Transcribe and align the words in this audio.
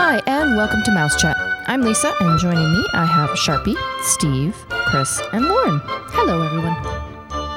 Hi, 0.00 0.22
and 0.28 0.56
welcome 0.56 0.80
to 0.84 0.92
Mouse 0.92 1.20
Chat. 1.20 1.36
I'm 1.66 1.82
Lisa, 1.82 2.14
and 2.20 2.38
joining 2.38 2.72
me, 2.72 2.86
I 2.92 3.04
have 3.04 3.30
Sharpie, 3.30 3.74
Steve, 4.02 4.54
Chris, 4.68 5.20
and 5.32 5.44
Lauren. 5.46 5.80
Hello, 6.14 6.40
everyone. 6.40 6.74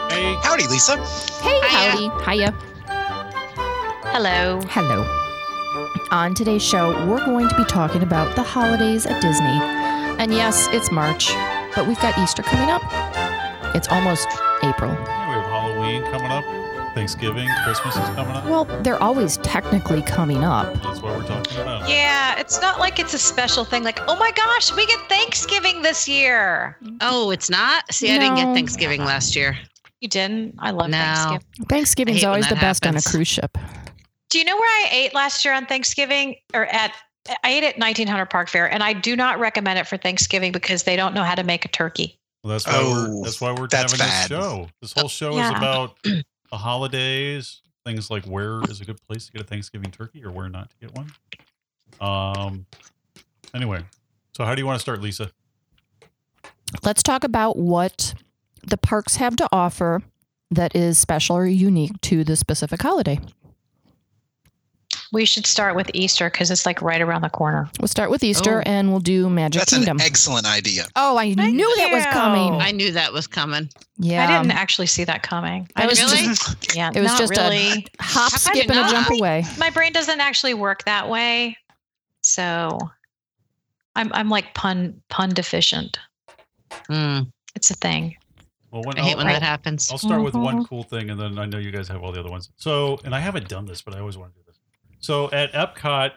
Hey, 0.10 0.34
Howdy, 0.41 0.66
Lisa. 0.66 0.98
Hey, 1.43 1.59
Hiya. 1.62 1.70
howdy. 1.70 2.25
Hiya. 2.25 2.52
Hello. 4.09 4.59
Hello. 4.70 5.05
On 6.09 6.34
today's 6.34 6.64
show, 6.64 6.89
we're 7.07 7.23
going 7.23 7.48
to 7.48 7.55
be 7.55 7.64
talking 7.66 8.02
about 8.02 8.36
the 8.36 8.42
holidays 8.42 9.05
at 9.05 9.21
Disney. 9.21 9.46
And 10.20 10.34
yes, 10.34 10.68
it's 10.71 10.92
March, 10.92 11.30
but 11.76 11.88
we've 11.88 12.02
got 12.02 12.18
Easter 12.18 12.42
coming 12.42 12.71
up. 12.71 12.82
It's 13.76 13.88
almost 13.89 14.28
April. 14.64 14.92
yeah, 14.92 15.30
we 15.30 15.36
have 15.36 15.46
Halloween 15.46 16.04
coming 16.12 16.32
up, 16.32 16.44
Thanksgiving, 16.96 17.48
Christmas 17.64 17.96
is 17.96 18.04
coming 18.16 18.36
up. 18.36 18.46
Well, 18.46 18.66
they're 18.82 19.02
always 19.02 19.38
technically 19.38 20.01
coming 20.01 20.43
up. 20.43 20.73
That's 20.82 21.01
what 21.01 21.04
we're 21.04 21.10
talking 21.10 21.10
about. 21.10 21.11
Yeah, 21.88 22.40
it's 22.40 22.62
not 22.62 22.80
like 22.80 23.00
it's 23.00 23.14
a 23.14 23.18
special 23.18 23.66
thing. 23.66 23.84
Like, 23.84 24.00
oh 24.08 24.16
my 24.16 24.32
gosh, 24.32 24.74
we 24.76 24.86
get 24.86 25.00
Thanksgiving 25.10 25.82
this 25.82 26.07
year. 26.07 26.78
Oh, 27.02 27.32
it's 27.32 27.50
not? 27.50 27.92
See, 27.92 28.12
I 28.14 28.18
didn't 28.18 28.36
get 28.36 28.54
Thanksgiving 28.54 29.04
last 29.04 29.36
year. 29.36 29.57
You 30.00 30.07
didn't? 30.07 30.56
I 30.60 30.71
love 30.71 30.90
No. 30.90 30.98
Thanksgiving. 30.98 31.66
Thanksgiving's 31.68 32.23
always 32.23 32.48
the 32.48 32.56
that 32.56 32.62
best 32.62 32.88
on 32.88 32.95
a 32.95 33.02
cruise 33.02 33.28
ship. 33.28 33.58
Do 34.30 34.40
you 34.40 34.45
know 34.45 34.56
where 34.56 34.70
I 34.86 34.90
ate 34.92 35.14
last 35.14 35.44
year 35.44 35.54
on 35.54 35.66
Thanksgiving 35.66 36.36
or 36.54 36.66
at? 36.67 36.94
I 37.44 37.52
ate 37.52 37.64
at 37.64 37.78
1900 37.78 38.26
Park 38.28 38.50
Fare, 38.50 38.72
and 38.72 38.82
I 38.82 38.94
do 38.94 39.16
not 39.16 39.40
recommend 39.40 39.78
it 39.78 39.86
for 39.86 39.95
Thanksgiving 39.98 40.52
because 40.52 40.84
they 40.84 40.95
don't 40.95 41.14
know 41.14 41.23
how 41.23 41.36
to 41.36 41.44
make 41.44 41.66
a 41.66 41.68
turkey. 41.68 42.18
Well, 42.44 42.52
that's 42.54 42.66
why 42.66 42.73
Oh, 42.76 43.18
we're 43.20 43.23
that's 43.23 43.40
why 43.42 43.52
we're 43.52 43.68
that's 43.68 43.92
having 43.92 44.00
bad. 44.08 44.22
this 44.23 44.28
show. 44.40 44.68
This 44.82 44.94
whole 44.94 45.08
show 45.09 45.36
Yeah. 45.36 45.52
is 45.52 45.58
about 45.58 45.98
the 46.04 46.23
holidays, 46.58 47.62
things 47.86 48.09
like 48.09 48.26
where 48.26 48.62
is 48.70 48.82
a 48.82 48.86
good 48.86 49.00
place 49.08 49.28
to 49.28 49.32
get 49.34 49.42
a 49.42 49.45
Thanksgiving 49.45 49.92
turkey 49.92 50.23
or 50.23 50.32
where 50.32 50.50
not 50.50 50.72
to 50.72 50.76
get 50.78 50.95
one. 50.95 51.12
Um. 52.02 52.66
Anyway, 53.54 53.84
so 54.34 54.44
how 54.46 54.56
do 54.56 54.62
you 54.62 54.66
want 54.66 54.78
to 54.78 54.82
start, 54.82 55.02
Lisa? 55.02 55.32
Let's 56.84 57.04
talk 57.04 57.24
about 57.24 57.58
what 57.58 58.14
the 58.66 58.78
parks 58.78 59.18
have 59.18 59.36
to 59.38 59.48
offer 59.52 60.02
that 60.52 60.76
is 60.76 60.98
special 60.98 61.36
or 61.38 61.46
unique 61.46 62.00
to 62.02 62.24
the 62.24 62.36
specific 62.36 62.82
holiday. 62.82 63.20
We 65.14 65.26
should 65.26 65.46
start 65.46 65.76
with 65.76 65.92
Easter 65.94 66.30
because 66.30 66.52
it's 66.52 66.66
like 66.66 66.82
right 66.82 67.02
around 67.02 67.22
the 67.24 67.30
corner. 67.30 67.70
We'll 67.82 67.90
start 67.90 68.10
with 68.12 68.24
Easter 68.24 68.60
Oh. 68.60 68.64
and 68.66 68.92
we'll 68.92 69.02
do 69.02 69.30
Magic 69.30 69.60
That's 69.60 69.74
Kingdom. 69.74 69.98
an 69.98 70.06
excellent 70.06 70.46
idea. 70.46 70.86
oh, 70.96 71.18
I 71.18 71.34
Thank 71.34 71.56
knew 71.56 71.76
that 71.78 71.92
was 71.92 72.06
coming. 72.14 72.54
I 72.62 72.72
knew 72.72 72.94
that 72.94 73.12
was 73.12 73.28
coming. 73.28 73.68
Yeah. 73.98 74.24
I 74.24 74.38
didn't 74.42 74.54
actually 74.58 74.88
see 74.88 75.04
that 75.04 75.22
coming. 75.22 75.68
I 75.76 75.82
That 75.82 75.90
was 75.90 76.00
just, 76.00 76.76
yeah, 76.76 76.92
It 76.96 77.02
was 77.02 77.12
not 77.12 77.20
just 77.20 77.38
a- 77.38 77.86
hop, 78.00 78.32
skip, 78.40 78.70
and 78.70 78.80
a 78.80 78.90
jump 78.90 79.10
away. 79.12 79.44
my 79.58 79.70
brain 79.70 79.92
doesn't 79.92 80.22
actually 80.22 80.54
work 80.54 80.86
that 80.86 81.10
way. 81.10 81.58
So 82.32 82.80
I'm 83.96 84.12
I'm 84.14 84.30
like 84.30 84.54
pun 84.54 85.02
pun 85.10 85.30
deficient. 85.30 86.00
Mm, 86.90 87.32
It's 87.56 87.70
a 87.70 87.76
thing. 87.76 88.16
Well, 88.72 88.84
when 88.84 88.98
I 88.98 89.02
hate 89.02 89.12
I'll, 89.12 89.18
when 89.18 89.28
that 89.28 89.44
happens. 89.44 89.92
I'll 89.92 89.98
start 89.98 90.23
with 90.23 90.34
one 90.34 90.64
Mhm. 90.64 90.70
cool 90.70 90.84
thing, 90.84 91.10
and 91.10 91.20
then 91.20 91.38
I 91.38 91.46
know 91.46 91.58
you 91.58 91.72
guys 91.72 91.90
have 91.90 92.02
all 92.02 92.14
the 92.14 92.22
other 92.22 92.30
ones. 92.32 92.50
So, 92.56 93.02
and 93.04 93.14
I 93.14 93.20
haven't 93.20 93.50
done 93.50 93.66
this, 93.66 93.82
but 93.82 93.94
I 93.96 94.00
always 94.00 94.18
want 94.18 94.34
to 94.34 94.40
do 94.40 94.46
this. 94.48 94.58
So 95.00 95.30
at 95.32 95.52
Epcot, 95.52 96.12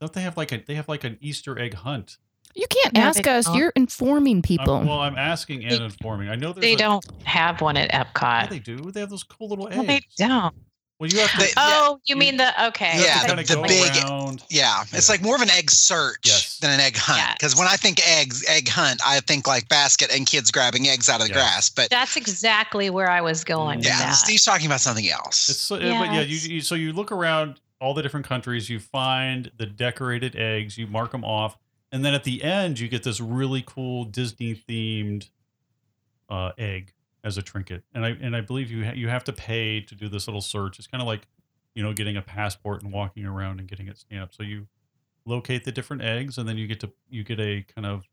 don't 0.00 0.12
they 0.12 0.22
have 0.22 0.36
like 0.36 0.50
a 0.50 0.58
they 0.58 0.74
have 0.74 0.88
like 0.88 1.04
an 1.04 1.16
Easter 1.20 1.56
egg 1.58 1.74
hunt? 1.74 2.18
You 2.56 2.66
can't 2.68 2.94
No, 2.94 3.02
ask 3.02 3.24
us. 3.28 3.44
don't. 3.44 3.56
You're 3.56 3.72
informing 3.76 4.36
I'm- 4.38 4.42
people. 4.42 4.80
well, 4.80 4.98
I'm 4.98 5.16
asking 5.16 5.64
and 5.64 5.80
informing. 5.84 6.28
I 6.28 6.34
know 6.34 6.52
They 6.52 6.74
a- 6.74 6.76
don't 6.76 7.04
have 7.22 7.60
one 7.60 7.76
at 7.76 7.90
Yeah, 7.90 8.02
Epcot. 8.02 8.50
they 8.50 8.58
do. 8.58 8.90
They 8.90 8.98
have 8.98 9.10
those 9.10 9.22
cool 9.22 9.48
little 9.50 9.68
eggs. 9.68 9.76
well, 9.76 9.86
they 9.86 10.00
don't. 10.16 10.54
Well, 11.00 11.08
you 11.08 11.18
have 11.20 11.30
to. 11.32 11.38
They- 11.38 11.52
Oh, 11.56 11.98
you 12.04 12.14
You- 12.14 12.16
mean 12.20 12.36
the 12.36 12.66
okay? 12.66 13.02
Yeah, 13.02 13.26
the- 13.26 13.34
the 13.42 13.62
big- 13.66 14.04
around. 14.04 14.42
Yeah, 14.50 14.84
it's 14.92 15.08
Yeah. 15.08 15.12
like 15.14 15.22
more 15.22 15.34
of 15.34 15.40
an 15.40 15.50
egg 15.50 15.70
search 15.70 16.20
Yes. 16.26 16.58
than 16.58 16.70
an 16.70 16.78
egg 16.80 16.94
hunt. 16.96 17.18
Yeah. 17.18 17.32
Because 17.32 17.56
when 17.56 17.66
I 17.66 17.76
think 17.76 18.06
eggs, 18.06 18.44
egg 18.46 18.68
hunt, 18.68 19.00
I 19.04 19.20
think 19.20 19.46
like 19.46 19.66
basket 19.68 20.10
and 20.12 20.26
kids 20.26 20.50
grabbing 20.50 20.88
eggs 20.88 21.08
out 21.08 21.22
of 21.22 21.28
the 21.28 21.32
Yes. 21.32 21.42
grass. 21.42 21.70
But 21.70 21.88
That's 21.90 22.16
exactly 22.16 22.90
where 22.90 23.10
I 23.10 23.22
was 23.22 23.44
going 23.44 23.78
with 23.78 23.86
yeah, 23.86 23.98
that. 23.98 24.12
Steve's 24.12 24.44
talking 24.44 24.66
about 24.66 24.82
something 24.82 25.08
else. 25.08 25.48
It's 25.48 25.60
so, 25.62 25.76
yeah, 25.78 25.98
but 25.98 26.12
yeah, 26.12 26.20
you, 26.20 26.36
you 26.36 26.60
so 26.60 26.74
you 26.74 26.92
look 26.92 27.10
around 27.10 27.60
all 27.80 27.94
the 27.94 28.02
different 28.02 28.26
countries, 28.26 28.68
you 28.68 28.78
find 28.78 29.50
the 29.56 29.64
decorated 29.64 30.36
eggs, 30.36 30.76
you 30.76 30.86
mark 30.86 31.12
them 31.12 31.24
off, 31.24 31.56
and 31.90 32.04
then 32.04 32.12
at 32.12 32.24
the 32.24 32.44
end 32.44 32.78
you 32.78 32.88
get 32.88 33.04
this 33.04 33.20
really 33.20 33.64
cool 33.66 34.04
Disney 34.04 34.54
themed 34.68 35.28
uh, 36.28 36.50
egg 36.58 36.92
as 37.24 37.36
a 37.38 37.42
trinket. 37.42 37.84
And 37.94 38.04
I 38.04 38.10
and 38.20 38.34
I 38.34 38.40
believe 38.40 38.70
you 38.70 38.84
ha- 38.84 38.94
you 38.94 39.08
have 39.08 39.24
to 39.24 39.32
pay 39.32 39.80
to 39.80 39.94
do 39.94 40.08
this 40.08 40.26
little 40.26 40.40
search. 40.40 40.78
It's 40.78 40.86
kind 40.88 41.02
of 41.02 41.06
like 41.06 41.26
you 41.74 41.82
know 41.82 41.92
getting 41.92 42.16
a 42.16 42.22
passport 42.22 42.82
and 42.82 42.92
walking 42.92 43.24
around 43.24 43.60
and 43.60 43.68
getting 43.68 43.88
it 43.88 43.98
stamped. 43.98 44.34
So 44.34 44.42
you 44.42 44.66
locate 45.24 45.64
the 45.64 45.72
different 45.72 46.02
eggs, 46.02 46.38
and 46.38 46.48
then 46.48 46.56
you 46.56 46.66
get 46.66 46.80
to 46.80 46.90
you 47.08 47.24
get 47.24 47.40
a 47.40 47.64
kind 47.74 47.86
of 47.86 48.04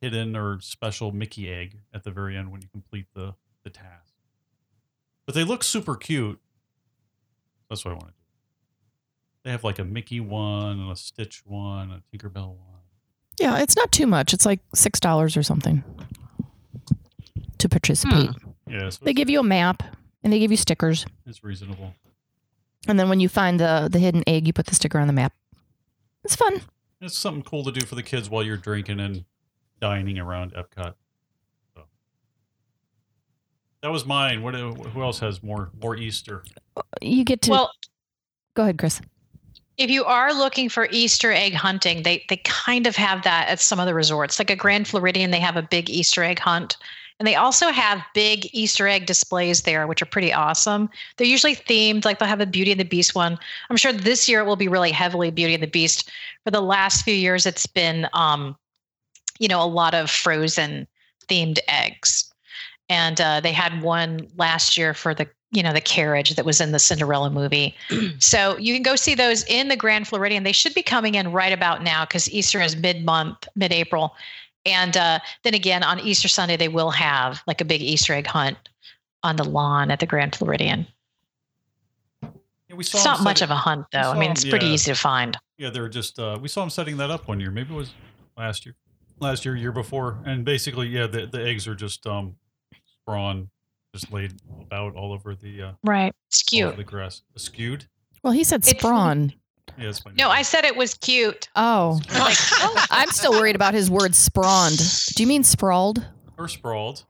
hidden 0.00 0.36
or 0.36 0.60
special 0.60 1.12
Mickey 1.12 1.50
egg 1.50 1.80
at 1.92 2.04
the 2.04 2.10
very 2.10 2.36
end 2.36 2.52
when 2.52 2.62
you 2.62 2.68
complete 2.68 3.06
the 3.14 3.34
the 3.64 3.70
task. 3.70 4.12
But 5.26 5.34
they 5.34 5.44
look 5.44 5.62
super 5.62 5.96
cute. 5.96 6.40
That's 7.68 7.84
what 7.84 7.90
I 7.92 7.94
want 7.94 8.06
to 8.08 8.12
do. 8.12 8.14
They 9.44 9.50
have 9.50 9.64
like 9.64 9.78
a 9.78 9.84
Mickey 9.84 10.20
one, 10.20 10.80
and 10.80 10.90
a 10.90 10.96
Stitch 10.96 11.42
one, 11.44 11.90
a 11.90 12.02
Tinkerbell 12.16 12.48
one. 12.48 12.82
yeah, 13.38 13.58
it's 13.58 13.76
not 13.76 13.92
too 13.92 14.06
much. 14.06 14.32
It's 14.34 14.44
like 14.46 14.60
six 14.74 15.00
dollars 15.00 15.36
or 15.36 15.42
something 15.42 15.82
to 17.58 17.68
participate. 17.68 18.30
Hmm. 18.30 18.50
Yeah, 18.70 18.90
so 18.90 19.04
They 19.04 19.12
give 19.14 19.30
you 19.30 19.40
a 19.40 19.44
map 19.44 19.82
and 20.22 20.32
they 20.32 20.38
give 20.38 20.50
you 20.50 20.56
stickers. 20.56 21.06
it's 21.26 21.42
reasonable. 21.44 21.94
And 22.86 22.98
then 22.98 23.08
when 23.08 23.20
you 23.20 23.28
find 23.28 23.58
the 23.58 23.88
the 23.90 23.98
hidden 23.98 24.22
egg, 24.26 24.46
you 24.46 24.52
put 24.52 24.66
the 24.66 24.74
sticker 24.74 24.98
on 24.98 25.06
the 25.06 25.12
map. 25.12 25.32
It's 26.24 26.36
fun. 26.36 26.60
It's 27.00 27.16
something 27.16 27.42
cool 27.42 27.64
to 27.64 27.72
do 27.72 27.84
for 27.86 27.94
the 27.94 28.02
kids 28.02 28.28
while 28.30 28.42
you're 28.42 28.56
drinking 28.56 29.00
and 29.00 29.24
dining 29.80 30.18
around 30.18 30.52
Epcot. 30.54 30.94
So. 31.74 31.82
That 33.82 33.90
was 33.92 34.04
mine. 34.04 34.42
What? 34.42 34.54
Who 34.54 35.02
else 35.02 35.20
has 35.20 35.42
more 35.42 35.70
more 35.80 35.96
Easter? 35.96 36.42
You 37.00 37.24
get 37.24 37.42
to 37.42 37.50
well, 37.50 37.72
go 38.54 38.62
ahead, 38.64 38.78
Chris. 38.78 39.00
if 39.76 39.90
you 39.90 40.04
are 40.04 40.32
looking 40.32 40.68
for 40.68 40.88
Easter 40.90 41.32
egg 41.32 41.54
hunting, 41.54 42.02
they 42.02 42.24
they 42.28 42.38
kind 42.44 42.86
of 42.86 42.96
have 42.96 43.22
that 43.24 43.48
at 43.48 43.60
some 43.60 43.78
of 43.78 43.86
the 43.86 43.94
resorts. 43.94 44.38
Like 44.38 44.50
a 44.50 44.56
Grand 44.56 44.88
Floridian, 44.88 45.30
they 45.30 45.40
have 45.40 45.56
a 45.56 45.62
big 45.62 45.88
Easter 45.90 46.22
egg 46.24 46.38
hunt. 46.40 46.76
And 47.18 47.26
they 47.26 47.34
also 47.34 47.70
have 47.70 48.04
big 48.14 48.48
Easter 48.52 48.86
egg 48.86 49.06
displays 49.06 49.62
there, 49.62 49.86
which 49.86 50.00
are 50.00 50.06
pretty 50.06 50.32
awesome. 50.32 50.88
They're 51.16 51.26
usually 51.26 51.56
themed, 51.56 52.04
like 52.04 52.18
they'll 52.18 52.28
have 52.28 52.40
a 52.40 52.46
Beauty 52.46 52.70
and 52.70 52.80
the 52.80 52.84
Beast 52.84 53.14
one. 53.14 53.38
I'm 53.68 53.76
sure 53.76 53.92
this 53.92 54.28
year 54.28 54.40
it 54.40 54.46
will 54.46 54.56
be 54.56 54.68
really 54.68 54.92
heavily 54.92 55.30
Beauty 55.30 55.54
and 55.54 55.62
the 55.62 55.68
Beast. 55.68 56.10
For 56.44 56.52
the 56.52 56.60
last 56.60 57.04
few 57.04 57.14
years, 57.14 57.44
it's 57.44 57.66
been, 57.66 58.08
um, 58.12 58.56
you 59.40 59.48
know, 59.48 59.62
a 59.62 59.66
lot 59.66 59.94
of 59.94 60.10
frozen 60.10 60.86
themed 61.28 61.58
eggs. 61.66 62.32
And 62.88 63.20
uh, 63.20 63.40
they 63.40 63.52
had 63.52 63.82
one 63.82 64.28
last 64.36 64.76
year 64.76 64.94
for 64.94 65.12
the, 65.12 65.28
you 65.50 65.62
know, 65.62 65.72
the 65.72 65.80
carriage 65.80 66.36
that 66.36 66.44
was 66.44 66.60
in 66.60 66.72
the 66.72 66.78
Cinderella 66.78 67.30
movie. 67.30 67.74
so 68.18 68.56
you 68.58 68.74
can 68.74 68.82
go 68.82 68.96
see 68.96 69.14
those 69.14 69.44
in 69.44 69.68
the 69.68 69.76
Grand 69.76 70.06
Floridian. 70.06 70.44
They 70.44 70.52
should 70.52 70.74
be 70.74 70.82
coming 70.82 71.16
in 71.16 71.32
right 71.32 71.52
about 71.52 71.82
now 71.82 72.04
because 72.04 72.30
Easter 72.30 72.60
is 72.60 72.76
mid 72.76 73.04
month, 73.04 73.48
mid 73.56 73.72
April. 73.72 74.14
And 74.64 74.96
uh, 74.96 75.18
then 75.44 75.54
again, 75.54 75.82
on 75.82 75.98
Easter 76.00 76.28
Sunday, 76.28 76.56
they 76.56 76.68
will 76.68 76.90
have 76.90 77.42
like 77.46 77.60
a 77.60 77.64
big 77.64 77.80
Easter 77.80 78.12
egg 78.12 78.26
hunt 78.26 78.56
on 79.22 79.36
the 79.36 79.44
lawn 79.44 79.90
at 79.90 80.00
the 80.00 80.06
Grand 80.06 80.34
Floridian. 80.36 80.86
Yeah, 82.22 82.76
we 82.76 82.84
saw 82.84 82.98
It's 82.98 83.04
not 83.04 83.22
much 83.22 83.38
setting- 83.38 83.52
of 83.52 83.56
a 83.56 83.60
hunt, 83.60 83.86
though. 83.92 83.98
I 84.00 84.02
saw 84.02 84.12
mean, 84.14 84.20
them- 84.28 84.32
it's 84.32 84.44
pretty 84.44 84.66
yeah. 84.66 84.72
easy 84.72 84.90
to 84.92 84.98
find. 84.98 85.36
Yeah, 85.56 85.70
they're 85.70 85.88
just. 85.88 86.18
Uh, 86.18 86.38
we 86.40 86.48
saw 86.48 86.60
them 86.60 86.70
setting 86.70 86.96
that 86.98 87.10
up 87.10 87.26
one 87.28 87.40
year. 87.40 87.50
Maybe 87.50 87.72
it 87.74 87.76
was 87.76 87.92
last 88.36 88.66
year, 88.66 88.74
last 89.20 89.44
year, 89.44 89.56
year 89.56 89.72
before. 89.72 90.18
And 90.26 90.44
basically, 90.44 90.88
yeah, 90.88 91.06
the, 91.06 91.26
the 91.26 91.42
eggs 91.44 91.66
are 91.66 91.74
just 91.74 92.06
um, 92.06 92.36
sprawn, 93.02 93.48
just 93.94 94.12
laid 94.12 94.34
about 94.60 94.94
all 94.94 95.12
over 95.12 95.34
the 95.34 95.62
uh, 95.62 95.72
Right. 95.82 96.12
It's 96.28 96.42
cute. 96.42 96.76
the 96.76 96.84
grass. 96.84 97.22
Skewed. 97.36 97.86
Well, 98.22 98.32
he 98.32 98.44
said 98.44 98.62
It's- 98.66 98.78
sprawn. 98.78 99.32
Yeah, 99.76 99.86
that's 99.86 99.98
fine. 100.00 100.14
No, 100.16 100.30
I 100.30 100.42
said 100.42 100.64
it 100.64 100.76
was 100.76 100.94
cute. 100.94 101.48
Oh, 101.56 102.00
Like, 102.18 102.36
oh, 102.52 102.86
I'm 102.90 103.10
still 103.10 103.32
worried 103.32 103.56
about 103.56 103.74
his 103.74 103.90
word 103.90 104.14
sprawned. 104.14 104.78
Do 105.14 105.22
you 105.22 105.26
mean 105.26 105.44
sprawled? 105.44 106.04
or 106.38 106.46
sprawled. 106.48 107.04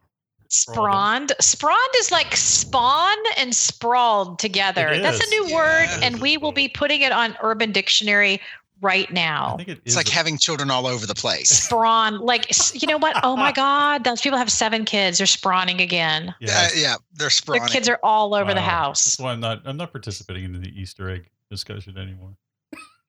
Sprawned. 0.50 1.32
Sprawned 1.40 1.94
is 1.98 2.10
like 2.10 2.34
spawn 2.34 3.16
and 3.36 3.54
sprawled 3.54 4.38
together. 4.38 4.98
That's 5.00 5.20
a 5.24 5.28
new 5.30 5.48
Yeah. 5.48 5.54
word, 5.54 5.88
and 6.02 6.20
we 6.22 6.38
will 6.38 6.52
be 6.52 6.68
putting 6.68 7.02
it 7.02 7.12
on 7.12 7.36
Urban 7.42 7.70
Dictionary 7.70 8.40
right 8.80 9.06
I 9.10 9.12
now. 9.12 9.56
think 9.58 9.68
it 9.68 9.72
is. 9.72 9.80
it's 9.84 9.96
like 9.96 10.08
a- 10.08 10.12
having 10.12 10.38
children 10.38 10.70
all 10.70 10.86
over 10.86 11.04
the 11.06 11.14
place. 11.14 11.50
Sprawn, 11.64 12.20
like 12.20 12.46
you 12.80 12.88
know 12.88 12.96
what? 12.96 13.20
Oh 13.22 13.36
my 13.36 13.52
God, 13.66 14.04
those 14.04 14.22
people 14.22 14.38
have 14.38 14.50
seven 14.50 14.86
kids. 14.86 15.18
They're 15.18 15.26
sprawning 15.26 15.82
again. 15.82 16.34
yeah, 16.40 16.62
Uh, 16.62 16.68
yeah, 16.74 16.94
they're 17.12 17.24
Their 17.26 17.30
sprawling. 17.30 17.68
kids 17.68 17.86
are 17.90 18.00
all 18.02 18.34
over 18.34 18.54
the 18.54 18.62
house. 18.62 19.04
That's 19.04 19.18
why 19.18 19.32
I'm 19.32 19.40
not. 19.40 19.60
I'm 19.66 19.76
not 19.76 19.92
participating 19.92 20.44
in 20.44 20.58
the 20.62 20.68
Easter 20.80 21.10
egg 21.10 21.28
discussion 21.50 21.98
anymore. 21.98 22.36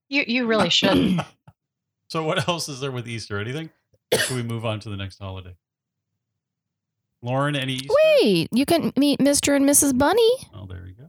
You 0.09 0.23
you 0.27 0.45
really 0.45 0.69
should. 0.79 1.19
So 2.09 2.23
what 2.23 2.47
else 2.47 2.67
is 2.67 2.79
there 2.79 2.91
with 2.91 3.07
Easter? 3.07 3.39
Anything? 3.39 3.69
Or 4.11 4.17
should 4.17 4.35
we 4.35 4.44
move 4.44 4.65
on 4.65 4.79
to 4.81 4.89
the 4.89 4.97
next 4.97 5.19
holiday? 5.19 5.56
Lauren, 7.21 7.56
any 7.56 7.73
Easter? 7.73 7.94
Wait, 8.21 8.47
you 8.51 8.65
can 8.65 8.91
meet 8.97 9.19
Mr. 9.19 9.56
and 9.56 9.67
Mrs. 9.67 9.97
Bunny. 9.97 10.31
Oh, 10.53 10.65
there 10.65 10.85
you 10.88 10.94
go. 10.94 11.07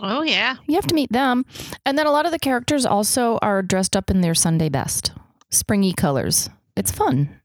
Oh 0.00 0.22
yeah. 0.22 0.56
You 0.66 0.76
have 0.76 0.86
to 0.86 0.94
meet 0.94 1.12
them. 1.12 1.44
And 1.84 1.98
then 1.98 2.06
a 2.06 2.10
lot 2.10 2.24
of 2.24 2.32
the 2.32 2.38
characters 2.38 2.86
also 2.86 3.38
are 3.42 3.60
dressed 3.62 3.94
up 3.96 4.10
in 4.10 4.22
their 4.22 4.34
Sunday 4.34 4.68
best, 4.68 5.12
springy 5.50 5.92
colors. 5.92 6.48
It's 6.76 6.90
fun. 6.90 7.40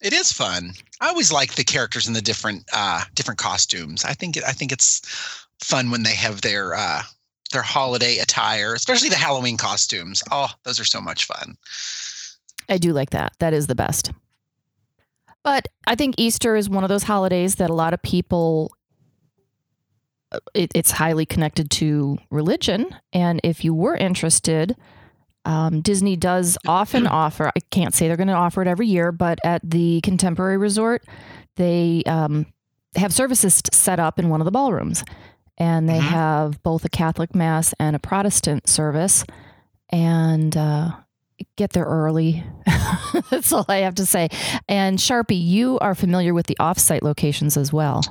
It 0.00 0.14
is 0.14 0.32
fun. 0.32 0.72
I 1.02 1.08
always 1.08 1.30
like 1.30 1.54
the 1.56 1.64
characters 1.64 2.08
in 2.08 2.14
the 2.14 2.22
different 2.22 2.64
uh 2.72 3.02
different 3.14 3.38
costumes. 3.38 4.04
I 4.04 4.14
think 4.14 4.38
I 4.42 4.52
think 4.52 4.72
it's 4.72 5.02
fun 5.62 5.90
when 5.90 6.04
they 6.04 6.14
have 6.14 6.40
their 6.40 6.74
uh 6.74 7.02
their 7.52 7.62
holiday 7.62 8.18
attire, 8.18 8.74
especially 8.74 9.08
the 9.08 9.16
Halloween 9.16 9.56
costumes. 9.56 10.22
Oh, 10.30 10.48
those 10.64 10.78
are 10.80 10.84
so 10.84 11.00
much 11.00 11.24
fun. 11.24 11.56
I 12.68 12.78
do 12.78 12.92
like 12.92 13.10
that. 13.10 13.32
That 13.40 13.52
is 13.52 13.66
the 13.66 13.74
best. 13.74 14.12
But 15.42 15.68
I 15.86 15.94
think 15.94 16.16
Easter 16.18 16.54
is 16.54 16.68
one 16.68 16.84
of 16.84 16.88
those 16.88 17.02
holidays 17.02 17.56
that 17.56 17.70
a 17.70 17.74
lot 17.74 17.94
of 17.94 18.02
people 18.02 18.72
uh, 20.32 20.38
it, 20.54 20.70
it's 20.74 20.92
highly 20.92 21.26
connected 21.26 21.70
to 21.72 22.18
religion 22.30 22.94
and 23.12 23.40
if 23.42 23.64
you 23.64 23.74
were 23.74 23.96
interested 23.96 24.76
um, 25.44 25.80
Disney 25.80 26.14
does 26.14 26.56
often 26.68 27.06
offer 27.08 27.48
I 27.48 27.60
can't 27.70 27.94
say 27.94 28.06
they're 28.06 28.16
going 28.16 28.28
to 28.28 28.34
offer 28.34 28.62
it 28.62 28.68
every 28.68 28.86
year 28.86 29.10
but 29.10 29.40
at 29.44 29.60
the 29.68 30.00
contemporary 30.02 30.56
resort 30.56 31.02
they 31.56 32.04
um, 32.06 32.46
have 32.94 33.12
services 33.12 33.60
set 33.72 33.98
up 33.98 34.20
in 34.20 34.28
one 34.28 34.40
of 34.40 34.44
the 34.44 34.52
ballrooms 34.52 35.02
and 35.60 35.88
they 35.88 35.98
Mhm. 35.98 36.10
have 36.10 36.62
both 36.64 36.84
a 36.84 36.88
Catholic 36.88 37.34
mass 37.34 37.72
and 37.78 37.94
a 37.94 38.00
Protestant 38.00 38.68
service 38.68 39.24
and 39.90 40.56
uh, 40.56 40.92
get 41.56 41.72
there 41.74 41.84
early. 41.84 42.42
That's 43.30 43.52
all 43.52 43.66
I 43.68 43.78
have 43.78 43.94
to 43.96 44.06
say. 44.06 44.28
And 44.68 44.98
Sharpie, 44.98 45.40
you 45.40 45.78
are 45.80 45.94
familiar 45.94 46.34
with 46.34 46.46
the 46.46 46.56
offsite 46.58 47.02
locations 47.02 47.56
as 47.56 47.72
well. 47.72 48.02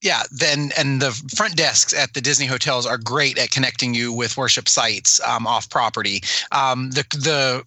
Yeah, 0.00 0.22
then 0.30 0.70
and 0.76 1.00
the 1.00 1.12
front 1.34 1.56
desks 1.56 1.94
at 1.94 2.12
the 2.12 2.20
Disney 2.20 2.44
hotels 2.46 2.84
are 2.84 2.98
great 2.98 3.38
at 3.38 3.50
connecting 3.50 3.94
you 3.94 4.12
with 4.12 4.36
worship 4.36 4.68
sites 4.68 5.18
um, 5.26 5.46
off 5.46 5.70
property. 5.70 6.22
Um, 6.52 6.90
the 6.90 7.04
the 7.12 7.64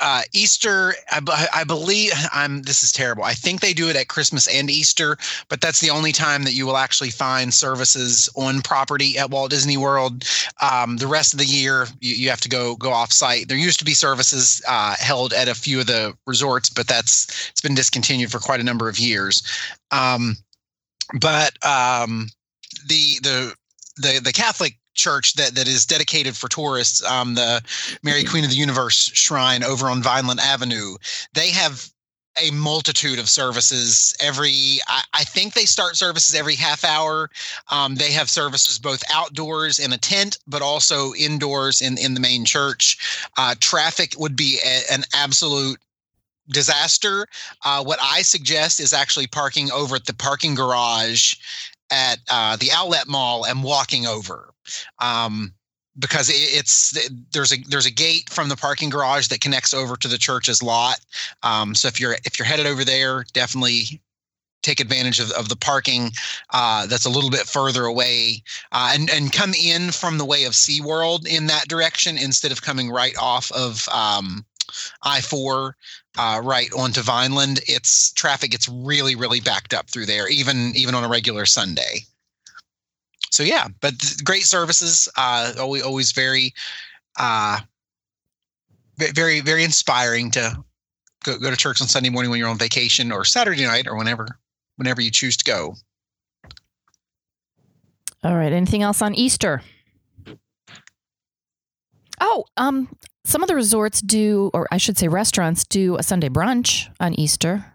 uh, 0.00 0.22
Easter, 0.32 0.94
I 1.10 1.64
believe 1.64 2.12
I'm. 2.32 2.62
This 2.62 2.82
is 2.82 2.90
terrible. 2.90 3.22
I 3.22 3.32
think 3.32 3.60
they 3.60 3.72
do 3.72 3.88
it 3.88 3.96
at 3.96 4.08
Christmas 4.08 4.48
and 4.48 4.68
Easter, 4.68 5.16
but 5.48 5.60
that's 5.60 5.80
the 5.80 5.90
only 5.90 6.10
time 6.10 6.42
that 6.44 6.52
you 6.52 6.66
will 6.66 6.76
actually 6.76 7.10
find 7.10 7.54
services 7.54 8.28
on 8.34 8.60
property 8.60 9.16
at 9.16 9.30
Walt 9.30 9.50
Disney 9.50 9.76
World. 9.76 10.24
Um, 10.60 10.96
the 10.96 11.06
rest 11.06 11.32
of 11.32 11.38
the 11.38 11.46
year, 11.46 11.86
you, 12.00 12.14
you 12.14 12.30
have 12.30 12.40
to 12.40 12.48
go 12.48 12.74
go 12.76 12.90
off 12.90 13.12
site. 13.12 13.48
There 13.48 13.56
used 13.56 13.78
to 13.78 13.84
be 13.84 13.94
services 13.94 14.60
uh, 14.66 14.96
held 14.98 15.32
at 15.32 15.48
a 15.48 15.54
few 15.54 15.80
of 15.80 15.86
the 15.86 16.16
resorts, 16.26 16.68
but 16.68 16.88
that's 16.88 17.50
it's 17.50 17.60
been 17.60 17.76
discontinued 17.76 18.32
for 18.32 18.40
quite 18.40 18.60
a 18.60 18.64
number 18.64 18.88
of 18.88 18.98
years. 18.98 19.42
Um, 19.92 20.36
but 21.20 21.52
um, 21.64 22.28
the 22.88 23.20
the 23.22 23.54
the 23.96 24.20
the 24.22 24.32
Catholic 24.32 24.76
church 24.94 25.34
that 25.34 25.54
that 25.54 25.68
is 25.68 25.86
dedicated 25.86 26.36
for 26.36 26.48
tourists, 26.48 27.04
um, 27.04 27.34
the 27.34 27.62
Mary 28.02 28.24
Queen 28.24 28.44
of 28.44 28.50
the 28.50 28.56
Universe 28.56 29.10
Shrine 29.14 29.62
over 29.62 29.86
on 29.86 30.02
Vineland 30.02 30.40
Avenue, 30.40 30.96
they 31.34 31.50
have 31.50 31.90
a 32.36 32.50
multitude 32.50 33.18
of 33.18 33.28
services 33.28 34.14
every 34.20 34.78
I, 34.88 35.02
I 35.12 35.24
think 35.24 35.54
they 35.54 35.66
start 35.66 35.96
services 35.96 36.34
every 36.34 36.56
half 36.56 36.84
hour. 36.84 37.30
Um, 37.70 37.94
they 37.94 38.12
have 38.12 38.28
services 38.28 38.78
both 38.78 39.02
outdoors 39.12 39.78
in 39.78 39.92
a 39.92 39.98
tent 39.98 40.38
but 40.46 40.62
also 40.62 41.14
indoors 41.14 41.80
in 41.80 41.98
in 41.98 42.14
the 42.14 42.20
main 42.20 42.44
church. 42.44 43.28
Uh, 43.36 43.54
traffic 43.60 44.14
would 44.18 44.36
be 44.36 44.58
a, 44.64 44.92
an 44.92 45.04
absolute 45.14 45.78
disaster. 46.48 47.26
Uh, 47.64 47.82
what 47.82 47.98
i 48.02 48.20
suggest 48.22 48.80
is 48.80 48.92
actually 48.92 49.26
parking 49.26 49.70
over 49.70 49.96
at 49.96 50.06
the 50.06 50.14
parking 50.14 50.54
garage 50.54 51.34
at 51.90 52.18
uh, 52.30 52.56
the 52.56 52.70
outlet 52.72 53.06
mall 53.06 53.44
and 53.44 53.62
walking 53.62 54.06
over 54.06 54.53
um, 55.00 55.54
because 55.98 56.28
it, 56.28 56.34
it's 56.34 56.98
there's 57.32 57.52
a 57.52 57.56
there's 57.68 57.86
a 57.86 57.90
gate 57.90 58.28
from 58.30 58.48
the 58.48 58.56
parking 58.56 58.90
garage 58.90 59.28
that 59.28 59.40
connects 59.40 59.74
over 59.74 59.96
to 59.96 60.08
the 60.08 60.18
church's 60.18 60.62
lot. 60.62 61.00
Um, 61.42 61.74
so 61.74 61.88
if 61.88 62.00
you're 62.00 62.16
if 62.24 62.38
you're 62.38 62.46
headed 62.46 62.66
over 62.66 62.84
there, 62.84 63.24
definitely 63.32 64.00
take 64.62 64.80
advantage 64.80 65.20
of, 65.20 65.30
of 65.32 65.48
the 65.48 65.56
parking 65.56 66.10
uh, 66.50 66.86
that's 66.86 67.04
a 67.04 67.10
little 67.10 67.30
bit 67.30 67.42
further 67.42 67.84
away 67.84 68.42
uh, 68.72 68.92
and 68.94 69.10
and 69.10 69.32
come 69.32 69.52
in 69.54 69.92
from 69.92 70.18
the 70.18 70.24
way 70.24 70.44
of 70.44 70.52
SeaWorld 70.54 71.26
in 71.26 71.46
that 71.46 71.68
direction 71.68 72.16
instead 72.16 72.50
of 72.50 72.62
coming 72.62 72.90
right 72.90 73.14
off 73.20 73.52
of 73.52 73.86
um, 73.90 74.44
I-4 75.02 75.72
uh, 76.16 76.40
right 76.42 76.72
onto 76.72 77.02
Vineland. 77.02 77.60
It's 77.68 78.12
traffic 78.14 78.50
gets 78.50 78.68
really 78.68 79.14
really 79.14 79.40
backed 79.40 79.74
up 79.74 79.90
through 79.90 80.06
there 80.06 80.28
even 80.28 80.72
even 80.74 80.94
on 80.94 81.04
a 81.04 81.08
regular 81.08 81.46
Sunday 81.46 82.06
so 83.34 83.42
yeah, 83.42 83.66
but 83.80 83.98
th- 83.98 84.24
great 84.24 84.44
services. 84.44 85.08
Uh, 85.16 85.52
always 85.58 85.82
always 85.82 86.12
very, 86.12 86.54
uh, 87.18 87.60
very 88.96 89.40
very 89.40 89.64
inspiring 89.64 90.30
to 90.32 90.56
go, 91.24 91.38
go 91.38 91.50
to 91.50 91.56
church 91.56 91.80
on 91.80 91.88
Sunday 91.88 92.10
morning 92.10 92.30
when 92.30 92.38
you're 92.38 92.48
on 92.48 92.58
vacation 92.58 93.12
or 93.12 93.24
Saturday 93.24 93.64
night 93.64 93.86
or 93.86 93.96
whenever 93.96 94.38
whenever 94.76 95.00
you 95.00 95.10
choose 95.10 95.36
to 95.36 95.44
go. 95.44 95.74
All 98.22 98.36
right. 98.36 98.52
Anything 98.52 98.82
else 98.82 99.02
on 99.02 99.14
Easter? 99.14 99.60
Oh, 102.20 102.44
um, 102.56 102.88
some 103.24 103.42
of 103.42 103.48
the 103.48 103.54
resorts 103.54 104.00
do, 104.00 104.50
or 104.54 104.66
I 104.70 104.78
should 104.78 104.96
say, 104.96 105.08
restaurants 105.08 105.64
do 105.64 105.96
a 105.96 106.02
Sunday 106.02 106.28
brunch 106.28 106.88
on 107.00 107.12
Easter. 107.14 107.66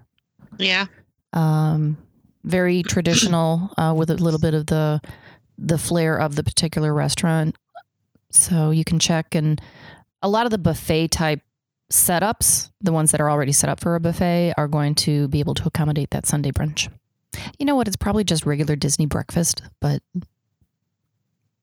Yeah. 0.58 0.86
Um, 1.34 1.98
very 2.44 2.82
traditional, 2.82 3.72
uh, 3.78 3.94
with 3.96 4.10
a 4.10 4.16
little 4.16 4.40
bit 4.40 4.54
of 4.56 4.66
the 4.66 5.02
the 5.62 5.78
flair 5.78 6.18
of 6.18 6.36
the 6.36 6.44
particular 6.44 6.94
restaurant. 6.94 7.56
So 8.32 8.72
you 8.72 8.84
can 8.84 9.00
check, 9.00 9.36
and 9.36 9.60
a 10.22 10.30
lot 10.30 10.46
of 10.46 10.52
the 10.52 10.58
buffet 10.58 11.10
type 11.10 11.42
setups, 11.92 12.70
the 12.82 12.92
ones 12.94 13.12
that 13.12 13.20
are 13.22 13.30
already 13.32 13.52
set 13.52 13.70
up 13.70 13.80
for 13.80 13.96
a 13.96 14.00
buffet, 14.00 14.54
are 14.58 14.68
going 14.68 14.96
to 14.96 15.28
be 15.30 15.40
able 15.40 15.56
to 15.56 15.68
accommodate 15.68 16.12
that 16.12 16.26
Sunday 16.28 16.52
brunch. 16.52 16.92
You 17.58 17.66
know 17.66 17.76
what? 17.76 17.88
It's 17.88 17.98
probably 17.98 18.24
just 18.24 18.46
regular 18.46 18.76
Disney 18.76 19.06
breakfast, 19.06 19.62
but 19.80 20.02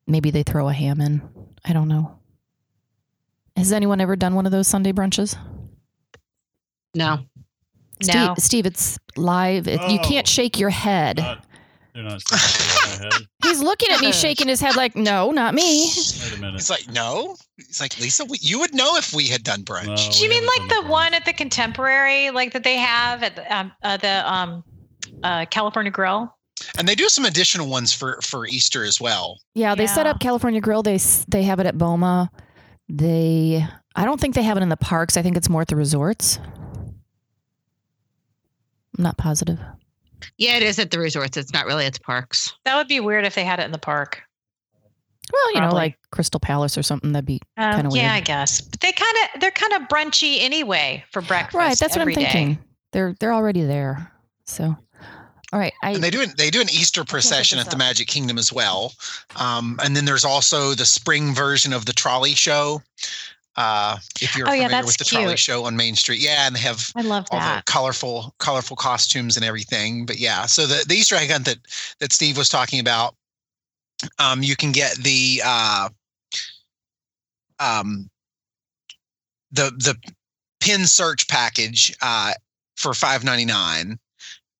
maybe 0.06 0.30
they 0.30 0.42
throw 0.42 0.68
a 0.68 0.72
ham 0.72 1.00
in. 1.00 1.22
I 1.64 1.72
don't 1.72 1.88
know. 1.88 2.18
Has 3.56 3.72
anyone 3.72 4.00
ever 4.00 4.16
done 4.16 4.34
one 4.34 4.46
of 4.46 4.52
those 4.52 4.68
Sunday 4.68 4.92
brunches? 4.92 5.36
No. 6.94 7.20
Steve, 8.02 8.14
No. 8.14 8.34
Steve 8.38 8.66
it's 8.66 8.98
live. 9.16 9.66
It, 9.66 9.80
You 9.90 9.98
Oh. 10.00 10.04
can't 10.08 10.26
shake 10.28 10.58
your 10.58 10.70
head. 10.70 11.16
Not, 11.18 11.44
they're 11.96 12.04
not 12.04 12.20
sticking 12.20 12.94
in 12.94 13.08
my 13.08 13.16
head. 13.16 13.26
He's 13.44 13.60
looking 13.60 13.90
at 13.90 14.00
me, 14.00 14.12
shaking 14.12 14.48
his 14.48 14.60
head 14.60 14.76
like, 14.76 14.94
no, 14.94 15.30
not 15.30 15.54
me. 15.54 15.90
Wait 15.94 16.34
a 16.36 16.40
minute. 16.40 16.56
It's 16.56 16.68
like 16.68 16.88
no, 16.92 17.36
it's 17.58 17.80
like 17.80 17.98
Lisa, 17.98 18.24
we, 18.26 18.38
you 18.40 18.58
would 18.60 18.74
know 18.74 18.96
if 18.96 19.14
we 19.14 19.26
had 19.26 19.42
done 19.42 19.62
brunch. 19.64 19.86
No, 19.86 20.12
Do 20.12 20.22
you 20.22 20.28
mean 20.28 20.44
like 20.44 20.68
the 20.68 20.82
that 20.82 20.90
one 20.90 21.14
at 21.14 21.24
the 21.24 21.32
Contemporary, 21.32 22.30
like 22.30 22.52
that 22.52 22.64
they 22.64 22.76
have 22.76 23.22
at 23.22 23.36
the, 23.36 23.56
um, 23.56 23.72
uh, 23.82 23.96
the 23.96 24.32
um, 24.32 24.64
uh, 25.22 25.46
California 25.46 25.90
Grill? 25.90 26.32
And 26.78 26.86
they 26.86 26.94
do 26.94 27.08
some 27.08 27.24
additional 27.24 27.68
ones 27.68 27.92
for 27.92 28.18
for 28.22 28.46
Easter 28.46 28.84
as 28.84 29.00
well. 29.00 29.38
Yeah, 29.54 29.74
they 29.74 29.86
set 29.86 30.06
up 30.06 30.20
California 30.20 30.60
Grill. 30.60 30.82
They 30.82 30.98
they 31.28 31.42
have 31.44 31.60
it 31.60 31.66
at 31.66 31.78
Boma. 31.78 32.30
They 32.88 33.66
I 33.94 34.04
don't 34.04 34.20
think 34.20 34.34
they 34.34 34.42
have 34.42 34.56
it 34.56 34.62
in 34.62 34.68
the 34.68 34.76
parks. 34.76 35.16
I 35.16 35.22
think 35.22 35.36
it's 35.36 35.48
more 35.48 35.62
at 35.62 35.68
the 35.68 35.76
resorts. 35.76 36.38
I'm 38.98 39.02
not 39.02 39.16
positive. 39.16 39.58
Yeah, 40.38 40.56
it 40.56 40.62
is 40.62 40.78
at 40.78 40.90
the 40.90 40.98
resorts. 40.98 41.36
It's 41.36 41.52
not 41.52 41.66
really 41.66 41.84
at 41.86 41.94
the 41.94 42.00
parks. 42.00 42.52
That 42.64 42.76
would 42.76 42.88
be 42.88 43.00
weird 43.00 43.24
if 43.24 43.34
they 43.34 43.44
had 43.44 43.58
it 43.60 43.64
in 43.64 43.72
the 43.72 43.78
park. 43.78 44.22
Well, 45.32 45.54
you 45.54 45.60
know, 45.60 45.70
like 45.74 45.98
Crystal 46.12 46.38
Palace 46.38 46.78
or 46.78 46.82
something. 46.82 47.12
That'd 47.12 47.26
be 47.26 47.40
Um, 47.56 47.74
Kinda 47.74 47.90
weird. 47.90 48.02
yeah, 48.02 48.12
weird. 48.12 48.16
I 48.16 48.20
guess. 48.20 48.60
But 48.60 48.80
they 48.80 48.92
kind 48.92 49.16
of 49.34 49.40
they're 49.40 49.50
kind 49.50 49.72
of 49.72 49.82
brunchy 49.88 50.38
anyway 50.40 51.04
for 51.10 51.20
breakfast. 51.22 51.54
right. 51.56 51.76
That's 51.78 51.92
what 51.96 52.02
I'm 52.02 52.08
every 52.08 52.14
day. 52.14 52.30
thinking. 52.30 52.58
They're 52.92 53.14
they're 53.18 53.34
already 53.34 53.62
there. 53.64 54.12
So, 54.44 54.76
all 55.52 55.58
right. 55.58 55.72
I 55.82 55.90
And 55.90 56.02
they 56.04 56.10
do 56.10 56.22
an, 56.22 56.32
they 56.38 56.50
do 56.50 56.60
an 56.60 56.68
Easter 56.70 57.04
procession 57.04 57.58
at 57.58 57.68
the. 57.70 57.76
Magic 57.76 58.06
Kingdom 58.06 58.38
as 58.38 58.52
well. 58.52 58.94
Um, 59.34 59.78
and 59.82 59.96
then 59.96 60.04
there's 60.04 60.24
also 60.24 60.74
the 60.74 60.86
spring 60.86 61.34
version 61.34 61.72
of 61.72 61.86
the 61.86 61.92
trolley 61.92 62.34
show. 62.34 62.80
Uh, 63.56 63.96
if 64.20 64.36
you're 64.36 64.46
Oh, 64.46 64.50
familiar 64.50 64.68
that's 64.68 64.86
with 64.86 64.98
the 64.98 65.04
trolley 65.04 65.36
show 65.36 65.64
on 65.64 65.76
Main 65.76 65.94
Street, 65.96 66.20
yeah, 66.20 66.46
and 66.46 66.54
they 66.54 66.60
have 66.60 66.92
I 66.94 67.02
love 67.02 67.26
all 67.30 67.40
the 67.40 67.62
colorful 67.64 68.34
colorful 68.38 68.76
costumes 68.76 69.36
and 69.36 69.44
everything 69.44 70.04
but 70.04 70.18
yeah 70.18 70.44
so 70.46 70.66
the, 70.66 70.84
the 70.86 70.94
easter 70.94 71.14
egg 71.16 71.30
hunt 71.30 71.46
that 71.46 71.58
that 72.00 72.12
steve 72.12 72.36
was 72.36 72.48
talking 72.48 72.80
about 72.80 73.14
um 74.18 74.42
you 74.42 74.56
can 74.56 74.72
get 74.72 74.94
the 74.96 75.40
uh 75.44 75.88
um 77.58 78.10
the 79.52 79.70
the 79.78 79.96
pin 80.60 80.86
search 80.86 81.26
package 81.28 81.94
uh 82.02 82.32
for 82.76 82.92
599 82.92 83.98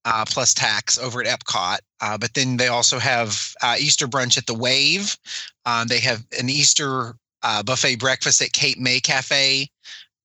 uh, 0.07 0.25
plus 0.27 0.55
tax 0.55 0.99
over 0.99 1.21
at 1.21 1.27
Epcot. 1.27 1.79
Uh, 2.01 2.17
but 2.17 2.33
then 2.35 2.57
they 2.57 2.69
also 2.69 2.99
have 2.99 3.53
uh, 3.63 3.75
Easter 3.79 4.07
brunch 4.07 4.39
at 4.39 4.47
the 4.47 4.55
Wave. 4.55 5.19
Um, 5.67 5.89
they 5.89 5.99
have 5.99 6.25
an 6.39 6.49
Easter 6.49 7.17
uh, 7.47 7.63
buffet 7.63 7.97
breakfast 7.97 8.43
at 8.43 8.53
Cape 8.53 8.79
May 8.79 8.99
Cafe. 8.99 9.69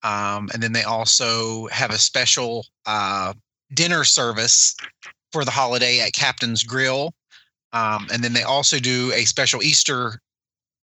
Um, 0.04 0.50
and 0.54 0.64
then 0.64 0.74
they 0.74 0.82
also 0.82 1.68
have 1.68 1.92
a 1.92 2.00
special 2.00 2.66
uh, 2.88 3.34
dinner 3.76 4.04
service 4.04 4.76
for 5.32 5.46
the 5.46 5.52
holiday 5.52 6.00
at 6.00 6.14
Captain's 6.14 6.64
Grille. 6.64 7.14
Um, 7.74 8.08
and 8.12 8.24
then 8.24 8.34
they 8.34 8.42
also 8.42 8.80
do 8.80 9.12
a 9.14 9.26
special 9.26 9.62
Easter 9.62 10.20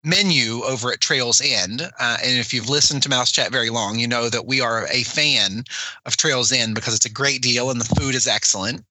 menu 0.03 0.63
over 0.65 0.93
at 0.93 1.01
Trails 1.01 1.41
End. 1.41 1.83
Uh, 1.83 2.19
and 2.23 2.39
if 2.39 2.53
you've 2.53 2.69
listened 2.69 3.05
to 3.05 3.09
Mouse 3.09 3.31
Chat 3.31 3.53
very 3.53 3.71
long, 3.71 4.01
you 4.01 4.09
know 4.09 4.29
that 4.29 4.45
we 4.45 4.61
are 4.61 4.87
a 4.89 5.05
fan 5.05 5.63
of 6.05 6.17
Trails 6.17 6.51
End 6.51 6.75
because 6.75 6.97
it's 6.97 7.07
a 7.07 7.13
great 7.13 7.43
deal 7.43 7.71
and 7.71 7.81
the 7.81 7.95
food 7.95 8.17
is 8.17 8.27
excellent. 8.27 8.85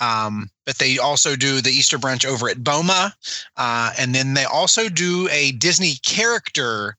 Um, 0.00 0.50
but 0.66 0.78
they 0.78 0.98
also 0.98 1.36
do 1.36 1.60
the 1.60 1.70
Easter 1.70 1.98
brunch 1.98 2.24
over 2.24 2.48
at 2.48 2.62
Boma. 2.62 3.14
Uh, 3.56 3.92
and 3.98 4.14
then 4.14 4.34
they 4.34 4.44
also 4.44 4.88
do 4.88 5.28
a 5.30 5.52
Disney 5.52 5.94
character 6.04 6.96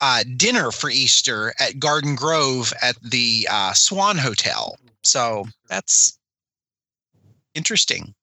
uh, 0.00 0.24
dinner 0.36 0.70
for 0.70 0.90
Easter 0.90 1.54
at 1.58 1.78
Garden 1.78 2.14
Grove 2.14 2.72
at 2.82 2.96
the 3.02 3.48
uh, 3.50 3.72
Swan 3.72 4.18
Hotel. 4.18 4.76
So 5.02 5.46
that's 5.68 6.18
interesting. 7.54 8.14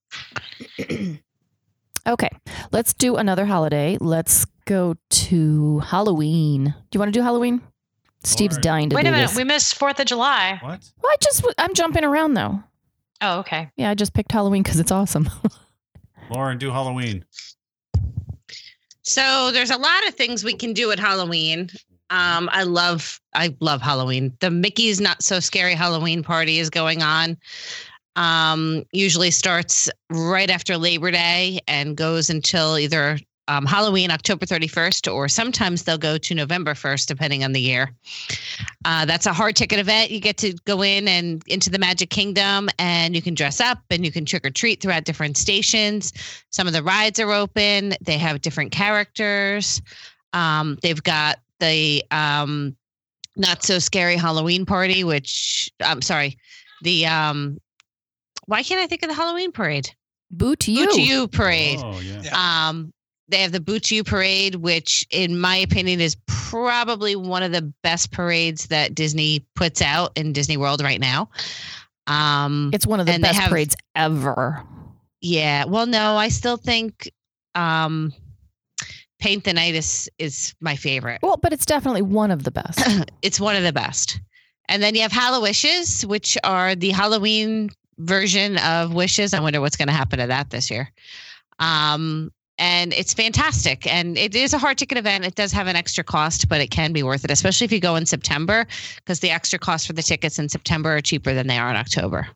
Okay, 2.05 2.27
let's 2.73 2.93
do 2.93 3.15
another 3.15 3.45
holiday. 3.45 3.97
Let's 3.97 4.45
go 4.65 4.95
to 5.09 5.79
Halloween. 5.79 6.65
Do 6.65 6.73
you 6.91 6.99
want 6.99 7.13
to 7.13 7.17
do 7.17 7.23
Halloween? 7.23 7.61
Steve's 8.25 8.55
Alright. 8.55 8.63
dying 8.63 8.89
to 8.89 8.95
Wait 8.97 9.03
do 9.03 9.07
a 9.07 9.11
minute. 9.11 9.29
this. 9.29 9.37
We 9.37 9.45
missed 9.45 9.75
Fourth 9.75 10.01
of 10.01 10.05
July. 10.05 10.59
What? 10.61 10.81
well, 11.01 11.11
I 11.11 11.15
just 11.21 11.45
I'm 11.57 11.73
jumping 11.73 12.03
around 12.03 12.33
though. 12.33 12.61
Oh, 13.21 13.39
okay. 13.39 13.69
Yeah, 13.77 13.89
I 13.89 13.95
just 13.95 14.13
picked 14.13 14.31
Halloween 14.31 14.63
because 14.63 14.79
it's 14.79 14.91
awesome. 14.91 15.29
Lauren, 16.29 16.57
do 16.57 16.71
Halloween. 16.71 17.25
So 19.03 19.51
there's 19.51 19.69
a 19.69 19.77
lot 19.77 20.07
of 20.07 20.15
things 20.15 20.43
we 20.43 20.55
can 20.55 20.73
do 20.73 20.91
at 20.91 20.99
Halloween. 20.99 21.69
Um, 22.09 22.49
I 22.51 22.63
love 22.63 23.19
I 23.33 23.55
love 23.59 23.81
Halloween. 23.81 24.35
The 24.39 24.51
Mickey's 24.51 25.01
Not 25.01 25.21
So 25.23 25.39
Scary 25.39 25.73
Halloween 25.73 26.23
party 26.23 26.59
is 26.59 26.69
going 26.69 27.01
on. 27.01 27.37
Um, 28.15 28.83
usually 28.91 29.31
starts 29.31 29.89
right 30.09 30.49
after 30.49 30.77
Labor 30.77 31.11
Day 31.11 31.59
and 31.67 31.97
goes 31.97 32.29
until 32.29 32.77
either 32.77 33.17
um, 33.47 33.65
Halloween, 33.65 34.11
October 34.11 34.45
31st, 34.45 35.13
or 35.13 35.27
sometimes 35.27 35.83
they'll 35.83 35.97
go 35.97 36.17
to 36.17 36.35
November 36.35 36.73
1st, 36.73 37.07
depending 37.07 37.43
on 37.43 37.51
the 37.51 37.59
year. 37.59 37.91
Uh, 38.85 39.05
that's 39.05 39.25
a 39.25 39.33
hard 39.33 39.55
ticket 39.55 39.79
event. 39.79 40.11
You 40.11 40.19
get 40.19 40.37
to 40.37 40.53
go 40.65 40.81
in 40.81 41.07
and 41.07 41.43
into 41.47 41.69
the 41.69 41.79
Magic 41.79 42.09
Kingdom, 42.09 42.69
and 42.79 43.15
you 43.15 43.21
can 43.21 43.33
dress 43.33 43.59
up 43.59 43.79
and 43.89 44.05
you 44.05 44.11
can 44.11 44.25
trick 44.25 44.45
or 44.45 44.49
treat 44.49 44.81
throughout 44.81 45.03
different 45.03 45.37
stations. 45.37 46.13
Some 46.51 46.67
of 46.67 46.73
the 46.73 46.83
rides 46.83 47.19
are 47.19 47.31
open. 47.31 47.93
They 48.01 48.17
have 48.17 48.41
different 48.41 48.71
characters. 48.71 49.81
Um, 50.31 50.77
they've 50.81 51.03
got 51.03 51.39
the 51.59 52.03
um, 52.11 52.75
not 53.35 53.63
so 53.63 53.79
scary 53.79 54.15
Halloween 54.15 54.65
party, 54.65 55.03
which 55.03 55.69
I'm 55.81 56.01
sorry, 56.01 56.37
the 56.81 57.05
um, 57.07 57.59
why 58.45 58.63
can't 58.63 58.81
I 58.81 58.87
think 58.87 59.03
of 59.03 59.09
the 59.09 59.15
Halloween 59.15 59.51
parade? 59.51 59.89
Boo 60.31 60.55
to 60.57 60.71
you. 60.71 60.87
Boo 60.87 60.93
to 60.93 61.01
you 61.01 61.27
parade. 61.27 61.79
Oh, 61.81 61.99
yeah. 61.99 62.21
Yeah. 62.23 62.67
Um, 62.69 62.93
they 63.33 63.41
have 63.41 63.51
the 63.51 63.59
Boo 63.59 63.79
parade, 64.03 64.55
which, 64.55 65.05
in 65.09 65.39
my 65.39 65.57
opinion, 65.57 65.99
is 65.99 66.15
probably 66.27 67.15
one 67.15 67.41
of 67.43 67.51
the 67.51 67.61
best 67.81 68.11
parades 68.11 68.67
that 68.67 68.93
Disney 68.93 69.45
puts 69.55 69.81
out 69.81 70.11
in 70.15 70.33
Disney 70.33 70.55
World 70.55 70.81
right 70.83 70.99
now. 70.99 71.29
Um, 72.07 72.69
It's 72.73 72.85
one 72.85 72.99
of 72.99 73.05
the 73.07 73.17
best 73.19 73.39
have- 73.39 73.49
parades 73.49 73.75
ever. 73.95 74.63
yeah. 75.21 75.65
Well, 75.65 75.85
no, 75.87 76.15
I 76.15 76.27
still 76.29 76.57
think 76.57 77.09
um, 77.55 78.13
Paint 79.19 79.45
the 79.45 79.53
Night 79.53 79.73
is 79.75 80.09
is 80.19 80.53
my 80.61 80.75
favorite. 80.75 81.19
Well, 81.23 81.37
but 81.37 81.53
it's 81.53 81.65
definitely 81.65 82.01
one 82.01 82.29
of 82.31 82.43
the 82.43 82.51
best. 82.51 82.79
It's 83.21 83.39
one 83.39 83.55
of 83.55 83.63
the 83.63 83.73
best. 83.73 84.19
And 84.69 84.83
then 84.83 84.95
you 84.95 85.01
have 85.01 85.11
Hallowishes, 85.11 86.05
which 86.05 86.37
are 86.43 86.75
the 86.75 86.91
Halloween 86.91 87.69
version 87.97 88.57
of 88.57 88.93
Wishes. 88.93 89.33
I 89.33 89.39
wonder 89.39 89.59
what's 89.61 89.75
going 89.77 89.87
to 89.87 89.93
happen 89.93 90.19
to 90.19 90.27
that 90.27 90.49
this 90.49 90.69
year. 90.69 90.91
Um, 91.59 92.31
and 92.57 92.93
it's 92.93 93.13
fantastic. 93.13 93.87
And 93.91 94.17
it 94.17 94.35
is 94.35 94.53
a 94.53 94.57
hard 94.57 94.77
ticket 94.77 94.97
event. 94.97 95.25
It 95.25 95.35
does 95.35 95.51
have 95.51 95.67
an 95.67 95.75
extra 95.75 96.03
cost, 96.03 96.47
but 96.47 96.61
it 96.61 96.69
can 96.69 96.93
be 96.93 97.03
worth 97.03 97.23
it, 97.25 97.31
especially 97.31 97.65
if 97.65 97.71
you 97.71 97.79
go 97.79 97.95
in 97.95 98.05
September, 98.05 98.65
because 98.97 99.19
the 99.19 99.31
extra 99.31 99.57
cost 99.57 99.87
for 99.87 99.93
the 99.93 100.03
tickets 100.03 100.39
in 100.39 100.49
September 100.49 100.95
are 100.95 101.01
cheaper 101.01 101.33
than 101.33 101.47
they 101.47 101.57
are 101.57 101.69
in 101.69 101.75
October. 101.75 102.27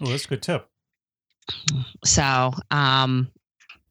Oh, 0.00 0.06
that's 0.06 0.24
a 0.26 0.28
good 0.28 0.42
tip. 0.42 0.68
So, 2.04 2.52
um, 2.70 3.30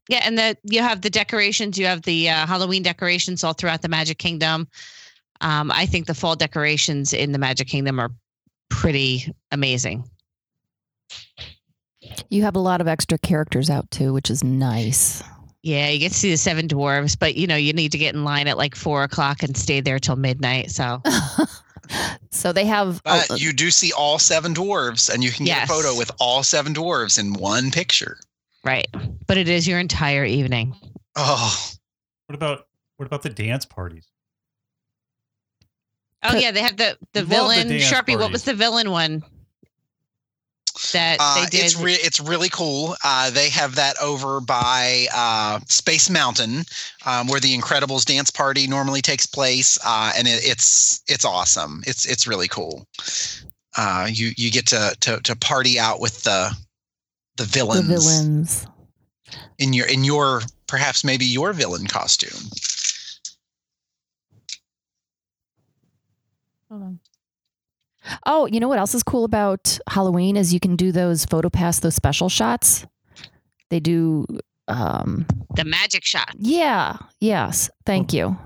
yeah, 0.09 0.21
and 0.23 0.37
the 0.37 0.57
you 0.63 0.81
have 0.81 1.01
the 1.01 1.09
decorations. 1.09 1.77
You 1.77 1.85
have 1.85 2.01
the 2.01 2.29
uh, 2.29 2.45
Halloween 2.45 2.83
decorations 2.83 3.43
all 3.43 3.53
throughout 3.53 3.81
the 3.81 3.89
Magic 3.89 4.17
Kingdom. 4.17 4.67
Um, 5.41 5.71
I 5.71 5.85
think 5.85 6.07
the 6.07 6.13
fall 6.13 6.35
decorations 6.35 7.13
in 7.13 7.31
the 7.31 7.37
Magic 7.37 7.67
Kingdom 7.67 7.99
are 7.99 8.11
pretty 8.69 9.33
amazing. 9.51 10.09
you 12.29 12.43
have 12.43 12.55
a 12.55 12.59
lot 12.59 12.81
of 12.81 12.87
extra 12.87 13.17
characters 13.17 13.69
out 13.69 13.89
too, 13.91 14.13
which 14.13 14.29
is 14.29 14.43
nice. 14.43 15.23
Yeah, 15.63 15.87
you 15.89 15.97
get 15.99 16.11
to 16.11 16.17
see 16.17 16.29
the 16.29 16.37
seven 16.37 16.67
dwarves, 16.67 17.17
but 17.17 17.35
you 17.35 17.47
know 17.47 17.55
you 17.55 17.71
need 17.73 17.93
to 17.93 17.97
get 17.97 18.13
in 18.13 18.23
line 18.25 18.47
at 18.47 18.57
like 18.57 18.75
four 18.75 19.03
o'clock 19.03 19.43
and 19.43 19.55
stay 19.55 19.79
there 19.79 19.97
till 19.97 20.17
midnight. 20.17 20.71
So 20.71 21.01
so 22.31 22.51
they 22.51 22.65
have 22.65 23.01
But 23.03 23.31
a- 23.31 23.39
you 23.39 23.53
do 23.53 23.71
see 23.71 23.93
all 23.93 24.19
seven 24.19 24.53
dwarves, 24.53 25.09
and 25.11 25.23
you 25.23 25.31
can 25.31 25.45
get 25.45 25.55
Yes. 25.57 25.69
a 25.69 25.73
photo 25.73 25.97
with 25.97 26.11
all 26.19 26.43
seven 26.43 26.73
dwarves 26.73 27.17
in 27.17 27.33
one 27.33 27.71
picture. 27.71 28.17
right, 28.65 28.87
but 29.25 29.37
it 29.37 29.47
is 29.47 29.65
your 29.67 29.79
entire 29.79 30.25
evening. 30.25 30.75
Oh, 31.15 31.57
What 32.27 32.35
about 32.35 32.67
what 32.97 33.05
about 33.05 33.21
the 33.23 33.29
dance 33.29 33.65
parties? 33.65 34.07
Oh 36.23 36.35
yeah, 36.37 36.51
they 36.51 36.61
have 36.61 36.77
the 36.77 36.97
the 37.13 37.21
Love 37.21 37.29
the 37.29 37.35
villain 37.35 37.67
dance 37.69 37.83
Sharpie. 37.83 38.17
What 38.19 38.31
was 38.31 38.43
the 38.43 38.53
villain 38.53 38.91
one 38.91 39.23
that 40.91 41.17
uh, 41.19 41.35
they 41.35 41.49
did? 41.49 41.65
it's 41.65 41.79
re- 41.79 41.93
it's 41.93 42.19
really 42.19 42.49
cool. 42.49 42.95
Uh, 43.03 43.29
they 43.29 43.49
have 43.49 43.75
that 43.75 43.95
over 44.01 44.39
by 44.39 45.07
uh, 45.13 45.59
Space 45.67 46.09
Mountain, 46.09 46.65
um, 47.05 47.27
where 47.27 47.39
the 47.39 47.55
Incredibles 47.57 48.05
dance 48.05 48.31
party 48.31 48.67
normally 48.67 49.01
takes 49.01 49.25
place, 49.25 49.77
uh, 49.85 50.11
and 50.17 50.27
it, 50.27 50.41
it's 50.43 51.01
it's 51.07 51.25
awesome. 51.25 51.83
It's 51.85 52.05
it's 52.05 52.27
really 52.27 52.47
cool. 52.47 52.87
Uh, 53.77 54.07
you 54.11 54.31
you 54.37 54.51
get 54.51 54.67
to, 54.67 54.95
to 55.01 55.19
to 55.21 55.35
party 55.35 55.79
out 55.79 55.99
with 55.99 56.23
the 56.23 56.55
the 57.37 57.43
the 57.43 57.49
villains, 57.49 57.87
villains. 57.87 58.67
in 59.59 59.73
your 59.73 59.87
in 59.87 60.03
your 60.03 60.41
perhaps 60.67 61.03
maybe 61.03 61.25
your 61.25 61.53
villain 61.53 61.85
costume. 61.85 62.49
Oh, 68.25 68.45
you 68.47 68.59
know 68.59 68.67
what 68.67 68.79
else 68.79 68.93
is 68.93 69.03
cool 69.03 69.23
about 69.25 69.77
Halloween 69.89 70.35
is 70.37 70.53
you 70.53 70.59
can 70.59 70.75
do 70.75 70.91
those 70.91 71.25
photo 71.25 71.49
pass, 71.49 71.79
those 71.79 71.95
special 71.95 72.29
shots. 72.29 72.85
They 73.69 73.79
do. 73.79 74.25
Um, 74.67 75.25
the 75.55 75.65
magic 75.65 76.05
shot. 76.05 76.29
yeah. 76.37 76.97
Yes. 77.19 77.69
Thank 77.85 78.13
you. 78.13 78.37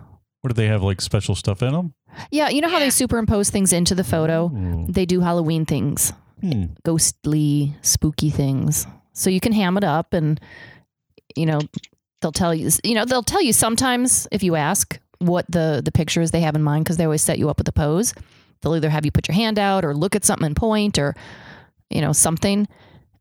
What 0.41 0.49
do 0.49 0.53
they 0.53 0.67
have 0.67 0.81
like 0.81 0.99
special 1.01 1.35
stuff 1.35 1.61
in 1.61 1.73
them? 1.73 1.93
Yeah. 2.31 2.49
You 2.49 2.61
know 2.61 2.69
how 2.69 2.77
Yeah. 2.79 2.85
they 2.85 2.89
superimpose 2.89 3.49
things 3.51 3.71
into 3.73 3.93
the 3.95 4.03
photo? 4.03 4.49
They 4.89 5.05
do 5.05 5.19
Halloween 5.19 5.65
things, 5.65 6.13
Hmm. 6.41 6.65
ghostly, 6.83 7.75
spooky 7.81 8.29
things. 8.31 8.87
So 9.13 9.29
you 9.29 9.39
can 9.39 9.51
ham 9.51 9.77
it 9.77 9.83
up, 9.83 10.13
and 10.13 10.39
you 11.35 11.45
know 11.45 11.59
they'll 12.21 12.31
tell 12.31 12.53
you. 12.53 12.69
You 12.83 12.95
know 12.95 13.05
they'll 13.05 13.23
tell 13.23 13.41
you 13.41 13.53
sometimes 13.53 14.27
if 14.31 14.41
you 14.43 14.55
ask 14.55 14.99
what 15.19 15.45
the 15.49 15.81
the 15.83 15.91
pictures 15.91 16.31
they 16.31 16.41
have 16.41 16.55
in 16.55 16.63
mind 16.63 16.83
because 16.85 16.97
they 16.97 17.03
always 17.05 17.21
set 17.23 17.37
you 17.39 17.49
up 17.49 17.57
with 17.59 17.67
a 17.67 17.71
pose. 17.73 18.13
They'll 18.61 18.75
either 18.75 18.89
have 18.89 19.05
you 19.05 19.11
put 19.11 19.27
your 19.27 19.35
hand 19.35 19.59
out 19.59 19.85
or 19.85 19.93
look 19.95 20.15
at 20.15 20.25
something 20.25 20.45
and 20.45 20.55
point 20.55 20.97
or 20.97 21.15
you 21.89 22.01
know 22.01 22.13
something, 22.13 22.67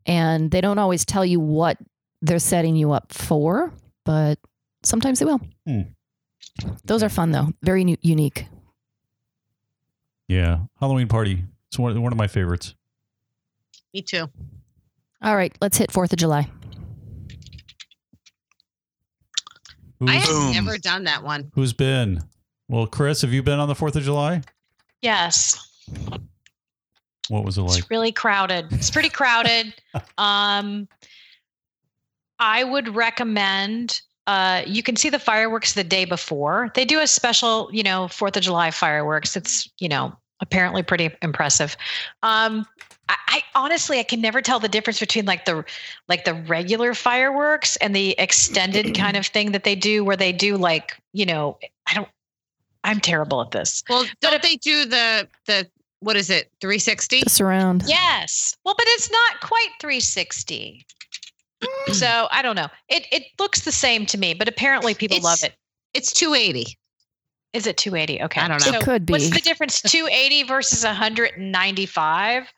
and 0.06 0.50
they 0.50 0.60
don't 0.60 0.78
always 0.78 1.04
tell 1.04 1.24
you 1.24 1.38
what 1.40 1.78
they're 2.22 2.38
setting 2.38 2.76
you 2.76 2.92
up 2.92 3.12
for, 3.12 3.72
but 4.04 4.38
sometimes 4.82 5.18
they 5.18 5.24
will. 5.26 5.40
Hmm. 5.66 5.82
Those 6.84 7.02
are 7.02 7.08
fun 7.08 7.32
though, 7.32 7.48
very 7.62 7.84
nu- 7.84 7.96
unique. 8.00 8.46
Yeah, 10.28 10.60
Halloween 10.80 11.08
party. 11.08 11.44
It's 11.68 11.78
one 11.78 12.00
one 12.02 12.12
of 12.12 12.18
my 12.18 12.26
favorites. 12.26 12.74
Me 13.94 14.02
too. 14.02 14.28
All 15.22 15.36
right, 15.36 15.56
let's 15.60 15.76
hit 15.78 15.90
Fourth 15.92 16.12
of 16.12 16.18
July. 16.18 16.48
Who's, 19.98 20.10
I 20.10 20.14
have 20.14 20.28
Boom. 20.28 20.52
never 20.52 20.76
done 20.78 21.04
that 21.04 21.22
one. 21.22 21.50
who's 21.54 21.72
been? 21.72 22.20
Well, 22.68 22.86
Chris, 22.86 23.22
have 23.22 23.32
you 23.32 23.42
been 23.42 23.58
on 23.60 23.68
the 23.68 23.74
Fourth 23.74 23.96
of 23.96 24.02
July? 24.02 24.42
Yes. 25.02 25.58
What 27.28 27.44
was 27.44 27.58
it 27.58 27.62
like? 27.62 27.78
It's 27.78 27.90
really 27.90 28.12
crowded. 28.12 28.72
It's 28.72 28.90
pretty 28.90 29.08
crowded. 29.08 29.74
um, 30.18 30.88
I 32.38 32.64
would 32.64 32.94
recommend. 32.94 34.00
Uh, 34.26 34.62
you 34.66 34.82
can 34.82 34.96
see 34.96 35.08
the 35.08 35.18
fireworks 35.18 35.74
the 35.74 35.84
day 35.84 36.04
before. 36.04 36.70
They 36.74 36.84
do 36.84 37.00
a 37.00 37.06
special, 37.06 37.68
you 37.72 37.82
know, 37.82 38.08
Fourth 38.08 38.36
of 38.36 38.42
July 38.42 38.70
fireworks. 38.70 39.36
It's 39.36 39.68
you 39.78 39.88
know 39.88 40.16
apparently 40.40 40.82
pretty 40.82 41.10
impressive. 41.22 41.76
Um, 42.22 42.66
I, 43.08 43.16
I 43.28 43.42
honestly 43.54 43.98
I 43.98 44.02
can 44.02 44.20
never 44.20 44.42
tell 44.42 44.58
the 44.58 44.68
difference 44.68 45.00
between 45.00 45.26
like 45.26 45.44
the 45.44 45.64
like 46.08 46.24
the 46.24 46.34
regular 46.34 46.94
fireworks 46.94 47.76
and 47.76 47.94
the 47.94 48.14
extended 48.18 48.96
kind 48.96 49.16
of 49.16 49.26
thing 49.26 49.52
that 49.52 49.64
they 49.64 49.74
do, 49.74 50.04
where 50.04 50.16
they 50.16 50.32
do 50.32 50.56
like 50.56 50.96
you 51.12 51.26
know 51.26 51.58
I 51.88 51.94
don't. 51.94 52.08
I'm 52.86 53.00
terrible 53.00 53.42
at 53.42 53.50
this. 53.50 53.82
Well, 53.88 54.06
don't 54.20 54.34
if- 54.34 54.42
they 54.42 54.56
do 54.56 54.86
the 54.86 55.28
the 55.46 55.68
what 56.00 56.16
is 56.16 56.28
it? 56.30 56.50
360? 56.60 57.22
The 57.24 57.30
surround. 57.30 57.84
Yes. 57.86 58.54
Well, 58.64 58.74
but 58.76 58.86
it's 58.90 59.10
not 59.10 59.40
quite 59.40 59.68
360. 59.80 60.86
Mm. 61.62 61.94
so 61.94 62.28
I 62.30 62.42
don't 62.42 62.54
know. 62.54 62.68
It 62.88 63.06
it 63.10 63.24
looks 63.38 63.62
the 63.62 63.72
same 63.72 64.06
to 64.06 64.18
me, 64.18 64.34
but 64.34 64.46
apparently 64.46 64.94
people 64.94 65.20
love 65.20 65.42
it. 65.42 65.54
It's 65.94 66.12
280. 66.12 66.76
Is 67.54 67.66
it 67.66 67.78
280? 67.78 68.22
Okay. 68.24 68.40
I 68.40 68.48
don't 68.48 68.64
know. 68.70 68.78
It 68.78 68.84
could 68.84 69.06
be. 69.06 69.12
What's 69.12 69.30
the 69.30 69.40
difference? 69.40 69.80
280 69.80 70.42
versus 70.42 70.84
195? 70.84 72.52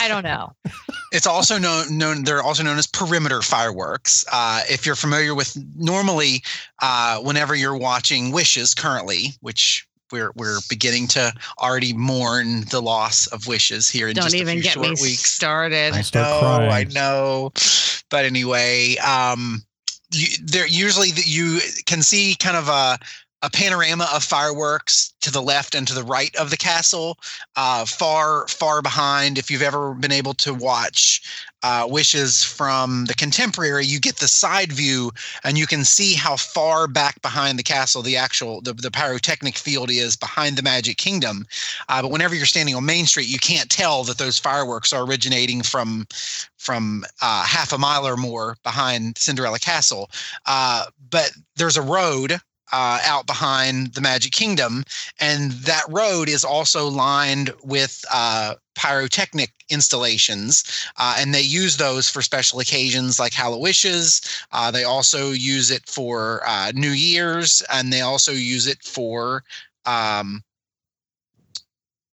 I 0.00 0.08
don't 0.08 0.24
know. 0.24 0.52
It's 1.12 1.26
also 1.26 1.58
known, 1.58 1.98
known 1.98 2.24
they're 2.24 2.42
also 2.42 2.62
known 2.62 2.78
as 2.78 2.86
perimeter 2.86 3.42
fireworks. 3.42 4.24
Uh, 4.32 4.62
if 4.68 4.86
you're 4.86 4.96
familiar 4.96 5.34
with 5.34 5.56
normally, 5.76 6.42
uh, 6.80 7.18
whenever 7.18 7.54
you're 7.54 7.76
watching 7.76 8.32
Wishes 8.32 8.74
currently, 8.74 9.34
which 9.40 9.86
we're 10.10 10.32
we're 10.36 10.58
beginning 10.68 11.06
to 11.08 11.32
already 11.58 11.92
mourn 11.92 12.62
the 12.70 12.80
loss 12.80 13.26
of 13.28 13.46
Wishes 13.46 13.88
here 13.88 14.08
in 14.08 14.14
Don't 14.14 14.24
just 14.24 14.34
a 14.34 14.38
even 14.38 14.54
few 14.54 14.62
get 14.62 14.72
short 14.72 14.86
me 14.86 14.90
weeks. 15.02 15.30
started. 15.30 15.94
I 15.94 16.02
know, 16.14 16.38
crying. 16.40 16.70
I 16.70 16.84
know. 16.92 17.52
But 18.10 18.24
anyway, 18.24 18.96
um, 18.96 19.62
you, 20.12 20.28
there 20.42 20.66
usually 20.66 21.10
that 21.10 21.26
you 21.26 21.60
can 21.86 22.02
see 22.02 22.36
kind 22.38 22.56
of 22.56 22.68
a 22.68 22.98
a 23.42 23.50
panorama 23.50 24.08
of 24.14 24.22
fireworks 24.22 25.12
to 25.20 25.30
the 25.30 25.42
left 25.42 25.74
and 25.74 25.86
to 25.88 25.94
the 25.94 26.04
right 26.04 26.34
of 26.36 26.50
the 26.50 26.56
castle, 26.56 27.18
uh, 27.56 27.84
far 27.84 28.46
far 28.46 28.80
behind. 28.82 29.36
If 29.36 29.50
you've 29.50 29.62
ever 29.62 29.94
been 29.94 30.12
able 30.12 30.34
to 30.34 30.54
watch 30.54 31.22
uh, 31.64 31.86
wishes 31.88 32.42
from 32.42 33.04
the 33.06 33.14
contemporary, 33.14 33.84
you 33.84 33.98
get 33.98 34.16
the 34.16 34.28
side 34.28 34.72
view 34.72 35.10
and 35.44 35.58
you 35.58 35.66
can 35.66 35.84
see 35.84 36.14
how 36.14 36.36
far 36.36 36.86
back 36.86 37.20
behind 37.22 37.58
the 37.58 37.62
castle 37.64 38.02
the 38.02 38.16
actual 38.16 38.60
the, 38.60 38.72
the 38.74 38.90
pyrotechnic 38.90 39.56
field 39.56 39.90
is 39.90 40.16
behind 40.16 40.56
the 40.56 40.62
Magic 40.62 40.96
Kingdom. 40.96 41.46
Uh, 41.88 42.02
but 42.02 42.10
whenever 42.12 42.34
you're 42.34 42.46
standing 42.46 42.74
on 42.76 42.84
Main 42.84 43.06
Street, 43.06 43.28
you 43.28 43.38
can't 43.38 43.70
tell 43.70 44.04
that 44.04 44.18
those 44.18 44.38
fireworks 44.38 44.92
are 44.92 45.04
originating 45.04 45.62
from 45.62 46.06
from 46.58 47.04
uh, 47.20 47.44
half 47.44 47.72
a 47.72 47.78
mile 47.78 48.06
or 48.06 48.16
more 48.16 48.56
behind 48.62 49.18
Cinderella 49.18 49.58
Castle. 49.58 50.10
Uh, 50.46 50.86
but 51.10 51.32
there's 51.56 51.76
a 51.76 51.82
road 51.82 52.40
uh, 52.72 52.98
out 53.04 53.26
behind 53.26 53.94
the 53.94 54.00
Magic 54.00 54.32
Kingdom, 54.32 54.84
and 55.20 55.52
that 55.52 55.84
road 55.88 56.28
is 56.28 56.44
also 56.44 56.88
lined 56.88 57.52
with 57.62 58.04
uh, 58.12 58.54
pyrotechnic 58.74 59.52
installations, 59.68 60.64
uh, 60.98 61.16
and 61.18 61.34
they 61.34 61.42
use 61.42 61.76
those 61.76 62.08
for 62.08 62.22
special 62.22 62.60
occasions 62.60 63.18
like 63.18 63.32
Hallowishes. 63.32 64.44
Uh, 64.52 64.70
they 64.70 64.84
also 64.84 65.30
use 65.30 65.70
it 65.70 65.86
for 65.86 66.42
uh, 66.46 66.72
New 66.74 66.90
Year's, 66.90 67.62
and 67.72 67.92
they 67.92 68.00
also 68.00 68.32
use 68.32 68.66
it 68.66 68.82
for 68.82 69.44
um, 69.84 70.42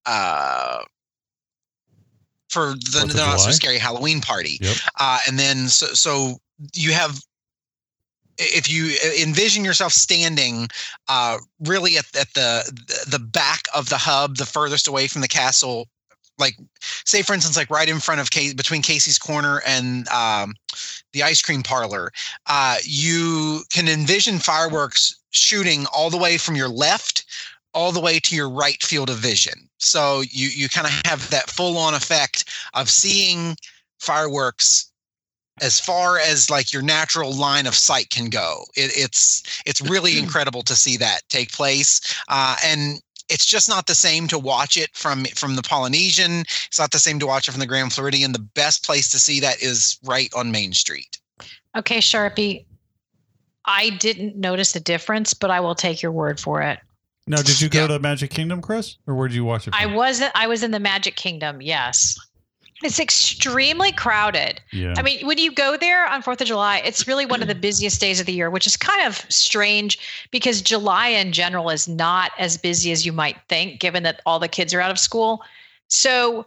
uh, 0.06 0.80
for 2.50 2.74
the, 2.74 3.06
the 3.08 3.18
not 3.18 3.40
so 3.40 3.52
scary 3.52 3.78
Halloween 3.78 4.22
party. 4.22 4.58
Yep. 4.62 4.78
Uh, 5.00 5.20
and 5.28 5.38
then 5.38 5.68
so, 5.68 5.88
so 5.88 6.38
you 6.74 6.94
have 6.94 7.22
if 8.38 8.70
you 8.70 8.96
envision 9.22 9.66
yourself 9.66 9.94
standing 9.94 10.70
uh, 11.08 11.38
really 11.62 11.98
at, 11.98 12.06
at 12.16 12.34
the 12.34 12.64
the 13.10 13.20
back 13.20 13.64
of 13.76 13.90
the 13.90 13.98
hub, 13.98 14.38
the 14.38 14.46
furthest 14.46 14.88
away 14.88 15.08
from 15.08 15.22
the 15.22 15.28
castle, 15.28 15.88
like 16.38 16.56
say 17.06 17.22
for 17.22 17.34
instance, 17.34 17.58
like 17.58 17.70
right 17.70 17.90
in 17.90 18.00
front 18.00 18.22
of 18.22 18.30
between 18.56 18.82
Casey's 18.82 19.18
Corner 19.18 19.62
and 19.66 20.08
um, 20.10 20.56
the 21.14 21.24
ice 21.24 21.42
cream 21.42 21.64
parlor, 21.64 22.12
uh, 22.48 22.78
you 22.84 23.62
can 23.72 23.88
envision 23.88 24.40
fireworks 24.40 25.16
shooting 25.32 25.86
all 25.94 26.10
the 26.10 26.18
way 26.18 26.38
from 26.38 26.56
your 26.56 26.70
left 26.70 27.26
all 27.74 27.92
the 27.92 28.00
way 28.00 28.20
to 28.20 28.36
your 28.36 28.50
right 28.50 28.82
field 28.82 29.10
of 29.10 29.18
vision. 29.18 29.70
So 29.78 30.22
you 30.22 30.50
you 30.50 30.70
kind 30.70 30.88
of 30.88 30.94
have 31.06 31.30
that 31.30 31.50
full 31.50 31.78
on 31.78 31.94
effect 31.94 32.46
of 32.74 32.90
seeing 32.90 33.56
fireworks 34.00 34.87
as 35.62 35.80
far 35.80 36.20
as 36.20 36.50
like 36.50 36.72
your 36.72 36.82
natural 36.82 37.34
line 37.34 37.66
of 37.66 37.76
sight 37.76 38.10
can 38.10 38.30
go. 38.30 38.64
It, 38.76 38.92
it's 38.96 39.62
it's 39.66 39.82
really 39.82 40.18
incredible 40.20 40.62
to 40.64 40.76
see 40.76 40.98
that 40.98 41.22
take 41.30 41.52
place, 41.52 42.02
uh, 42.28 42.56
and 42.64 43.02
it's 43.30 43.46
just 43.46 43.68
not 43.68 43.88
the 43.88 43.96
same 43.96 44.28
to 44.30 44.40
watch 44.40 44.78
it 44.78 44.96
from 44.96 45.26
from 45.36 45.56
the 45.56 45.62
Polynesian. 45.64 46.42
It's 46.68 46.80
not 46.80 46.92
the 46.92 47.00
same 47.00 47.20
to 47.20 47.28
watch 47.28 47.48
it 47.48 47.52
from 47.52 47.60
the 47.60 47.68
Grand 47.68 47.94
Floridian. 47.94 48.32
The 48.32 48.40
best 48.40 48.86
place 48.86 49.10
to 49.12 49.20
see 49.20 49.40
that 49.42 49.62
is 49.62 49.98
right 50.04 50.30
on 50.36 50.52
Main 50.52 50.74
Street. 50.74 51.20
Okay, 51.76 52.00
Sharpie. 52.00 52.66
I 53.66 53.90
didn't 53.90 54.38
notice 54.38 54.76
a 54.76 54.80
difference, 54.80 55.34
but 55.34 55.52
I 55.52 55.60
will 55.60 55.76
take 55.76 56.02
your 56.02 56.14
word 56.14 56.40
for 56.40 56.62
it. 56.62 56.80
Now, 57.30 57.42
did 57.42 57.60
you 57.60 57.68
go 57.68 57.82
Yeah. 57.82 57.88
to 57.88 58.00
Magic 58.00 58.32
Kingdom, 58.32 58.62
Chris, 58.62 58.96
or 59.06 59.14
where 59.14 59.28
did 59.28 59.36
you 59.36 59.44
watch 59.44 59.68
it? 59.68 59.74
I 59.76 59.86
wasn't 59.86 60.32
I 60.34 60.48
was 60.48 60.64
in 60.64 60.72
the 60.72 60.80
Magic 60.80 61.18
Kingdom, 61.18 61.62
yes. 61.62 62.18
It's 62.84 63.00
extremely 63.00 63.92
crowded. 63.92 64.62
Yeah. 64.72 64.94
I 64.98 65.02
mean, 65.02 65.26
when 65.26 65.40
you 65.40 65.52
go 65.52 65.78
there 65.78 66.06
on 66.06 66.22
4th 66.22 66.42
of 66.42 66.48
July, 66.48 66.78
it's 66.86 67.08
really 67.08 67.26
one 67.26 67.42
of 67.42 67.48
the 67.48 67.56
busiest 67.56 68.00
days 68.00 68.20
of 68.20 68.28
the 68.28 68.34
year, 68.34 68.52
which 68.52 68.68
is 68.68 68.78
kind 68.78 69.06
of 69.06 69.26
strange 69.30 69.98
because 70.30 70.62
July 70.62 71.08
in 71.08 71.32
general 71.32 71.72
is 71.72 71.88
not 71.88 72.32
as 72.38 72.56
busy 72.56 72.92
as 72.92 73.04
you 73.04 73.12
might 73.12 73.38
think, 73.50 73.80
given 73.80 74.04
that 74.04 74.22
all 74.28 74.38
the 74.38 74.48
kids 74.48 74.76
are 74.76 74.82
out 74.82 74.92
of 74.92 75.00
school. 75.00 75.42
So, 75.88 76.46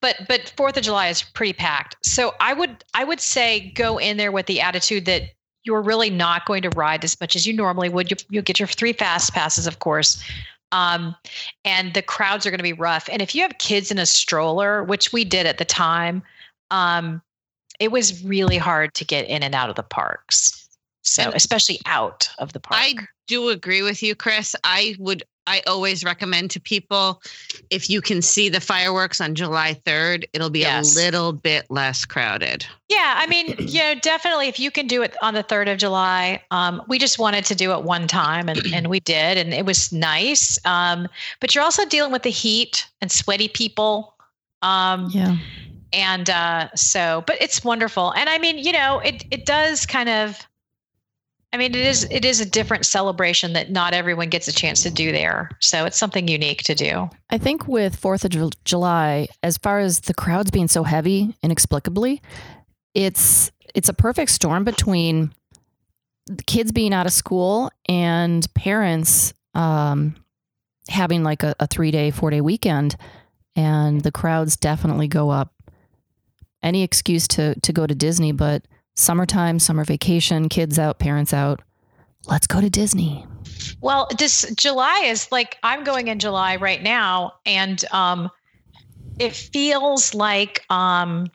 but 0.00 0.16
but 0.28 0.52
4th 0.56 0.76
of 0.76 0.84
July 0.84 1.08
is 1.08 1.22
pretty 1.22 1.52
packed. 1.52 1.96
So 2.02 2.34
I 2.38 2.52
would 2.52 2.84
I 2.94 3.02
would 3.02 3.20
say 3.20 3.72
go 3.74 3.98
in 3.98 4.18
there 4.18 4.30
with 4.30 4.46
the 4.46 4.60
attitude 4.60 5.04
that 5.06 5.22
you're 5.64 5.82
really 5.82 6.10
not 6.10 6.46
going 6.46 6.62
to 6.62 6.70
ride 6.70 7.04
as 7.04 7.20
much 7.20 7.34
as 7.34 7.46
you 7.46 7.52
normally 7.52 7.88
would. 7.88 8.10
You, 8.10 8.16
you'll 8.30 8.44
get 8.44 8.58
your 8.58 8.68
three 8.68 8.92
fast 8.92 9.34
passes, 9.34 9.66
of 9.66 9.78
course. 9.80 10.22
Um, 10.72 11.16
and 11.64 11.94
the 11.94 12.02
crowds 12.02 12.46
are 12.46 12.50
going 12.50 12.58
to 12.58 12.64
be 12.64 12.72
rough. 12.72 13.08
And 13.10 13.20
if 13.20 13.34
you 13.34 13.42
have 13.42 13.58
kids 13.58 13.90
in 13.90 13.98
a 13.98 14.06
stroller, 14.06 14.84
which 14.84 15.12
we 15.12 15.24
did 15.24 15.46
at 15.46 15.58
the 15.58 15.64
time, 15.64 16.22
um, 16.70 17.20
it 17.80 17.90
was 17.90 18.24
really 18.24 18.58
hard 18.58 18.94
to 18.94 19.04
get 19.04 19.26
in 19.26 19.42
and 19.42 19.54
out 19.54 19.70
of 19.70 19.76
the 19.76 19.82
parks. 19.82 20.68
So, 21.02 21.24
And- 21.24 21.34
especially 21.34 21.80
out 21.86 22.30
of 22.38 22.52
the 22.52 22.60
park. 22.60 22.80
I 22.80 22.94
do 23.26 23.48
agree 23.48 23.82
with 23.82 24.02
you, 24.02 24.14
Chris. 24.14 24.54
I 24.64 24.94
would 24.98 25.24
I 25.46 25.62
always 25.66 26.04
recommend 26.04 26.50
to 26.52 26.60
people 26.60 27.22
if 27.70 27.88
you 27.88 28.00
can 28.00 28.20
see 28.22 28.48
the 28.48 28.60
fireworks 28.60 29.20
on 29.20 29.34
July 29.34 29.74
3rd, 29.86 30.24
it'll 30.32 30.50
be 30.50 30.60
Yes. 30.60 30.92
a 30.94 30.98
little 30.98 31.32
bit 31.32 31.66
less 31.70 32.04
crowded. 32.04 32.66
yeah, 32.88 33.14
I 33.16 33.26
mean, 33.28 33.54
you 33.58 33.78
know, 33.80 33.94
definitely 33.94 34.48
if 34.48 34.58
you 34.58 34.70
can 34.70 34.86
do 34.86 35.02
it 35.02 35.16
on 35.22 35.34
the 35.34 35.44
3rd 35.44 35.72
of 35.72 35.78
July, 35.78 36.42
um, 36.50 36.82
we 36.88 36.98
just 36.98 37.18
wanted 37.18 37.44
to 37.46 37.54
do 37.54 37.72
it 37.72 37.82
one 37.84 38.06
time 38.08 38.48
and, 38.48 38.60
and 38.74 38.88
we 38.88 38.98
did, 39.00 39.38
and 39.38 39.54
it 39.54 39.64
was 39.64 39.92
nice. 39.92 40.58
Um, 40.64 41.08
but 41.40 41.54
you're 41.54 41.62
also 41.64 41.84
dealing 41.86 42.10
with 42.12 42.22
the 42.24 42.30
heat 42.30 42.86
and 43.00 43.10
sweaty 43.10 43.48
people. 43.48 44.14
Um, 44.62 45.08
Yeah. 45.12 45.36
and 45.92 46.28
uh, 46.30 46.68
so 46.74 47.24
but 47.26 47.36
it's 47.40 47.64
wonderful 47.64 48.12
and 48.12 48.28
i 48.28 48.38
mean 48.38 48.58
you 48.58 48.70
know 48.70 49.00
it 49.00 49.24
it 49.32 49.44
does 49.44 49.86
kind 49.86 50.08
of 50.08 50.38
i 51.52 51.56
mean 51.56 51.74
it 51.74 51.80
is 51.80 52.06
it 52.10 52.24
is 52.24 52.40
a 52.40 52.46
different 52.46 52.86
celebration 52.86 53.52
that 53.52 53.70
not 53.70 53.92
everyone 53.92 54.28
gets 54.28 54.48
a 54.48 54.52
chance 54.52 54.82
to 54.82 54.90
do 54.90 55.12
there 55.12 55.50
so 55.60 55.84
it's 55.84 55.96
something 55.96 56.28
unique 56.28 56.62
to 56.62 56.74
do 56.74 57.08
I 57.30 57.38
think 57.38 57.68
with 57.68 57.94
Fourth 57.94 58.24
of 58.24 58.32
Ju- 58.32 58.50
July, 58.64 59.28
as 59.42 59.56
far 59.56 59.78
as 59.78 60.00
the 60.00 60.14
crowds 60.14 60.50
being 60.50 60.66
so 60.66 60.82
heavy 60.82 61.34
inexplicably, 61.42 62.20
it's 62.92 63.52
it's 63.72 63.88
a 63.88 63.94
perfect 63.94 64.32
storm 64.32 64.64
between 64.64 65.32
the 66.26 66.42
kids 66.42 66.72
being 66.72 66.92
out 66.92 67.06
of 67.06 67.12
school 67.12 67.70
and 67.88 68.52
parents 68.54 69.32
um, 69.54 70.16
having 70.88 71.22
like 71.22 71.44
a, 71.44 71.54
a 71.60 71.68
three 71.68 71.92
day, 71.92 72.10
four 72.10 72.30
day 72.30 72.40
weekend, 72.40 72.96
and 73.54 74.00
the 74.00 74.12
crowds 74.12 74.56
definitely 74.56 75.06
go 75.06 75.30
up. 75.30 75.54
Any 76.62 76.82
excuse 76.82 77.28
to 77.28 77.58
to 77.60 77.72
go 77.72 77.86
to 77.86 77.94
Disney, 77.94 78.32
but 78.32 78.64
summertime, 79.00 79.58
summer 79.58 79.84
vacation, 79.84 80.48
kids 80.48 80.78
out, 80.78 80.98
parents 80.98 81.32
out. 81.32 81.60
Let's 82.26 82.46
go 82.46 82.60
to 82.60 82.68
Disney. 82.70 83.26
well 83.80 84.06
this 84.18 84.44
july 84.56 85.02
is 85.06 85.30
like 85.32 85.56
i'm 85.62 85.82
going 85.84 86.08
in 86.08 86.18
july 86.18 86.56
right 86.56 86.82
now 86.82 87.32
and 87.46 87.84
um 87.92 88.30
it 89.18 89.34
feels 89.34 90.14
like 90.14 90.64
um 90.70 91.30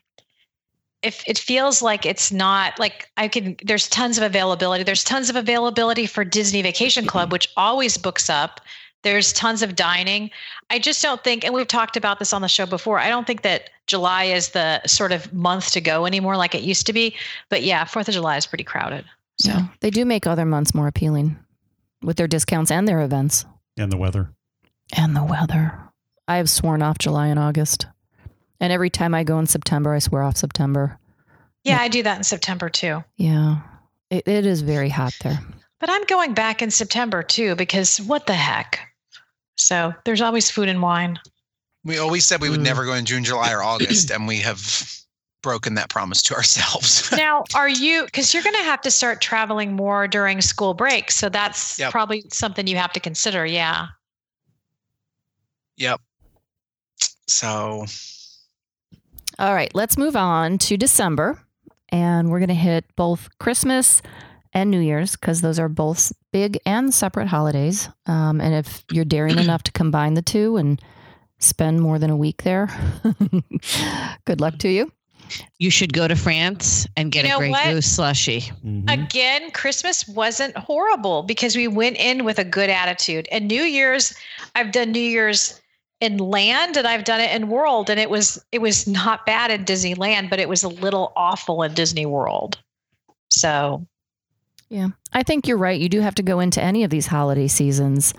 if 1.01 1.23
it 1.27 1.37
feels 1.37 1.81
like 1.83 2.05
it's 2.05 2.31
not 2.31 2.79
like 2.79 3.07
I 3.15 3.27
can 3.27 3.55
there's 3.63 3.87
tons 3.87 4.17
of 4.17 4.23
availability. 4.23 4.83
There's 4.83 5.03
tons 5.03 5.29
of 5.29 5.35
availability 5.35 6.07
for 6.07 6.25
Disney 6.25 6.63
Vacation 6.63 7.05
Club, 7.05 7.31
which 7.31 7.47
always 7.55 7.95
books 7.95 8.27
up. 8.27 8.59
There's 9.05 9.31
tons 9.31 9.61
of 9.61 9.75
dining. 9.75 10.31
I 10.71 10.79
just 10.79 11.01
don't 11.03 11.23
think, 11.23 11.45
and 11.45 11.53
we've 11.53 11.67
talked 11.67 11.95
about 11.95 12.17
this 12.17 12.33
on 12.33 12.41
the 12.41 12.47
show 12.47 12.65
before, 12.65 12.97
I 12.97 13.07
don't 13.07 13.27
think 13.27 13.43
that 13.43 13.69
July 13.85 14.23
is 14.23 14.49
the 14.49 14.81
sort 14.87 15.11
of 15.11 15.31
month 15.31 15.71
to 15.73 15.79
go 15.79 16.07
anymore 16.07 16.35
like 16.37 16.55
it 16.55 16.63
used 16.63 16.87
to 16.87 16.93
be. 16.93 17.15
But 17.49 17.61
yeah, 17.61 17.85
Fourth 17.85 18.07
of 18.07 18.15
July 18.15 18.35
is 18.37 18.47
pretty 18.47 18.63
crowded. 18.63 19.05
So 19.39 19.51
Yeah, 19.51 19.67
they 19.81 19.91
do 19.91 20.05
make 20.05 20.25
other 20.25 20.43
months 20.45 20.73
more 20.73 20.87
appealing 20.87 21.37
with 22.01 22.17
their 22.17 22.27
discounts 22.27 22.71
and 22.71 22.87
their 22.87 22.99
events 23.01 23.45
and 23.77 23.91
the 23.91 23.97
weather. 23.97 24.31
and 24.97 25.15
the 25.15 25.23
weather. 25.23 25.79
I 26.27 26.37
have 26.37 26.49
sworn 26.49 26.81
off 26.81 26.97
July 26.97 27.27
and 27.27 27.37
August. 27.37 27.85
And 28.59 28.73
every 28.73 28.89
time 28.89 29.13
I 29.13 29.23
go 29.23 29.37
in 29.37 29.45
September, 29.45 29.93
I 29.93 29.99
swear 29.99 30.23
off 30.23 30.35
September. 30.37 30.97
yeah, 31.63 31.79
I 31.79 31.89
do 31.89 32.01
that 32.01 32.17
in 32.17 32.23
September 32.23 32.69
too. 32.69 33.03
Yeah. 33.17 33.57
It, 34.09 34.27
it 34.27 34.45
is 34.47 34.61
very 34.61 34.89
hot 34.89 35.13
there. 35.21 35.37
But 35.79 35.91
I'm 35.91 36.05
going 36.05 36.33
back 36.33 36.63
in 36.63 36.71
September 36.71 37.21
too 37.21 37.55
because 37.55 37.99
what 38.01 38.25
the 38.25 38.33
heck? 38.33 38.79
So 39.57 39.93
there's 40.05 40.21
always 40.21 40.49
food 40.51 40.69
and 40.69 40.81
wine. 40.81 41.19
We 41.83 41.97
always 41.99 42.25
said 42.25 42.41
we 42.41 42.49
would 42.49 42.59
Mm. 42.59 42.63
never 42.63 42.85
go 42.85 42.93
in 42.93 43.05
June, 43.05 43.23
July, 43.23 43.51
or 43.53 43.63
August, 43.63 44.09
and 44.11 44.27
we 44.27 44.39
have 44.39 44.91
broken 45.43 45.75
that 45.75 45.89
promise 45.89 46.21
to 46.23 46.35
ourselves. 46.35 47.11
now, 47.15 47.43
are 47.53 47.69
you 47.69 48.05
because 48.05 48.33
you're 48.33 48.41
going 48.43 48.55
to 48.55 48.63
have 48.63 48.81
to 48.81 48.89
start 48.91 49.21
traveling 49.21 49.73
more 49.73 50.07
during 50.07 50.41
school 50.41 50.73
break, 50.73 51.11
so 51.11 51.29
that's 51.29 51.77
Yep. 51.79 51.91
probably 51.91 52.23
something 52.31 52.65
you 52.67 52.77
have 52.77 52.91
to 52.93 52.99
consider. 52.99 53.45
Yeah. 53.45 53.87
yep. 55.77 56.01
So 57.27 57.85
All 59.37 59.53
right, 59.53 59.73
let's 59.75 59.97
move 59.97 60.15
on 60.15 60.57
to 60.59 60.77
December. 60.77 61.41
And 61.89 62.29
we're 62.29 62.39
going 62.39 62.49
to 62.49 62.55
hit 62.55 62.85
both 62.95 63.29
Christmas 63.39 64.01
and 64.53 64.71
New 64.71 64.79
Year's 64.79 65.15
because 65.15 65.41
those 65.41 65.59
are 65.59 65.69
both 65.69 66.11
big 66.35 66.59
and 66.65 66.93
separate 66.93 67.29
holidays. 67.29 67.87
Um, 68.07 68.41
and 68.41 68.53
if 68.53 68.83
you're 68.91 69.05
daring 69.05 69.39
enough 69.39 69.63
to 69.63 69.71
combine 69.71 70.15
the 70.15 70.21
two 70.21 70.57
and 70.57 70.81
spend 71.39 71.79
more 71.79 71.97
than 71.97 72.09
a 72.09 72.17
week 72.17 72.43
there, 72.43 72.67
good 74.25 74.41
luck 74.41 74.57
to 74.57 74.67
you. 74.67 74.91
You 75.59 75.69
should 75.69 75.93
go 75.93 76.09
to 76.09 76.15
France 76.17 76.87
and 76.97 77.09
get 77.09 77.23
You 77.23 77.29
know 77.29 77.37
a 77.37 77.39
Grey 77.39 77.51
what? 77.51 77.65
Goose 77.67 77.89
slushy. 77.89 78.41
Mhm. 78.65 78.83
Again, 78.91 79.49
Christmas 79.51 80.05
wasn't 80.09 80.57
horrible 80.57 81.23
because 81.23 81.55
we 81.55 81.69
went 81.69 81.95
in 81.95 82.25
with 82.25 82.37
a 82.37 82.43
good 82.43 82.69
attitude. 82.69 83.29
And 83.31 83.47
New 83.47 83.63
Year's, 83.63 84.13
I've 84.55 84.73
done 84.73 84.91
New 84.91 84.99
Year's 84.99 85.61
in 86.01 86.17
land 86.17 86.75
and 86.75 86.85
I've 86.85 87.05
done 87.05 87.21
it 87.21 87.33
in 87.33 87.47
world 87.47 87.89
and 87.89 87.97
it 87.97 88.09
was 88.09 88.43
it 88.51 88.59
was 88.59 88.87
not 88.87 89.25
bad 89.25 89.51
in 89.51 89.63
Disneyland, 89.63 90.29
but 90.29 90.41
it 90.41 90.49
was 90.49 90.63
a 90.63 90.67
little 90.67 91.13
awful 91.15 91.63
in 91.63 91.73
Disney 91.73 92.05
World. 92.05 92.59
So, 93.29 93.87
I 95.13 95.23
think 95.23 95.47
you're 95.47 95.57
right. 95.57 95.79
You 95.79 95.89
do 95.89 96.01
have 96.01 96.15
to 96.15 96.23
go 96.23 96.39
into 96.39 96.61
any 96.61 96.83
of 96.83 96.89
these 96.89 97.07
holiday 97.07 97.47
seasons 97.47 98.13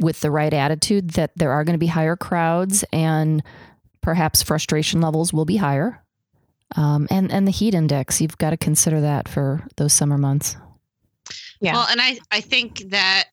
with 0.00 0.20
the 0.20 0.30
right 0.30 0.52
attitude 0.52 1.10
that 1.10 1.30
there 1.36 1.52
are 1.52 1.64
going 1.64 1.74
to 1.74 1.78
be 1.78 1.86
higher 1.86 2.16
crowds 2.16 2.84
and 2.92 3.42
perhaps 4.00 4.42
frustration 4.42 5.00
levels 5.00 5.32
will 5.32 5.44
be 5.44 5.56
higher. 5.56 6.02
Um, 6.74 7.06
and, 7.10 7.30
and 7.30 7.46
the 7.46 7.52
heat 7.52 7.74
index, 7.74 8.20
you've 8.20 8.38
got 8.38 8.50
to 8.50 8.56
consider 8.56 9.02
that 9.02 9.28
for 9.28 9.66
those 9.76 9.92
summer 9.92 10.18
months. 10.18 10.56
Yeah. 11.60 11.74
Well, 11.74 11.86
and 11.90 12.00
I, 12.00 12.18
I 12.30 12.40
think 12.40 12.90
that 12.90 13.26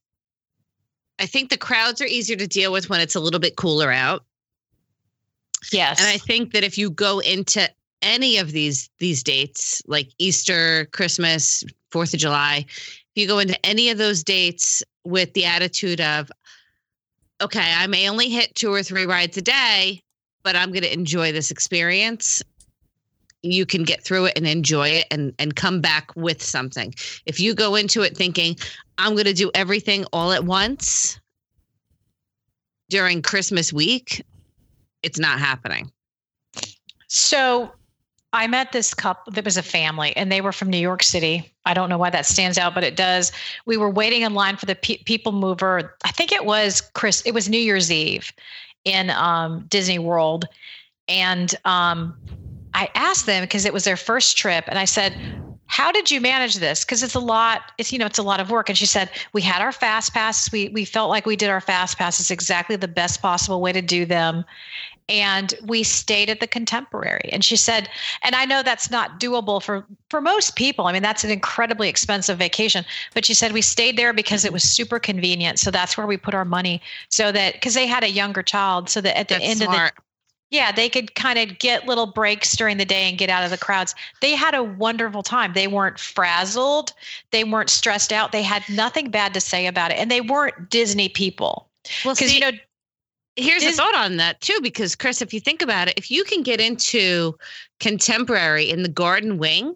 I 1.20 1.26
think 1.26 1.50
the 1.50 1.58
crowds 1.58 2.02
are 2.02 2.06
easier 2.06 2.38
to 2.38 2.48
deal 2.48 2.72
with 2.72 2.90
when 2.90 3.02
it's 3.02 3.16
a 3.16 3.20
little 3.20 3.40
bit 3.40 3.56
cooler 3.56 3.92
out. 3.92 4.24
yes. 5.72 6.00
And 6.00 6.08
I 6.08 6.18
think 6.18 6.54
that 6.54 6.64
if 6.64 6.78
you 6.78 6.90
go 6.90 7.20
into 7.20 7.70
any 8.02 8.38
of 8.38 8.52
these 8.52 8.90
these 9.00 9.24
dates, 9.24 9.82
like 9.88 10.10
Easter, 10.18 10.86
Christmas, 10.92 11.64
Fourth 11.92 12.14
of 12.14 12.20
July, 12.20 12.66
if 12.68 13.16
you 13.16 13.28
go 13.28 13.40
into 13.40 13.58
any 13.66 13.90
of 13.90 13.98
those 13.98 14.24
dates 14.24 14.84
with 15.04 15.34
the 15.34 15.46
attitude 15.46 16.02
of, 16.02 16.32
okay, 17.42 17.74
I 17.76 17.88
may 17.88 18.10
only 18.10 18.30
hit 18.30 18.56
two 18.56 18.72
or 18.72 18.84
three 18.84 19.06
rides 19.06 19.38
a 19.38 19.42
day, 19.42 20.02
but 20.44 20.56
I'm 20.56 20.70
going 20.70 20.84
to 20.84 20.94
enjoy 20.94 21.32
this 21.32 21.52
experience. 21.52 22.44
You 23.42 23.66
can 23.66 23.84
get 23.84 24.04
through 24.04 24.26
it 24.26 24.34
and 24.38 24.46
enjoy 24.46 24.90
it 24.90 25.08
and 25.12 25.34
and 25.40 25.56
come 25.56 25.82
back 25.82 26.16
with 26.16 26.44
something. 26.44 26.94
If 27.26 27.40
you 27.40 27.56
go 27.56 27.76
into 27.76 28.02
it 28.02 28.16
thinking, 28.16 28.58
I'm 28.98 29.14
going 29.14 29.26
to 29.26 29.34
do 29.34 29.52
everything 29.56 30.06
all 30.12 30.32
at 30.32 30.44
once 30.44 31.20
during 32.90 33.22
Christmas 33.22 33.72
week, 33.72 34.24
it's 35.04 35.20
not 35.20 35.40
happening. 35.40 35.92
So 37.08 37.72
I 38.32 38.46
met 38.48 38.72
this 38.72 38.94
couple 38.94 39.34
that 39.34 39.44
was 39.44 39.58
a 39.58 39.64
family 39.64 40.16
and 40.16 40.32
they 40.32 40.42
were 40.42 40.52
from 40.52 40.70
New 40.70 40.78
York 40.78 41.02
City. 41.02 41.52
I 41.66 41.74
don't 41.74 41.90
know 41.90 41.98
why 41.98 42.12
that 42.12 42.26
stands 42.26 42.58
out, 42.58 42.76
but 42.76 42.84
it 42.84 42.96
does. 42.96 43.32
We 43.66 43.76
were 43.76 43.90
waiting 43.90 44.22
in 44.22 44.34
line 44.34 44.56
for 44.56 44.68
the 44.68 44.76
pe- 44.76 44.98
people 45.04 45.32
mover. 45.32 45.96
I 46.04 46.12
think 46.12 46.32
it 46.32 46.46
was 46.46 46.82
Chris, 46.82 47.22
it 47.26 47.34
was 47.34 47.50
New 47.50 47.60
Year's 47.60 47.92
Eve 47.92 48.32
in 48.86 49.10
um, 49.12 49.66
Disney 49.70 49.98
World. 49.98 50.46
And 51.08 51.56
um, 51.66 52.16
I 52.76 52.90
asked 52.94 53.26
them 53.26 53.44
because 53.44 53.66
it 53.66 53.74
was 53.74 53.84
their 53.84 53.98
first 53.98 54.38
trip 54.38 54.66
and 54.68 54.78
I 54.78 54.86
said, 54.86 55.16
how 55.66 55.92
did 55.92 56.10
you 56.10 56.20
manage 56.20 56.56
this? 56.56 56.84
Because 56.84 57.04
it's 57.04 57.16
a 57.16 57.20
lot, 57.20 57.72
it's, 57.78 57.92
you 57.92 58.00
know, 58.00 58.08
it's 58.08 58.18
a 58.18 58.24
lot 58.24 58.40
of 58.40 58.50
work. 58.50 58.70
And 58.70 58.78
she 58.78 58.88
said, 58.88 59.10
we 59.34 59.42
had 59.42 59.62
our 59.62 59.72
fast 59.72 60.14
passes. 60.14 60.52
We, 60.52 60.70
we 60.70 60.84
felt 60.84 61.10
like 61.10 61.28
we 61.28 61.36
did 61.36 61.50
our 61.50 61.62
fast 61.62 61.98
passes 61.98 62.32
exactly 62.32 62.76
the 62.76 62.88
best 62.88 63.22
possible 63.22 63.62
way 63.62 63.72
to 63.72 63.82
do 63.82 64.06
them 64.06 64.46
and 65.10 65.56
we 65.64 65.84
stayed 65.84 66.30
at 66.30 66.40
the 66.40 66.48
contemporary. 66.48 67.30
And 67.34 67.44
she 67.44 67.56
said 67.56 67.90
and 68.22 68.36
i 68.36 68.46
know 68.46 68.62
that's 68.64 68.92
not 68.92 69.20
doable 69.20 69.62
for 69.62 69.86
for 70.10 70.22
most 70.22 70.56
people. 70.56 70.86
I 70.88 70.94
mean 70.94 71.02
that's 71.02 71.24
an 71.24 71.32
incredibly 71.32 71.90
expensive 71.90 72.38
vacation. 72.38 72.86
But 73.14 73.26
she 73.26 73.34
said 73.34 73.52
we 73.52 73.62
stayed 73.62 73.98
there 73.98 74.14
because 74.14 74.46
it 74.46 74.54
was 74.54 74.64
super 74.64 75.00
convenient. 75.00 75.60
So 75.60 75.72
that's 75.72 75.98
where 75.98 76.08
we 76.08 76.18
put 76.18 76.34
our 76.34 76.46
money 76.46 76.82
so 77.10 77.32
that 77.32 77.54
because 77.54 77.74
they 77.74 77.88
had 77.88 78.04
a 78.04 78.10
younger 78.10 78.44
child. 78.44 78.90
So 78.90 79.02
that 79.02 79.18
at 79.18 79.28
the 79.28 79.36
That's 79.36 79.46
end 79.46 79.62
of 79.64 79.68
the 79.70 79.74
smart. 79.74 79.94
yeah 80.52 80.72
they 80.72 80.90
could 80.90 81.16
kind 81.16 81.40
of 81.40 81.58
get 81.60 81.88
little 81.88 82.08
breaks 82.08 82.56
during 82.56 82.78
the 82.78 82.86
day 82.86 83.10
and 83.10 83.18
get 83.18 83.30
out 83.30 83.44
of 83.44 83.50
the 83.50 83.58
crowds. 83.58 83.96
They 84.22 84.36
had 84.36 84.54
a 84.54 84.64
wonderful 84.64 85.24
time. 85.24 85.54
They 85.54 85.68
weren't 85.68 86.00
frazzled. 86.00 86.94
They 87.32 87.44
weren't 87.44 87.70
stressed 87.70 88.14
out. 88.14 88.32
They 88.32 88.44
had 88.44 88.64
nothing 88.70 89.10
bad 89.10 89.34
to 89.34 89.42
say 89.42 89.66
about 89.68 89.92
it. 89.92 89.98
And 89.98 90.12
they 90.12 90.22
weren't 90.22 90.70
disney 90.70 91.10
people. 91.10 91.68
Well, 92.06 92.14
because 92.14 92.34
you 92.34 92.40
know 92.40 92.52
here's 93.40 93.64
Dis- 93.64 93.76
a 93.76 93.78
thought 93.78 93.96
on 93.96 94.18
that 94.18 94.42
too, 94.42 94.60
because 94.62 94.96
Chris, 94.96 95.22
if 95.22 95.34
you 95.34 95.40
think 95.40 95.62
about 95.62 95.88
it, 95.88 95.94
if 95.98 96.12
you 96.12 96.24
can 96.24 96.44
get 96.44 96.60
into 96.60 97.38
contemporary 97.80 98.70
in 98.70 98.84
the 98.84 98.90
garden 98.90 99.38
wing, 99.38 99.76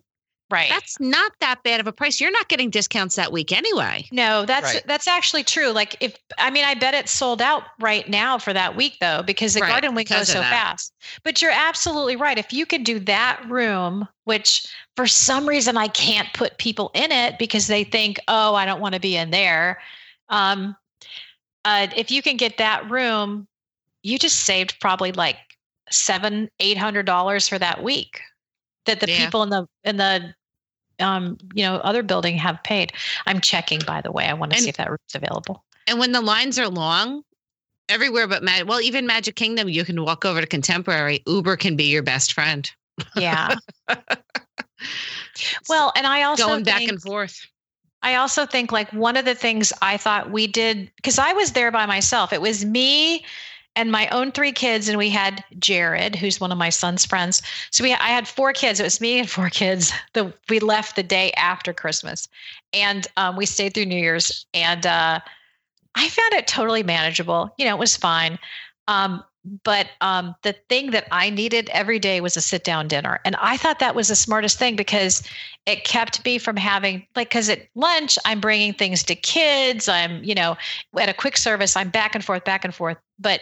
right 0.50 0.70
that's 0.70 1.00
not 1.00 1.32
that 1.40 1.64
bad 1.64 1.80
of 1.80 1.88
a 1.88 1.92
price. 1.92 2.22
You're 2.22 2.32
not 2.32 2.48
getting 2.50 2.70
discounts 2.70 3.16
that 3.16 3.32
week 3.32 3.52
anyway. 3.52 4.06
No, 4.12 4.46
that's 4.46 4.74
Right. 4.74 4.84
that's 4.86 5.08
actually 5.08 5.44
true. 5.44 5.70
Like 5.70 5.96
if 6.00 6.18
I 6.38 6.50
mean 6.52 6.66
I 6.66 6.76
bet 6.76 6.94
it's 6.94 7.12
sold 7.12 7.42
out 7.42 7.64
right 7.80 8.08
now 8.08 8.38
for 8.38 8.54
that 8.54 8.76
week 8.76 8.98
though 9.00 9.24
because 9.24 9.56
the 9.56 9.62
Right, 9.62 9.70
garden 9.70 9.96
week 9.96 10.10
goes 10.10 10.28
so 10.28 10.42
that. 10.42 10.52
fast. 10.52 10.94
But 11.24 11.42
you're 11.42 11.52
absolutely 11.52 12.16
right. 12.16 12.38
If 12.38 12.54
you 12.54 12.66
could 12.66 12.84
do 12.84 13.00
that 13.00 13.44
room, 13.50 14.08
which 14.26 14.68
for 14.96 15.08
some 15.08 15.48
reason 15.48 15.76
I 15.78 15.88
can't 15.88 16.32
put 16.34 16.58
people 16.58 16.92
in 16.94 17.12
it 17.12 17.40
because 17.40 17.68
they 17.68 17.84
think, 17.84 18.20
"Oh, 18.28 18.54
I 18.54 18.66
don't 18.66 18.82
want 18.82 18.94
to 18.96 19.02
be 19.02 19.16
in 19.16 19.32
there." 19.32 19.82
Um 20.30 20.76
uh 21.66 21.88
if 21.96 22.12
you 22.12 22.22
can 22.22 22.38
get 22.38 22.58
that 22.58 22.90
room, 22.90 23.48
you 24.04 24.20
just 24.20 24.42
saved 24.42 24.80
probably 24.80 25.12
like 25.12 25.38
7 25.90 26.50
800 26.60 27.06
dollars 27.06 27.48
for 27.48 27.58
that 27.60 27.82
week 27.84 28.20
that 28.86 29.00
the 29.00 29.10
Yeah. 29.10 29.26
people 29.26 29.44
in 29.44 29.50
the 29.50 29.68
in 29.84 29.98
the 29.98 30.36
um, 31.00 31.38
you 31.56 31.64
know, 31.64 31.78
other 31.78 32.04
building 32.04 32.38
have 32.38 32.64
paid. 32.64 32.94
I'm 33.26 33.42
checking, 33.42 33.80
by 33.80 34.02
the 34.02 34.12
way. 34.12 34.26
I 34.26 34.34
want 34.34 34.52
to 34.52 34.58
And- 34.58 34.64
see 34.64 34.70
if 34.70 34.78
that 34.78 34.90
room's 34.90 35.16
available. 35.16 35.66
And 35.88 36.00
when 36.00 36.12
the 36.12 36.22
lines 36.22 36.60
are 36.60 36.70
long, 36.70 37.24
everywhere 37.90 38.28
but 38.28 38.44
Mag, 38.44 38.64
well, 38.68 38.80
even 38.80 39.08
Magic 39.08 39.36
Kingdom, 39.36 39.68
you 39.68 39.84
can 39.84 40.02
walk 40.04 40.24
over 40.24 40.40
to 40.40 40.48
contemporary. 40.48 41.22
Uber 41.28 41.58
can 41.58 41.76
be 41.76 41.86
your 41.86 42.04
best 42.04 42.32
friend. 42.34 42.70
Yeah. 43.16 43.56
well, 45.68 45.92
and 45.96 46.06
I 46.06 46.24
also 46.24 46.46
going 46.46 46.64
back 46.64 46.84
and 46.84 47.02
forth. 47.02 47.40
I 48.02 48.16
also 48.16 48.46
think 48.46 48.72
like 48.72 48.92
one 48.94 49.18
of 49.18 49.26
the 49.26 49.36
things 49.36 49.74
I 49.82 49.98
thought 49.98 50.32
we 50.32 50.46
did 50.48 50.92
because 50.98 51.18
I 51.18 51.34
was 51.34 51.54
there 51.54 51.72
by 51.72 51.86
myself. 51.86 52.32
It 52.34 52.42
was 52.42 52.64
me 52.66 53.26
and 53.76 53.92
my 53.92 54.08
own 54.10 54.32
three 54.32 54.52
kids, 54.52 54.88
and 54.88 54.98
we 54.98 55.10
had 55.10 55.44
Jared, 55.60 56.16
who's 56.16 56.40
one 56.40 56.52
of 56.52 56.58
my 56.58 56.70
son's 56.70 57.06
friends. 57.06 57.42
So 57.72 57.84
we, 57.84 57.94
I 57.94 58.10
had 58.10 58.28
four 58.28 58.54
kids. 58.54 58.80
It 58.80 58.84
was 58.84 59.02
me 59.02 59.20
and 59.20 59.30
four 59.30 59.50
kids. 59.50 59.92
The 60.14 60.32
we 60.48 60.60
left 60.60 60.96
the 60.96 61.04
day 61.04 61.32
after 61.38 61.74
Christmas, 61.74 62.28
and 62.72 63.08
um, 63.18 63.36
we 63.36 63.48
stayed 63.48 63.74
through 63.74 63.86
New 63.86 64.00
Year's, 64.00 64.46
and 64.54 64.86
uh, 64.86 65.20
I 65.96 66.10
found 66.10 66.34
it 66.34 66.46
totally 66.46 66.84
manageable. 66.84 67.54
You 67.58 67.66
know, 67.66 67.76
it 67.76 67.80
was 67.80 67.98
fine. 67.98 68.38
Um, 68.88 69.24
but 69.64 69.90
um, 70.02 70.36
the 70.44 70.54
thing 70.70 70.92
that 70.92 71.08
I 71.12 71.30
needed 71.30 71.70
every 71.74 72.00
day 72.00 72.22
was 72.22 72.38
a 72.38 72.42
sit 72.42 72.64
down 72.64 72.88
dinner. 72.88 73.20
And 73.26 73.36
I 73.38 73.58
thought 73.58 73.80
that 73.80 73.96
was 73.96 74.08
the 74.08 74.16
smartest 74.16 74.58
thing 74.58 74.76
because 74.76 75.22
it 75.66 75.84
kept 75.84 76.24
me 76.24 76.38
from 76.38 76.56
having, 76.56 77.06
like, 77.16 77.30
because 77.30 77.50
at 77.50 77.68
lunch, 77.76 78.18
I'm 78.24 78.40
bringing 78.40 78.74
things 78.74 79.04
to 79.04 79.16
kids. 79.16 79.90
I'm, 79.90 80.24
you 80.24 80.34
know, 80.34 80.56
at 80.98 81.10
a 81.10 81.14
quick 81.14 81.36
service, 81.36 81.76
I'm 81.76 81.90
back 81.90 82.16
and 82.16 82.24
forth, 82.24 82.46
back 82.46 82.64
and 82.64 82.74
forth. 82.74 82.98
But 83.20 83.42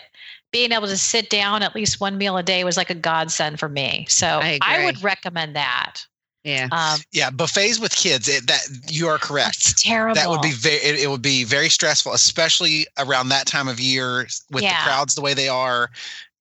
being 0.51 0.71
able 0.71 0.87
to 0.87 0.97
sit 0.97 1.29
down 1.29 1.63
at 1.63 1.75
least 1.75 1.99
one 1.99 2.17
meal 2.17 2.37
a 2.37 2.43
day 2.43 2.63
was 2.63 2.77
like 2.77 2.89
a 2.89 2.95
godsend 2.95 3.59
for 3.59 3.69
me. 3.69 4.05
So 4.09 4.27
I 4.27 4.59
I, 4.61 4.85
would 4.85 5.01
recommend 5.01 5.55
that. 5.55 6.01
Yeah. 6.43 6.67
Um, 6.71 6.99
Yeah, 7.11 7.29
buffets 7.29 7.79
with 7.79 7.95
kids. 7.95 8.27
It, 8.27 8.47
that 8.47 8.61
you 8.89 9.07
are 9.07 9.17
correct. 9.17 9.57
it's 9.57 9.83
terrible. 9.83 10.15
That 10.15 10.29
would 10.29 10.41
be 10.41 10.51
very. 10.51 10.77
It, 10.77 10.99
it 10.99 11.09
would 11.09 11.21
be 11.21 11.43
very 11.43 11.69
stressful, 11.69 12.13
especially 12.13 12.87
around 12.97 13.29
that 13.29 13.45
time 13.47 13.67
of 13.67 13.79
year 13.79 14.27
with 14.51 14.63
Yeah. 14.63 14.83
the 14.83 14.89
crowds 14.89 15.15
the 15.15 15.21
way 15.21 15.33
they 15.33 15.49
are. 15.49 15.89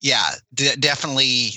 Yeah, 0.01 0.31
de- 0.53 0.75
definitely 0.77 1.53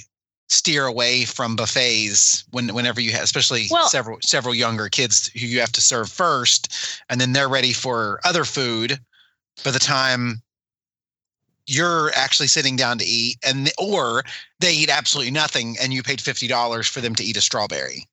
steer 0.50 0.84
away 0.84 1.24
from 1.24 1.56
buffets 1.56 2.44
when 2.50 2.68
whenever 2.74 3.00
you 3.00 3.12
have, 3.12 3.22
especially 3.22 3.66
Well- 3.70 3.88
several 3.88 4.18
several 4.22 4.54
younger 4.54 4.88
kids 4.88 5.28
who 5.28 5.46
you 5.46 5.58
have 5.60 5.72
to 5.72 5.80
serve 5.80 6.10
first, 6.10 6.72
and 7.08 7.20
then 7.20 7.32
they're 7.32 7.48
ready 7.48 7.72
for 7.72 8.20
other 8.24 8.44
food 8.44 9.00
by 9.64 9.70
the 9.70 9.78
time 9.78 10.42
you're 11.66 12.10
actually 12.14 12.48
sitting 12.48 12.76
down 12.76 12.98
to 12.98 13.04
eat, 13.04 13.38
and 13.44 13.70
or 13.78 14.24
they 14.60 14.72
eat 14.72 14.90
absolutely 14.90 15.30
nothing, 15.30 15.76
and 15.80 15.92
you 15.92 16.02
paid 16.02 16.20
fifty 16.20 16.46
dollars 16.46 16.86
for 16.86 17.00
them 17.00 17.14
to 17.16 17.24
eat 17.24 17.36
a 17.36 17.40
strawberry. 17.40 18.06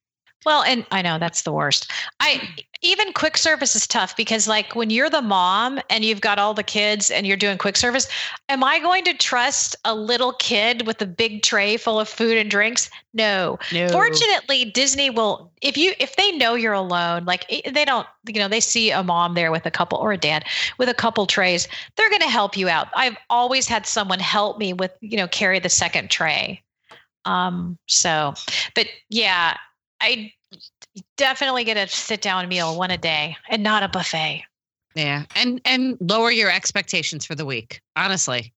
Well, 0.45 0.63
and 0.63 0.85
I 0.91 1.01
know 1.01 1.19
that's 1.19 1.43
the 1.43 1.51
worst. 1.51 1.91
I 2.19 2.41
even 2.81 3.13
quick 3.13 3.37
service 3.37 3.75
is 3.75 3.85
tough 3.85 4.17
because 4.17 4.47
like 4.47 4.75
when 4.75 4.89
you're 4.89 5.09
the 5.09 5.21
mom 5.21 5.79
and 5.91 6.03
you've 6.03 6.21
got 6.21 6.39
all 6.39 6.55
the 6.55 6.63
kids 6.63 7.11
and 7.11 7.27
you're 7.27 7.37
doing 7.37 7.59
quick 7.59 7.77
service, 7.77 8.07
am 8.49 8.63
I 8.63 8.79
going 8.79 9.03
to 9.03 9.13
trust 9.13 9.75
a 9.85 9.93
little 9.93 10.33
kid 10.33 10.87
with 10.87 10.99
a 10.99 11.05
big 11.05 11.43
tray 11.43 11.77
full 11.77 11.99
of 11.99 12.09
food 12.09 12.37
and 12.37 12.49
drinks? 12.49 12.89
No. 13.13 13.59
No. 13.71 13.87
Fortunately, 13.89 14.65
Disney 14.65 15.11
will 15.11 15.51
if 15.61 15.77
you 15.77 15.93
if 15.99 16.15
they 16.15 16.31
know 16.31 16.55
you're 16.55 16.73
alone, 16.73 17.25
like 17.25 17.45
eh, 17.49 17.69
they 17.69 17.85
don't, 17.85 18.07
you 18.27 18.39
know, 18.39 18.47
they 18.47 18.59
see 18.59 18.89
a 18.89 19.03
mom 19.03 19.35
there 19.35 19.51
with 19.51 19.67
a 19.67 19.71
couple 19.71 19.99
or 19.99 20.11
a 20.11 20.17
dad 20.17 20.45
with 20.79 20.89
a 20.89 20.95
couple 20.95 21.27
trays, 21.27 21.67
they're 21.97 22.09
going 22.09 22.21
to 22.21 22.27
help 22.27 22.57
you 22.57 22.67
out. 22.67 22.87
I've 22.95 23.17
always 23.29 23.67
had 23.67 23.85
someone 23.85 24.19
help 24.19 24.57
me 24.57 24.73
with, 24.73 24.91
you 25.01 25.17
know, 25.17 25.27
carry 25.27 25.59
the 25.59 25.69
second 25.69 26.09
tray. 26.09 26.63
Um 27.25 27.77
so, 27.85 28.33
but 28.73 28.87
yeah, 29.09 29.57
I 30.01 30.33
definitely 31.17 31.63
get 31.63 31.77
a 31.77 31.87
sit 31.87 32.21
down 32.21 32.47
meal 32.49 32.77
one 32.77 32.91
a 32.91 32.97
day 32.97 33.37
and 33.49 33.63
not 33.63 33.83
a 33.83 33.87
buffet. 33.87 34.43
Yeah. 34.95 35.23
And 35.35 35.61
and 35.63 35.97
lower 36.01 36.31
your 36.31 36.51
expectations 36.51 37.25
for 37.25 37.35
the 37.35 37.45
week. 37.45 37.81
Honestly. 37.95 38.51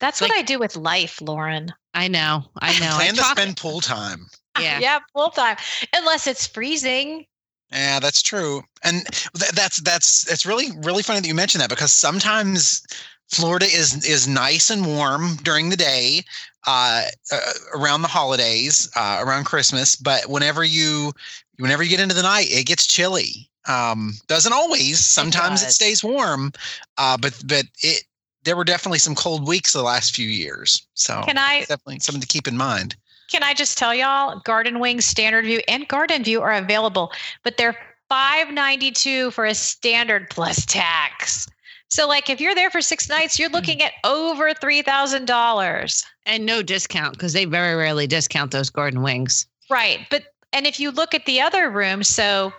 That's 0.00 0.20
Like- 0.20 0.30
what 0.30 0.38
I 0.38 0.42
do 0.42 0.58
with 0.58 0.74
life, 0.76 1.20
Lauren. 1.20 1.72
I 1.94 2.08
know. 2.08 2.44
I 2.60 2.78
know. 2.80 2.88
I 2.88 2.94
Plan 2.94 3.14
to 3.14 3.20
talk- 3.20 3.38
spend 3.38 3.56
pool 3.56 3.80
time. 3.80 4.26
Yeah. 4.60 4.78
yeah, 4.80 4.98
pool 5.14 5.30
time. 5.30 5.56
Unless 5.94 6.26
it's 6.26 6.46
freezing. 6.46 7.26
Yeah, 7.72 7.98
that's 7.98 8.22
true. 8.22 8.62
And 8.84 9.04
th- 9.36 9.50
that's 9.52 9.78
that's 9.78 10.30
it's 10.30 10.46
really 10.46 10.70
really 10.82 11.02
funny 11.02 11.20
that 11.20 11.26
you 11.28 11.34
mentioned 11.34 11.60
that 11.62 11.70
because 11.70 11.92
sometimes 11.92 12.82
Florida 13.28 13.66
is 13.66 14.04
is 14.04 14.28
nice 14.28 14.70
and 14.70 14.86
warm 14.86 15.36
during 15.42 15.70
the 15.70 15.76
day 15.76 16.22
uh, 16.66 17.06
uh, 17.32 17.52
around 17.74 18.02
the 18.02 18.08
holidays, 18.08 18.90
uh, 18.96 19.22
around 19.24 19.44
Christmas, 19.44 19.96
but 19.96 20.28
whenever 20.28 20.64
you 20.64 21.12
whenever 21.58 21.82
you 21.82 21.90
get 21.90 22.00
into 22.00 22.14
the 22.14 22.22
night, 22.22 22.46
it 22.50 22.66
gets 22.66 22.86
chilly. 22.86 23.48
Um, 23.66 24.14
doesn't 24.26 24.52
always. 24.52 25.04
Sometimes 25.04 25.62
it, 25.62 25.66
does. 25.66 25.74
stays 25.74 26.04
warm, 26.04 26.52
uh, 26.98 27.16
but 27.16 27.40
but 27.46 27.64
it 27.82 28.04
there 28.44 28.56
were 28.56 28.64
definitely 28.64 28.98
some 28.98 29.14
cold 29.14 29.48
weeks 29.48 29.72
the 29.72 29.82
last 29.82 30.14
few 30.14 30.28
years. 30.28 30.86
So 30.94 31.22
Can 31.26 31.38
I 31.38 31.60
definitely 31.60 32.00
something 32.00 32.20
to 32.20 32.26
keep 32.26 32.46
in 32.46 32.56
mind. 32.56 32.96
can 33.30 33.42
I 33.42 33.54
just 33.54 33.78
tell 33.78 33.94
y'all 33.94 34.40
Garden 34.40 34.80
Wings 34.80 35.06
Standard 35.06 35.46
View 35.46 35.60
and 35.66 35.88
Garden 35.88 36.22
View 36.22 36.42
are 36.42 36.52
available, 36.52 37.10
but 37.42 37.56
they're 37.56 37.76
592 38.10 39.30
for 39.30 39.46
a 39.46 39.54
standard 39.54 40.28
plus 40.30 40.64
tax. 40.66 41.48
So 41.90 42.08
like 42.08 42.28
if 42.28 42.40
you're 42.40 42.54
there 42.54 42.70
for 42.70 42.80
6 42.80 43.08
nights, 43.08 43.38
you're 43.38 43.50
looking 43.50 43.82
at 43.82 43.92
over 44.02 44.50
$3,000. 44.50 46.04
And 46.26 46.46
no 46.46 46.62
discount 46.62 47.12
because 47.12 47.32
they 47.32 47.44
very 47.44 47.74
rarely 47.74 48.06
discount 48.06 48.50
those 48.50 48.70
garden 48.70 49.02
wings. 49.02 49.46
Right. 49.70 50.00
But 50.10 50.24
and 50.52 50.66
if 50.66 50.80
you 50.80 50.90
look 50.90 51.14
at 51.14 51.26
the 51.26 51.40
other 51.40 51.70
room, 51.70 52.02
so 52.02 52.52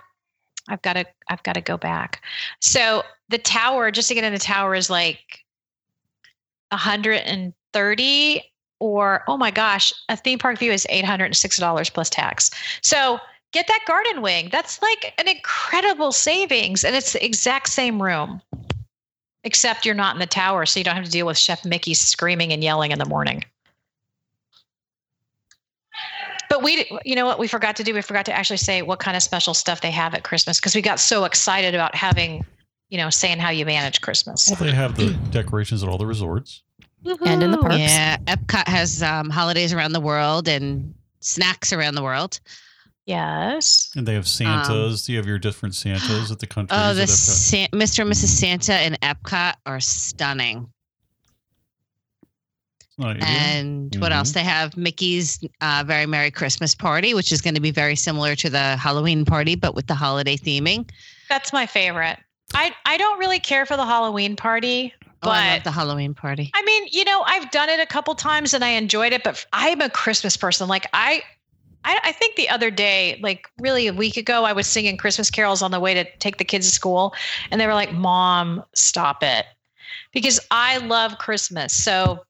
I've 0.70 0.82
got 0.82 0.94
to 0.94 1.06
I've 1.30 1.44
got 1.44 1.54
to 1.54 1.62
go 1.62 1.78
back. 1.78 2.22
So 2.62 3.04
the 3.30 3.38
tower, 3.38 3.92
just 3.92 4.08
to 4.10 4.14
get 4.14 4.24
in 4.24 4.34
the 4.34 4.40
tower, 4.40 4.76
is 4.76 4.90
like 4.90 5.44
130 6.70 8.44
or 8.80 9.24
oh 9.28 9.38
my 9.38 9.52
gosh, 9.52 9.94
a 10.10 10.18
theme 10.18 10.40
park 10.40 10.60
view 10.60 10.72
is 10.72 10.86
$806 10.92 11.94
plus 11.94 12.10
tax. 12.10 12.52
So 12.82 13.20
get 13.52 13.68
that 13.68 13.82
garden 13.88 14.22
wing. 14.22 14.50
That's 14.52 14.82
like 14.82 15.14
an 15.18 15.28
incredible 15.28 16.12
savings. 16.12 16.84
And 16.84 16.96
it's 16.96 17.14
the 17.14 17.24
exact 17.24 17.70
same 17.70 18.02
room. 18.02 18.42
Except 19.46 19.86
you're 19.86 19.96
not 19.96 20.16
in 20.16 20.20
the 20.20 20.26
tower, 20.26 20.66
so 20.66 20.80
you 20.80 20.84
don't 20.84 20.96
have 20.96 21.06
to 21.06 21.12
deal 21.12 21.28
with 21.28 21.38
Chef 21.38 21.64
Mickey 21.64 21.94
screaming 21.94 22.52
and 22.52 22.64
yelling 22.64 22.92
in 22.92 23.00
the 23.00 23.06
morning. 23.06 23.44
But 26.50 26.64
we, 26.64 26.90
you 27.06 27.16
know 27.16 27.26
what, 27.26 27.40
we 27.40 27.48
forgot 27.48 27.76
to 27.78 27.84
do. 27.84 27.94
We 27.94 28.02
forgot 28.02 28.26
to 28.26 28.34
actually 28.34 28.58
say 28.58 28.82
what 28.82 29.00
kind 29.00 29.16
of 29.16 29.24
special 29.24 29.54
stuff 29.54 29.82
they 29.82 29.92
have 29.92 30.14
at 30.14 30.24
Christmas 30.24 30.60
because 30.60 30.76
we 30.76 30.82
got 30.82 31.00
so 31.00 31.26
excited 31.26 31.76
about 31.76 31.96
having, 31.96 32.46
you 32.90 32.98
know, 32.98 33.10
saying 33.10 33.40
how 33.40 33.50
you 33.50 33.66
manage 33.66 34.02
Christmas. 34.02 34.50
Well, 34.50 34.60
they 34.60 34.76
have 34.76 34.98
the 34.98 35.14
decorations 35.32 35.84
at 35.84 35.90
all 35.90 35.98
the 35.98 36.06
resorts. 36.06 36.64
And 37.06 37.44
in 37.44 37.52
the 37.52 37.58
Woohoo. 37.58 37.62
parks. 37.62 37.78
Yeah. 37.78 38.18
Epcot 38.26 38.68
has 38.68 39.04
um, 39.04 39.30
holidays 39.30 39.74
around 39.74 39.92
the 39.92 40.00
world 40.00 40.48
and 40.48 40.92
snacks 41.20 41.72
around 41.72 41.94
the 41.94 42.04
world. 42.04 42.40
Yes. 43.06 43.92
And 43.96 44.08
they 44.08 44.16
have 44.16 44.28
Santas. 44.28 45.08
you 45.08 45.18
have 45.18 45.28
your 45.28 45.38
different 45.38 45.76
Santas 45.76 46.32
at 46.32 46.40
the 46.40 46.48
country. 46.48 46.76
Oh, 46.80 46.94
the. 46.94 47.06
San- 47.06 47.70
Mr. 47.70 48.00
and 48.00 48.12
Mrs. 48.12 48.28
Santa 48.28 48.74
and 48.74 49.00
Epcot 49.02 49.54
are 49.66 49.80
stunning. 49.80 50.68
It's 52.80 52.98
not 52.98 53.18
easy. 53.18 53.26
And 53.28 53.96
what 54.00 54.12
else? 54.12 54.32
They 54.32 54.44
have 54.44 54.76
Mickey's 54.76 55.40
uh, 55.62 55.84
Very 55.86 56.08
Merry 56.08 56.32
Christmas 56.32 56.74
Party, 56.74 57.14
which 57.14 57.32
is 57.32 57.42
going 57.42 57.56
to 57.56 57.62
be 57.62 57.72
very 57.72 57.96
similar 57.96 58.36
to 58.36 58.50
the 58.50 58.76
Halloween 58.76 59.24
party, 59.24 59.56
but 59.56 59.76
with 59.76 59.86
the 59.88 59.96
holiday 59.96 60.36
theming. 60.38 60.90
That's 61.30 61.54
my 61.54 61.66
favorite. 61.68 62.18
I, 62.54 62.74
I 62.86 62.98
don't 62.98 63.20
really 63.20 63.40
care 63.40 63.66
for 63.66 63.76
the 63.78 63.86
Halloween 63.86 64.36
party, 64.36 64.94
Oh, 65.24 65.30
I 65.30 65.48
love 65.50 65.58
but 65.58 65.64
the 65.64 65.72
Halloween 65.72 66.14
party. 66.14 66.52
I 66.54 66.62
mean, 66.64 66.88
you 66.92 67.04
know, 67.04 67.24
I've 67.26 67.50
done 67.52 67.70
it 67.70 67.80
a 67.80 67.86
couple 67.86 68.14
times 68.16 68.54
and 68.54 68.64
I 68.64 68.70
enjoyed 68.70 69.12
it, 69.14 69.24
but 69.24 69.44
I'm 69.54 69.82
a 69.82 69.90
Christmas 69.90 70.38
person. 70.38 70.68
Like 70.68 70.88
I, 70.94 71.24
I, 71.86 72.00
I 72.06 72.12
think 72.12 72.36
the 72.36 72.50
other 72.50 72.70
day, 72.72 73.20
like 73.22 73.48
really 73.60 73.88
a 73.88 73.94
week 73.94 74.18
ago, 74.18 74.44
I 74.44 74.52
was 74.52 74.68
singing 74.68 74.98
Christmas 74.98 75.30
carols 75.30 75.62
on 75.62 75.72
the 75.72 75.80
way 75.80 75.94
to 75.94 76.06
take 76.18 76.38
the 76.38 76.44
kids 76.44 76.68
to 76.68 76.74
school, 76.74 77.14
and 77.52 77.62
they 77.62 77.68
were 77.68 77.74
like, 77.74 77.94
"Mom, 77.94 78.64
stop 78.74 79.24
it," 79.24 79.46
because 80.12 80.40
I 80.52 80.78
love 80.80 81.18
Christmas. 81.20 81.74
So, 81.74 82.26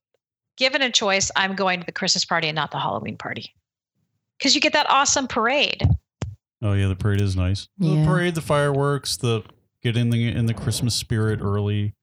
given 0.57 0.81
a 0.81 0.91
choice, 0.91 1.31
I'm 1.35 1.55
going 1.55 1.79
to 1.79 1.85
the 1.85 1.91
Christmas 1.91 2.25
party 2.25 2.47
and 2.47 2.55
not 2.55 2.71
the 2.71 2.79
Halloween 2.79 3.17
party, 3.17 3.55
because 4.37 4.53
you 4.53 4.61
get 4.61 4.73
that 4.73 4.89
awesome 4.89 5.27
parade. 5.27 5.81
Oh 6.61 6.73
yeah, 6.73 6.87
the 6.87 6.95
parade 6.95 7.21
is 7.21 7.35
nice. 7.35 7.67
The 7.77 8.03
parade, 8.05 8.35
the 8.35 8.41
fireworks, 8.41 9.17
the 9.17 9.43
get 9.81 9.95
in 9.95 10.09
the 10.09 10.27
in 10.27 10.45
the 10.47 10.53
Christmas 10.53 10.95
spirit 10.95 11.39
early. 11.41 11.93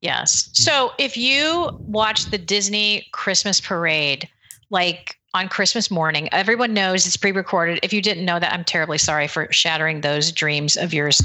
Yes. 0.00 0.50
So 0.52 0.92
if 0.98 1.16
you 1.16 1.70
watch 1.80 2.26
the 2.26 2.38
Disney 2.38 3.06
Christmas 3.12 3.60
parade, 3.60 4.28
like 4.70 5.16
on 5.34 5.48
Christmas 5.48 5.90
morning, 5.90 6.28
everyone 6.32 6.74
knows 6.74 7.06
it's 7.06 7.16
pre 7.16 7.32
recorded. 7.32 7.78
If 7.82 7.92
you 7.92 8.02
didn't 8.02 8.24
know 8.24 8.38
that, 8.38 8.52
I'm 8.52 8.64
terribly 8.64 8.98
sorry 8.98 9.26
for 9.28 9.50
shattering 9.50 10.00
those 10.00 10.30
dreams 10.30 10.76
of 10.76 10.92
yours. 10.92 11.22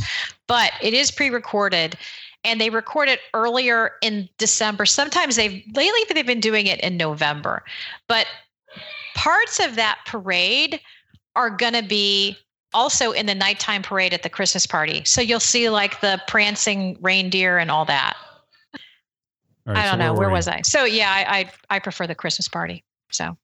But 0.48 0.72
it 0.82 0.94
is 0.94 1.12
pre 1.12 1.30
recorded 1.30 1.98
and 2.44 2.62
they 2.62 2.70
record 2.70 3.10
it 3.10 3.20
earlier 3.34 3.92
in 4.02 4.30
December. 4.38 4.86
Sometimes 4.86 5.36
they've 5.36 5.64
lately 5.74 6.00
they've 6.14 6.26
been 6.26 6.40
doing 6.40 6.68
it 6.68 6.80
in 6.80 6.96
November. 6.98 7.64
But 8.08 8.28
parts 9.16 9.60
of 9.60 9.76
that 9.76 10.00
parade 10.06 10.80
are 11.36 11.50
going 11.50 11.74
to 11.74 11.84
be 11.84 12.38
also 12.74 13.12
in 13.12 13.26
the 13.26 13.36
nighttime 13.36 13.82
parade 13.82 14.14
at 14.14 14.24
the 14.24 14.30
Christmas 14.30 14.66
party. 14.66 15.04
So 15.04 15.20
you'll 15.22 15.40
see 15.40 15.70
like 15.70 16.00
the 16.02 16.22
prancing 16.28 16.98
reindeer 17.02 17.58
and 17.58 17.70
all 17.70 17.86
that. 17.86 18.16
All 18.74 19.74
right, 19.74 19.86
I 19.86 19.90
don't 19.90 20.00
know. 20.00 20.14
Where 20.14 20.28
were 20.28 20.34
we? 20.34 20.38
was 20.38 20.48
I? 20.48 20.62
So 20.62 20.86
yeah, 20.86 21.12
I, 21.12 21.40
I 21.40 21.52
I 21.76 21.80
prefer 21.80 22.08
the 22.08 22.16
Christmas 22.16 22.48
party. 22.48 22.86
So 23.12 23.38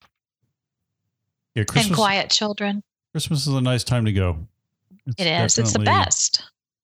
Yeah, 1.54 1.64
Christmas. 1.64 1.86
and 1.86 1.96
quiet 1.96 2.30
children. 2.30 2.82
Christmas 3.12 3.46
is 3.46 3.54
a 3.54 3.60
nice 3.60 3.84
time 3.84 4.04
to 4.04 4.12
go. 4.12 4.46
It's 5.06 5.16
It 5.20 5.26
is. 5.26 5.58
It's 5.58 5.72
the 5.72 5.78
best. 5.80 6.42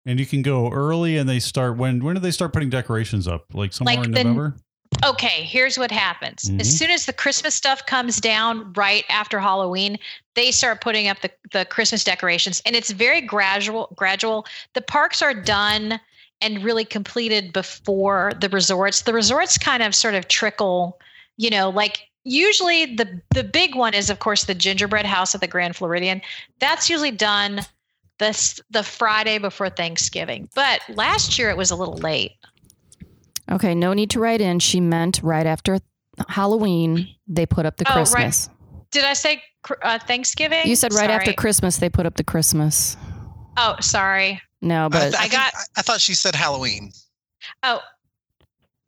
And 0.07 0.19
you 0.19 0.27
can 0.27 0.43
go 0.43 0.71
early, 0.71 1.17
and 1.19 1.29
they 1.29 1.39
start 1.41 1.77
when? 1.77 2.03
When 2.03 2.15
do 2.15 2.21
they 2.21 2.31
start 2.31 2.53
putting 2.53 2.71
decorations 2.71 3.27
up? 3.29 3.47
Like 3.53 3.73
somewhere 3.73 3.97
Like 3.97 4.07
in 4.07 4.13
the- 4.13 4.25
November. 4.25 4.57
Okay, 5.05 5.45
here's 5.45 5.79
what 5.79 5.91
happens. 5.91 6.45
Mhm. 6.45 6.61
As 6.61 6.77
soon 6.79 6.91
as 6.91 7.05
the 7.05 7.13
Christmas 7.13 7.55
stuff 7.55 7.85
comes 7.87 8.21
down 8.21 8.73
right 8.73 9.05
after 9.11 9.39
Halloween, 9.39 9.99
they 10.35 10.51
start 10.51 10.81
putting 10.81 11.09
up 11.09 11.21
the, 11.21 11.31
the 11.53 11.67
Christmas 11.67 12.03
decorations 12.03 12.63
and 12.65 12.75
it's 12.75 12.91
very 12.91 13.21
gradual 13.21 13.93
gradual. 13.97 14.47
The 14.73 14.81
parks 14.81 15.21
are 15.21 15.35
done 15.35 16.01
and 16.41 16.65
really 16.65 16.87
completed 16.87 17.53
before 17.53 18.33
the 18.41 18.49
resorts. 18.49 19.03
The 19.03 19.13
resorts 19.13 19.59
kind 19.59 19.83
of 19.83 19.95
sort 19.95 20.15
of 20.15 20.27
trickle, 20.27 20.99
you 21.37 21.51
know, 21.51 21.69
like 21.69 22.08
usually 22.25 22.97
the 22.97 23.21
the 23.35 23.45
big 23.45 23.75
one 23.75 23.95
is 23.95 24.11
of 24.11 24.19
course 24.19 24.45
the 24.45 24.55
gingerbread 24.55 25.07
house 25.07 25.35
at 25.35 25.41
the 25.41 25.47
Grand 25.47 25.77
Floridian. 25.77 26.21
That's 26.61 26.89
usually 26.91 27.11
done 27.11 27.61
this 28.19 28.61
the 28.71 28.83
Friday 28.83 29.39
before 29.39 29.71
Thanksgiving. 29.71 30.49
But 30.55 30.81
last 30.89 31.39
year 31.39 31.51
it 31.51 31.57
was 31.57 31.71
a 31.71 31.77
little 31.77 31.97
late. 31.99 32.33
Okay, 33.51 33.75
no 33.75 33.93
need 33.95 34.11
to 34.11 34.21
write 34.21 34.41
in. 34.41 34.59
She 34.59 34.81
meant 34.81 35.21
right 35.23 35.47
after 35.47 35.79
Halloween, 36.29 37.09
they 37.27 37.47
put 37.47 37.65
up 37.65 37.77
the 37.77 37.85
Oh, 37.91 37.95
right. 37.95 38.07
Christmas. 38.07 38.51
Did 38.91 39.05
I 39.05 39.13
say 39.15 39.43
uh, 39.83 39.99
Thanksgiving? 40.01 40.63
You 40.67 40.77
said 40.77 40.93
right 40.93 41.09
after 41.11 41.33
Christmas, 41.33 41.77
they 41.79 41.89
put 41.89 42.05
up 42.07 42.17
the 42.17 42.25
Christmas. 42.25 42.97
Oh, 43.57 43.77
sorry. 43.81 44.41
No, 44.61 44.89
but 44.91 45.03
I, 45.03 45.07
I 45.07 45.21
think- 45.23 45.33
got- 45.33 45.53
I, 45.55 45.63
I 45.79 45.83
thought 45.83 46.01
she 46.01 46.15
said 46.15 46.35
Halloween. 46.35 46.91
Oh, 47.63 47.81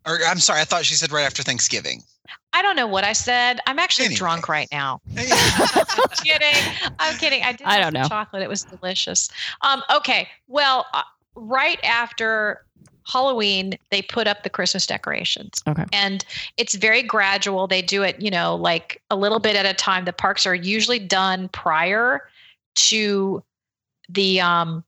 Or 0.06 0.18
I'm 0.26 0.38
sorry, 0.40 0.60
I 0.60 0.64
thought 0.64 0.84
she 0.84 0.94
said 0.94 1.12
right 1.12 1.22
after 1.24 1.42
Thanksgiving. 1.42 2.02
I 2.52 2.62
don't 2.62 2.76
know 2.76 2.86
what 2.86 3.04
I 3.04 3.12
said. 3.12 3.60
I'm 3.66 3.78
actually 3.78 4.06
Anyway. 4.06 4.16
drunk 4.18 4.48
right 4.48 4.68
now. 4.72 5.00
Hey, 5.16 5.28
I'm 5.30 6.08
kidding. 6.24 6.90
I'm 6.98 7.16
kidding. 7.18 7.42
I 7.42 7.52
did. 7.52 7.66
I 7.66 7.80
don't 7.80 7.94
know. 7.94 8.04
Chocolate. 8.08 8.42
It 8.42 8.48
was 8.48 8.64
delicious. 8.64 9.28
Um. 9.62 9.82
Okay. 9.94 10.28
Well, 10.48 10.86
uh, 10.92 11.02
right 11.34 11.78
after 11.84 12.64
Halloween, 13.06 13.74
they 13.90 14.02
put 14.02 14.26
up 14.26 14.42
the 14.42 14.50
Christmas 14.50 14.86
decorations. 14.86 15.62
Okay. 15.66 15.84
And 15.92 16.24
it's 16.56 16.74
very 16.74 17.02
gradual. 17.02 17.66
They 17.66 17.82
do 17.82 18.02
it, 18.02 18.20
you 18.20 18.30
know, 18.30 18.54
like 18.56 19.00
a 19.10 19.16
little 19.16 19.38
bit 19.40 19.56
at 19.56 19.66
a 19.66 19.74
time. 19.74 20.04
The 20.04 20.12
parks 20.12 20.46
are 20.46 20.54
usually 20.54 20.98
done 20.98 21.48
prior 21.48 22.28
to 22.76 23.42
the 24.08 24.40
um 24.40 24.84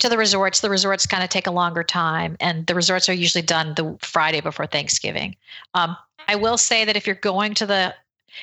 to 0.00 0.08
the 0.08 0.18
resorts. 0.18 0.60
The 0.60 0.70
resorts 0.70 1.06
kind 1.06 1.22
of 1.24 1.30
take 1.30 1.46
a 1.46 1.50
longer 1.50 1.82
time, 1.82 2.36
and 2.40 2.66
the 2.66 2.74
resorts 2.74 3.08
are 3.08 3.14
usually 3.14 3.42
done 3.42 3.74
the 3.76 3.96
Friday 4.00 4.40
before 4.40 4.66
Thanksgiving. 4.66 5.36
Um, 5.74 5.96
I 6.28 6.36
will 6.36 6.58
say 6.58 6.84
that 6.84 6.96
if 6.96 7.06
you're 7.06 7.16
going 7.16 7.54
to 7.54 7.66
the 7.66 7.94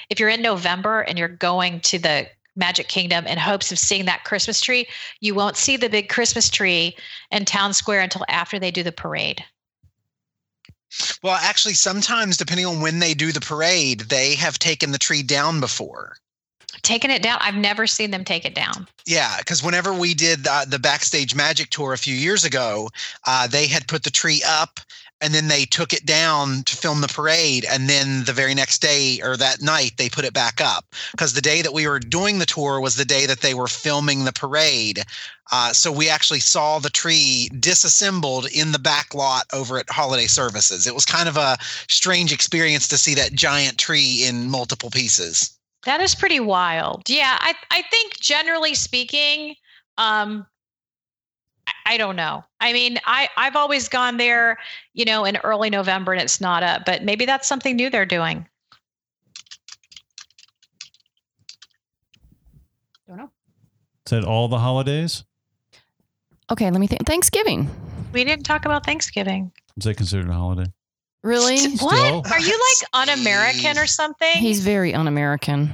if 0.10 0.20
you're 0.20 0.30
in 0.30 0.42
November 0.42 1.02
and 1.02 1.20
you're 1.20 1.28
going 1.28 1.80
to 1.82 2.00
the 2.00 2.28
Magic 2.56 2.88
Kingdom 2.88 3.26
in 3.26 3.38
hopes 3.38 3.72
of 3.72 3.80
seeing 3.80 4.06
that 4.06 4.24
Christmas 4.24 4.62
tree, 4.62 4.88
you 5.20 5.34
won't 5.34 5.58
see 5.58 5.78
the 5.78 5.90
big 5.90 6.10
Christmas 6.10 6.50
tree 6.50 6.96
in 7.32 7.46
Town 7.46 7.74
Square 7.74 8.02
until 8.02 8.26
after 8.28 8.60
they 8.60 8.72
do 8.72 8.84
the 8.84 8.92
parade. 8.92 9.44
Well, 11.24 11.38
actually, 11.42 11.74
sometimes 11.74 12.38
depending 12.38 12.68
on 12.68 12.82
when 12.82 13.00
they 13.00 13.16
do 13.16 13.32
the 13.32 13.42
parade, 13.42 14.02
they 14.02 14.36
have 14.36 14.60
taken 14.60 14.92
the 14.92 15.00
tree 15.00 15.24
down 15.24 15.60
before. 15.60 16.18
Taking 16.82 17.12
it 17.12 17.22
down, 17.22 17.38
I've 17.42 17.56
never 17.56 17.88
seen 17.88 18.12
them 18.12 18.26
take 18.26 18.46
it 18.46 18.56
down. 18.56 18.88
Yeah, 19.06 19.38
because 19.38 19.64
whenever 19.64 19.94
we 19.94 20.14
did 20.14 20.44
the 20.44 20.80
backstage 20.82 21.36
magic 21.36 21.70
tour 21.70 21.94
a 21.94 21.98
few 21.98 22.16
years 22.16 22.44
ago, 22.44 22.90
uh, 23.26 23.48
they 23.48 23.68
had 23.68 23.88
put 23.88 24.04
the 24.04 24.10
tree 24.10 24.42
up 24.48 24.80
and 25.24 25.34
then 25.34 25.48
they 25.48 25.64
took 25.64 25.94
it 25.94 26.06
down 26.06 26.64
to 26.64 26.76
film 26.76 27.00
the 27.00 27.08
parade. 27.08 27.66
And 27.70 27.88
then 27.90 28.26
the 28.26 28.34
very 28.34 28.54
next 28.54 28.82
day 28.82 29.22
or 29.24 29.38
that 29.38 29.62
night 29.62 29.94
they 29.98 30.10
put 30.10 30.26
it 30.26 30.34
back 30.34 30.60
up. 30.60 30.86
Because 31.12 31.34
the 31.34 31.42
day 31.42 31.62
that 31.62 31.74
we 31.74 31.88
were 31.88 32.00
doing 32.00 32.40
the 32.40 32.46
tour 32.46 32.82
was 32.82 32.98
the 32.98 33.06
day 33.06 33.26
that 33.26 33.40
they 33.40 33.54
were 33.54 33.70
filming 33.70 34.26
the 34.26 34.34
parade. 34.34 35.04
Uh, 35.52 35.72
so 35.72 35.94
we 35.94 36.10
actually 36.10 36.42
saw 36.42 36.80
the 36.80 36.90
tree 36.90 37.50
disassembled 37.58 38.48
in 38.48 38.74
the 38.74 38.80
back 38.80 39.14
lot 39.14 39.46
over 39.54 39.78
at 39.78 39.90
holiday 39.90 40.28
services. 40.28 40.88
It 40.88 40.96
was 40.96 41.06
kind 41.06 41.30
of 41.30 41.38
a 41.38 41.58
strange 41.88 42.34
experience 42.34 42.90
to 42.90 42.98
see 42.98 43.16
that 43.16 43.32
giant 43.32 43.78
tree 43.78 44.26
in 44.26 44.50
multiple 44.50 44.90
pieces 44.90 45.58
That 45.86 46.02
is 46.02 46.16
pretty 46.16 46.40
wild. 46.40 47.10
Yeah, 47.10 47.38
I 47.40 47.54
I 47.72 47.82
think 47.92 48.20
generally 48.20 48.74
speaking, 48.76 49.56
um 49.98 50.46
I- 51.68 51.94
I 51.94 51.98
don't 51.98 52.16
know. 52.16 52.44
I 52.60 52.74
mean, 52.74 53.00
I 53.06 53.30
I've 53.38 53.56
always 53.56 53.88
gone 53.90 54.18
there, 54.18 54.58
you 54.94 55.06
know, 55.06 55.26
in 55.26 55.38
early 55.38 55.70
November 55.70 56.14
and 56.14 56.22
it's 56.22 56.40
not 56.42 56.64
up, 56.64 56.84
but 56.86 57.04
maybe 57.04 57.26
that's 57.26 57.48
something 57.48 57.76
new 57.76 57.90
they're 57.90 58.06
doing. 58.06 58.48
Don't 63.08 63.18
know. 63.18 63.32
Is 64.06 64.12
that 64.12 64.24
all 64.24 64.48
the 64.48 64.60
holidays? 64.60 65.24
Okay, 66.52 66.70
let 66.70 66.80
me 66.80 66.88
think. 66.88 67.06
Thanksgiving. 67.06 67.70
We 68.14 68.24
didn't 68.24 68.46
talk 68.46 68.66
about 68.66 68.86
Thanksgiving. 68.86 69.52
Is 69.78 69.86
that 69.86 69.98
considered 69.98 70.30
a 70.30 70.34
holiday? 70.34 70.72
Really? 71.24 71.58
What? 71.78 72.32
Are 72.32 72.40
you 72.40 72.60
like 72.60 72.90
un-American 73.10 73.78
or 73.78 73.88
something? 73.88 74.34
He's 74.36 74.60
very 74.64 74.94
un-American. 74.94 75.74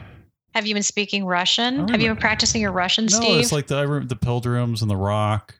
Have 0.55 0.65
you 0.67 0.73
been 0.73 0.83
speaking 0.83 1.25
Russian? 1.25 1.87
Have 1.89 2.01
you 2.01 2.09
been 2.09 2.17
practicing 2.17 2.61
your 2.61 2.71
Russian, 2.71 3.05
No, 3.05 3.19
Steve? 3.19 3.39
it's 3.41 3.51
like 3.51 3.67
the 3.67 3.75
I 3.77 3.81
remember 3.81 4.07
the 4.07 4.15
Pilgrims 4.15 4.81
and 4.81 4.89
the 4.91 4.95
Rock, 4.97 5.55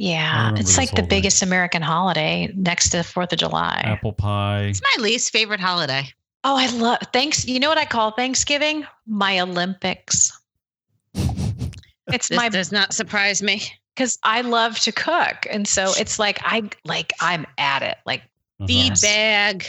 yeah, 0.00 0.52
it's 0.56 0.76
like 0.78 0.90
the 0.90 0.96
whole 0.96 1.08
thing. 1.08 1.08
biggest 1.08 1.42
American 1.42 1.82
holiday 1.82 2.52
next 2.54 2.90
to 2.90 3.02
Fourth 3.02 3.32
of 3.32 3.38
July. 3.40 3.82
apple 3.84 4.12
pie. 4.12 4.64
It's 4.64 4.80
my 4.96 5.02
least 5.02 5.32
favorite 5.32 5.58
holiday. 5.60 6.04
Oh, 6.44 6.56
I 6.56 6.68
love 6.76 6.98
thanks. 7.12 7.46
You 7.48 7.58
know 7.58 7.68
what 7.68 7.78
I 7.78 7.84
call 7.84 8.12
Thanksgiving? 8.12 8.86
My 9.06 9.40
Olympics. 9.40 10.32
It's 12.10 12.28
This 12.28 12.36
my 12.36 12.48
does 12.48 12.72
not 12.72 12.94
surprise 12.94 13.42
me. 13.42 13.62
because 13.94 14.18
I 14.22 14.40
love 14.40 14.78
to 14.80 14.92
cook, 14.92 15.46
and 15.50 15.66
so 15.68 15.92
it's 15.98 16.18
like 16.18 16.38
I 16.42 16.70
like 16.84 17.12
I'm 17.20 17.44
at 17.58 17.82
it. 17.82 17.98
Like 18.06 18.22
Uh-huh. 18.60 18.66
Feed 18.66 18.92
bag. 19.00 19.64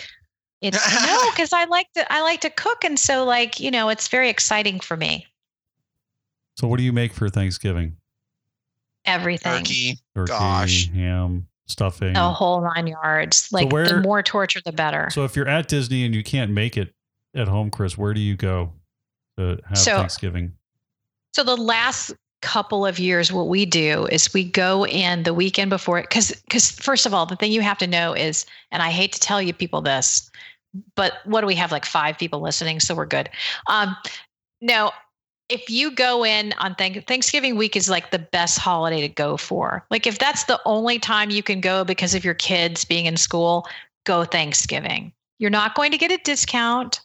it's 0.62 0.78
no, 1.08 1.30
because 1.32 1.54
I 1.54 1.66
like 1.66 1.88
to 1.94 2.12
I 2.12 2.22
like 2.22 2.42
to 2.42 2.50
cook, 2.50 2.84
and 2.84 3.00
so 3.00 3.24
like 3.26 3.60
you 3.60 3.72
know 3.72 3.90
it's 3.90 4.08
very 4.08 4.30
exciting 4.30 4.80
for 4.80 4.98
me. 4.98 5.26
So, 6.58 6.68
what 6.68 6.78
do 6.78 6.84
you 6.84 6.92
make 6.94 7.14
for 7.14 7.30
Thanksgiving? 7.30 7.96
Everything, 9.06 9.64
turkey 9.64 9.98
Turkey, 10.16 10.30
Gosh. 10.32 10.90
ham, 10.90 11.48
stuffing. 11.68 12.16
a 12.16 12.32
whole 12.34 12.62
nine 12.62 12.88
yards. 12.88 13.48
Like 13.52 13.70
the 13.70 13.74
where- 13.76 14.02
more 14.02 14.22
torture, 14.22 14.60
the 14.64 14.72
better. 14.74 15.10
So, 15.12 15.24
if 15.24 15.36
you're 15.36 15.48
at 15.48 15.68
Disney 15.68 16.04
and 16.06 16.14
you 16.14 16.24
can't 16.24 16.52
make 16.52 16.76
it 16.78 16.94
at 17.36 17.48
home, 17.48 17.70
Chris, 17.72 17.98
where 17.98 18.14
do 18.14 18.20
you 18.20 18.36
go 18.36 18.74
to 19.38 19.60
have 19.68 19.78
So- 19.78 19.98
Thanksgiving? 19.98 20.54
So 21.34 21.44
the 21.44 21.56
last 21.56 22.12
couple 22.42 22.86
of 22.86 23.00
years, 23.00 23.32
what 23.32 23.48
we 23.48 23.66
do 23.66 24.08
is 24.08 24.34
we 24.34 24.44
go 24.44 24.86
in 24.86 25.24
the 25.24 25.34
weekend 25.34 25.70
before 25.70 26.00
it, 26.00 26.10
because 26.10 26.32
because 26.44 26.72
first 26.72 27.06
of 27.06 27.14
all, 27.14 27.26
the 27.26 27.36
thing 27.36 27.52
you 27.52 27.62
have 27.62 27.78
to 27.80 27.88
know 27.88 28.14
is, 28.14 28.46
and 28.72 28.82
I 28.82 28.90
hate 28.90 29.12
to 29.14 29.20
tell 29.20 29.42
you 29.42 29.54
people 29.54 29.82
this, 29.82 30.30
but 30.96 31.14
what 31.26 31.42
do 31.42 31.48
we 31.48 31.56
have 31.56 31.72
like 31.72 31.86
five 31.86 32.18
people 32.18 32.40
listening, 32.40 32.80
so 32.80 32.96
we're 32.96 33.06
good. 33.06 33.30
Um, 33.68 33.96
no, 34.62 34.92
if 35.50 35.70
you 35.70 35.92
go 35.92 36.24
in 36.26 36.54
on 36.60 36.76
Thank- 36.76 37.08
Thanksgiving 37.08 37.56
week 37.56 37.76
is 37.76 37.90
like 37.90 38.12
the 38.12 38.20
best 38.20 38.60
holiday 38.60 39.02
to 39.02 39.10
go 39.10 39.36
for. 39.38 39.86
Like 39.90 40.06
if 40.06 40.20
that's 40.20 40.44
the 40.46 40.60
only 40.66 41.00
time 41.00 41.30
you 41.30 41.44
can 41.44 41.62
go 41.62 41.84
because 41.84 42.14
of 42.14 42.24
your 42.24 42.36
kids 42.36 42.86
being 42.86 43.06
in 43.06 43.18
school, 43.18 43.68
go 44.06 44.24
Thanksgiving. 44.24 45.12
You're 45.40 45.50
not 45.50 45.76
going 45.76 45.92
to 45.92 45.98
get 45.98 46.12
a 46.12 46.18
discount, 46.24 47.02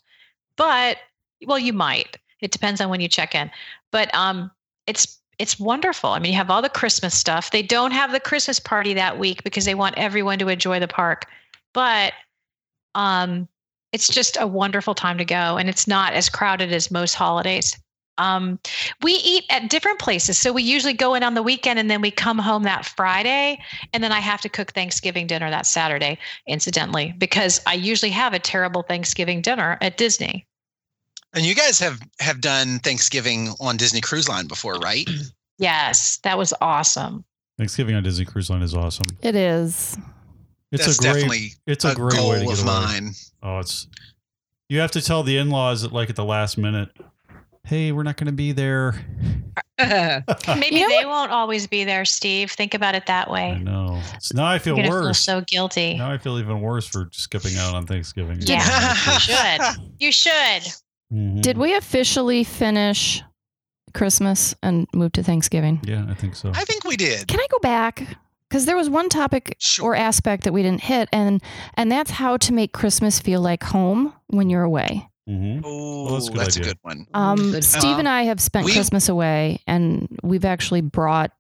but 0.57 0.99
well, 1.47 1.59
you 1.59 1.73
might. 1.73 2.19
It 2.41 2.51
depends 2.51 2.81
on 2.81 2.91
when 2.91 3.01
you 3.01 3.09
check 3.09 3.35
in 3.35 3.51
but 3.95 4.13
um 4.13 4.51
it's 4.89 5.21
it's 5.39 5.59
wonderful. 5.59 6.11
I 6.11 6.19
mean 6.19 6.33
you 6.33 6.39
have 6.39 6.51
all 6.51 6.63
the 6.63 6.69
christmas 6.69 7.15
stuff. 7.15 7.51
They 7.51 7.63
don't 7.63 7.93
have 7.93 8.13
the 8.13 8.21
christmas 8.21 8.59
party 8.59 8.95
that 8.95 9.19
week 9.19 9.43
because 9.45 9.65
they 9.65 9.75
want 9.75 9.99
everyone 9.99 10.39
to 10.39 10.49
enjoy 10.49 10.81
the 10.81 10.89
park. 10.89 11.27
But 11.73 12.13
um 12.95 13.49
it's 13.93 14.09
just 14.09 14.37
a 14.41 14.47
wonderful 14.47 14.95
time 14.95 15.19
to 15.19 15.25
go 15.25 15.57
and 15.57 15.69
it's 15.69 15.87
not 15.87 16.15
as 16.15 16.29
crowded 16.29 16.73
as 16.73 16.91
most 16.91 17.15
holidays. 17.15 17.77
Um 18.19 18.59
we 19.03 19.13
eat 19.13 19.45
at 19.51 19.71
different 19.71 19.99
places. 19.99 20.39
So 20.39 20.53
we 20.53 20.63
usually 20.63 20.95
go 20.95 21.15
in 21.15 21.23
on 21.23 21.35
the 21.35 21.43
weekend 21.43 21.79
and 21.79 21.91
then 21.91 22.01
we 22.01 22.11
come 22.11 22.39
home 22.39 22.63
that 22.63 22.85
friday 22.85 23.59
and 23.93 24.03
then 24.03 24.13
i 24.13 24.21
have 24.21 24.41
to 24.43 24.49
cook 24.49 24.73
thanksgiving 24.73 25.27
dinner 25.27 25.51
that 25.51 25.67
saturday 25.67 26.19
incidentally 26.47 27.15
because 27.19 27.61
i 27.67 27.75
usually 27.75 28.11
have 28.11 28.33
a 28.33 28.39
terrible 28.39 28.83
thanksgiving 28.83 29.41
dinner 29.43 29.79
at 29.81 29.97
disney 29.97 30.47
and 31.35 31.45
you 31.45 31.55
guys 31.55 31.79
have 31.79 32.01
have 32.21 32.41
done 32.41 32.79
thanksgiving 32.81 33.49
on 33.61 33.77
disney 33.77 34.01
cruise 34.01 34.29
line 34.29 34.47
before 34.47 34.75
right 34.75 35.09
yes 35.59 36.19
that 36.23 36.39
was 36.39 36.53
awesome 36.61 37.25
Thanksgiving 37.59 37.95
on 37.95 38.03
Disney 38.03 38.25
Cruise 38.25 38.51
Line 38.51 38.63
is 38.63 38.75
awesome. 38.75 39.07
It 39.23 39.37
is. 39.37 39.97
It's 40.73 40.87
that's 40.87 40.99
a 40.99 41.03
great. 41.03 41.13
definitely 41.13 41.49
it's 41.67 41.85
a, 41.85 41.91
a, 41.91 41.95
great 41.95 42.17
goal 42.17 42.31
way 42.31 42.41
to 42.41 42.47
get 42.47 42.53
of 42.55 42.65
away. 42.65 42.73
mine 42.73 43.11
Oh, 43.43 43.59
it's. 43.59 43.87
You 44.69 44.81
have 44.81 44.91
to 44.93 45.03
tell 45.03 45.23
the 45.23 45.37
in-laws 45.37 45.85
at 45.85 45.93
like 45.93 46.11
at 46.11 46.17
the 46.17 46.25
last 46.25 46.59
minute. 46.59 46.89
Hey, 47.65 47.93
we're 47.93 48.03
not 48.03 48.17
going 48.17 48.27
to 48.27 48.33
be 48.33 48.53
there. 48.53 48.95
Maybe 49.79 50.77
You 50.77 50.89
know 50.89 50.89
they 50.89 51.07
won't 51.07 51.31
always 51.31 51.67
be 51.67 51.85
there, 51.85 52.05
Steve. 52.05 52.51
Think 52.51 52.75
about 52.75 52.95
it 52.95 53.07
that 53.07 53.29
I 53.29 53.33
way. 53.33 53.59
know. 53.59 54.01
So 54.21 54.37
now 54.37 54.47
I 54.47 54.59
feel 54.59 54.77
You're 54.77 54.87
gonna 54.87 54.99
feel 54.99 55.09
worse. 55.09 55.21
so 55.21 55.41
guilty. 55.43 55.95
now 55.97 56.11
I 56.11 56.19
feel 56.19 56.39
even 56.39 56.61
worse 56.61 56.87
for 56.87 57.09
skipping 57.13 57.57
out 57.57 57.75
on 57.75 57.87
Thanksgiving. 57.87 58.39
Yeah. 58.41 58.95
You 59.13 59.19
should. 59.21 59.61
You 59.99 60.13
should. 60.13 60.73
Mhm. 61.15 61.43
Did 61.43 61.59
we 61.59 61.75
officially 61.77 62.43
finish 62.45 63.23
Christmas 63.93 64.55
and 64.63 64.87
move 64.93 65.13
to 65.13 65.23
Thanksgiving? 65.23 65.81
Yeah, 65.85 66.05
I 66.09 66.15
think 66.15 66.35
so. 66.35 66.51
i 66.55 66.65
think 66.65 66.85
we 66.85 66.97
did 66.97 67.29
Can 67.29 67.39
I 67.41 67.47
go 67.51 67.59
back? 67.61 68.19
Because 68.49 68.67
there 68.67 68.77
was 68.77 68.89
one 68.91 69.09
topic 69.09 69.57
Sure. 69.59 69.87
or 69.93 69.97
aspect 69.97 70.45
that 70.45 70.53
we 70.53 70.63
didn't 70.63 70.83
hit, 70.83 71.09
and 71.13 71.41
and 71.75 71.91
that's 71.91 72.11
how 72.11 72.37
to 72.39 72.53
make 72.53 72.73
Christmas 72.73 73.19
feel 73.21 73.41
like 73.41 73.63
home 73.65 74.13
when 74.29 74.51
you're 74.51 74.63
away. 74.65 75.09
hmm 75.27 75.61
oh 75.65 76.13
that's 76.13 76.29
a 76.29 76.31
good 76.33 76.41
that's 76.41 76.57
a 76.57 76.61
good 76.61 76.79
one 76.83 77.07
Um, 77.15 77.37
Good 77.53 77.65
Steve 77.65 77.99
and 77.99 78.09
I 78.09 78.25
have 78.25 78.41
spent 78.41 78.67
we- 78.67 78.73
Christmas 78.73 79.09
away, 79.09 79.61
and 79.67 80.09
we've 80.23 80.45
actually 80.45 80.83
brought 80.83 81.31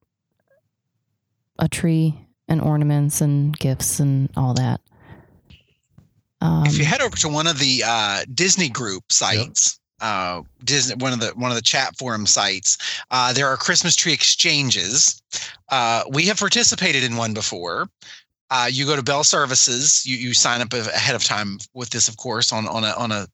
a 1.58 1.68
tree 1.68 2.14
and 2.48 2.60
ornaments 2.60 3.20
and 3.20 3.56
gifts 3.58 4.00
and 4.00 4.28
all 4.36 4.54
that. 4.54 4.80
Um, 6.44 6.66
if 6.66 6.76
you 6.76 6.84
head 6.84 7.00
over 7.00 7.16
to 7.16 7.28
one 7.28 7.46
of 7.46 7.58
the 7.58 7.82
uh, 7.86 8.24
Disney 8.34 8.68
group 8.68 9.04
sites, 9.10 9.80
uh, 10.02 10.42
Disney 10.62 10.96
one 10.96 11.14
of 11.14 11.20
the 11.20 11.28
one 11.36 11.50
of 11.50 11.56
the 11.56 11.62
chat 11.62 11.96
forum 11.96 12.26
sites, 12.26 12.76
uh, 13.10 13.32
there 13.32 13.48
are 13.48 13.56
Christmas 13.56 13.96
tree 13.96 14.12
exchanges. 14.12 15.22
Uh, 15.70 16.04
we 16.10 16.26
have 16.26 16.38
participated 16.38 17.02
in 17.02 17.16
one 17.16 17.32
before. 17.32 17.88
Uh, 18.50 18.68
you 18.70 18.84
go 18.84 18.94
to 18.94 19.02
Bell 19.02 19.24
Services. 19.24 20.04
You 20.04 20.18
you 20.18 20.34
sign 20.34 20.60
up 20.60 20.74
ahead 20.74 21.16
of 21.16 21.24
time 21.24 21.58
with 21.72 21.88
this, 21.88 22.08
of 22.08 22.18
course, 22.18 22.52
on 22.52 22.68
on 22.68 22.84
a 22.84 22.90
on 22.90 23.10
a 23.10 23.26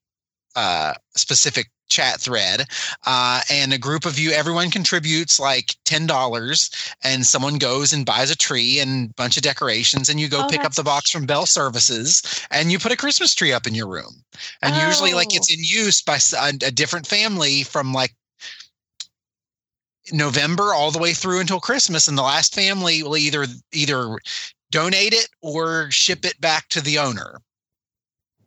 uh, 0.57 0.95
specific 1.17 1.71
chat 1.89 2.21
thread, 2.21 2.67
uh, 3.07 3.41
and 3.51 3.73
a 3.73 3.79
group 3.79 4.05
of 4.05 4.19
you, 4.19 4.31
everyone 4.31 4.71
contributes 4.71 5.41
like 5.41 5.75
ten 5.85 6.07
dollars, 6.07 6.71
and 7.03 7.27
someone 7.27 7.59
goes 7.59 7.93
and 7.93 8.07
buys 8.07 8.31
a 8.31 8.37
tree 8.37 8.79
and 8.79 9.11
a 9.11 9.15
bunch 9.15 9.37
of 9.37 9.43
decorations, 9.43 10.09
and 10.09 10.21
you 10.21 10.29
go 10.29 10.45
Oh, 10.45 10.49
pick 10.49 10.65
up 10.65 10.75
the 10.75 10.85
box 10.85 11.11
from 11.11 11.27
Bell 11.27 11.47
Services, 11.47 12.23
and 12.51 12.71
you 12.71 12.79
put 12.79 12.93
a 12.93 12.97
Christmas 12.97 13.35
tree 13.35 13.53
up 13.53 13.67
in 13.67 13.75
your 13.75 13.89
room. 13.89 14.23
And 14.63 14.77
usually, 14.77 15.15
like 15.15 15.35
it's 15.35 15.51
Oh. 15.51 15.55
in 15.55 15.61
use 15.63 16.01
by 16.03 16.19
a 16.43 16.71
different 16.71 17.07
family 17.07 17.65
from 17.65 17.93
like 17.93 18.15
November 20.13 20.73
all 20.75 20.91
the 20.91 20.99
way 20.99 21.13
through 21.13 21.41
until 21.41 21.61
Christmas, 21.61 22.09
and 22.09 22.17
the 22.17 22.23
last 22.23 22.55
family 22.55 23.03
will 23.03 23.17
either 23.17 23.47
either 23.73 24.17
donate 24.71 25.13
it 25.13 25.29
or 25.43 25.91
ship 25.91 26.25
it 26.25 26.41
back 26.41 26.69
to 26.69 26.81
the 26.81 26.99
owner. 26.99 27.41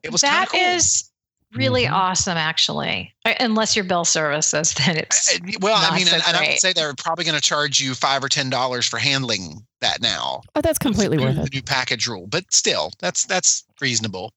It 0.02 0.12
was 0.12 0.22
kind 0.22 0.42
That 0.42 0.48
of 0.48 0.50
cool. 0.50 0.62
is 0.62 1.10
really 1.56 1.86
Mhm. 1.86 1.92
awesome, 1.94 2.38
actually. 2.38 3.14
Uh, 3.26 3.34
Unless 3.40 3.76
your 3.76 3.86
Bell 3.86 4.06
Services, 4.06 4.74
then 4.86 4.98
it's 4.98 5.36
Uh, 5.36 5.40
Well, 5.62 5.76
I 5.78 5.96
mean, 5.96 6.06
so 6.08 6.16
and, 6.16 6.24
and 6.28 6.38
I 6.38 6.48
would 6.50 6.60
say 6.60 6.74
they're 6.74 6.94
probably 6.96 7.26
going 7.26 7.36
to 7.36 7.42
charge 7.42 7.80
you 7.80 7.94
five 7.96 8.24
or 8.24 8.30
ten 8.30 8.50
dollars 8.50 8.88
for 8.88 8.98
handling 9.00 9.66
that 9.82 10.02
now. 10.02 10.42
Oh, 10.56 10.62
that's 10.62 10.80
completely 10.80 11.18
the, 11.18 11.24
worth 11.24 11.36
new- 11.36 11.42
it. 11.44 11.52
The 11.52 11.58
new 11.58 11.64
package 11.64 12.08
rule, 12.08 12.28
but 12.28 12.52
still, 12.52 12.92
that's 13.00 13.26
that's 13.26 13.64
reasonable. 13.82 14.32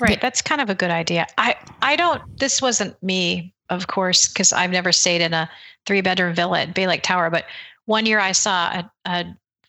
right. 0.00 0.20
That's 0.20 0.40
kind 0.42 0.60
of 0.60 0.70
a 0.70 0.74
good 0.74 0.90
idea. 0.90 1.26
I 1.38 1.56
I 1.82 1.96
don't. 1.96 2.22
This 2.38 2.62
wasn't 2.62 3.00
me, 3.02 3.52
of 3.70 3.86
course, 3.86 4.28
because 4.28 4.52
I've 4.52 4.70
never 4.70 4.92
stayed 4.92 5.20
in 5.20 5.34
a 5.34 5.50
three 5.86 6.00
bedroom 6.00 6.34
villa 6.34 6.62
at 6.62 6.74
Bay 6.74 6.86
Lake 6.86 7.02
Tower. 7.02 7.28
But 7.30 7.44
one 7.86 8.06
year 8.06 8.18
I 8.18 8.32
saw 8.32 8.68
a, 8.72 8.90
a 9.06 9.24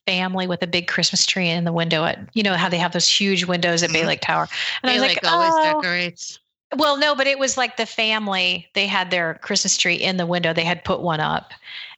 family 0.07 0.45
with 0.47 0.61
a 0.61 0.67
big 0.67 0.87
Christmas 0.87 1.25
tree 1.25 1.49
in 1.49 1.63
the 1.65 1.73
window 1.73 2.05
at 2.05 2.19
you 2.33 2.43
know 2.43 2.53
how 2.53 2.69
they 2.69 2.77
have 2.77 2.93
those 2.93 3.07
huge 3.09 3.43
windows 3.45 3.83
at 3.83 3.91
Bay 3.91 4.03
Mhm. 4.03 4.07
Lake 4.07 4.21
Tower, 4.21 4.47
and 4.83 4.89
I 4.91 4.93
They 4.95 4.99
was 5.01 5.09
like 5.15 5.23
like, 5.23 5.33
always 5.33 5.51
oh. 5.53 5.81
decorates. 5.81 6.39
Well, 6.77 6.97
no, 6.97 7.15
but 7.15 7.27
it 7.27 7.39
was 7.39 7.57
like 7.57 7.77
the 7.77 7.85
family. 7.85 8.67
They 8.73 8.87
had 8.87 9.11
their 9.11 9.35
Christmas 9.41 9.77
tree 9.77 9.95
in 9.95 10.17
the 10.17 10.25
window. 10.25 10.53
They 10.53 10.63
had 10.63 10.83
put 10.83 11.01
one 11.01 11.19
up, 11.19 11.51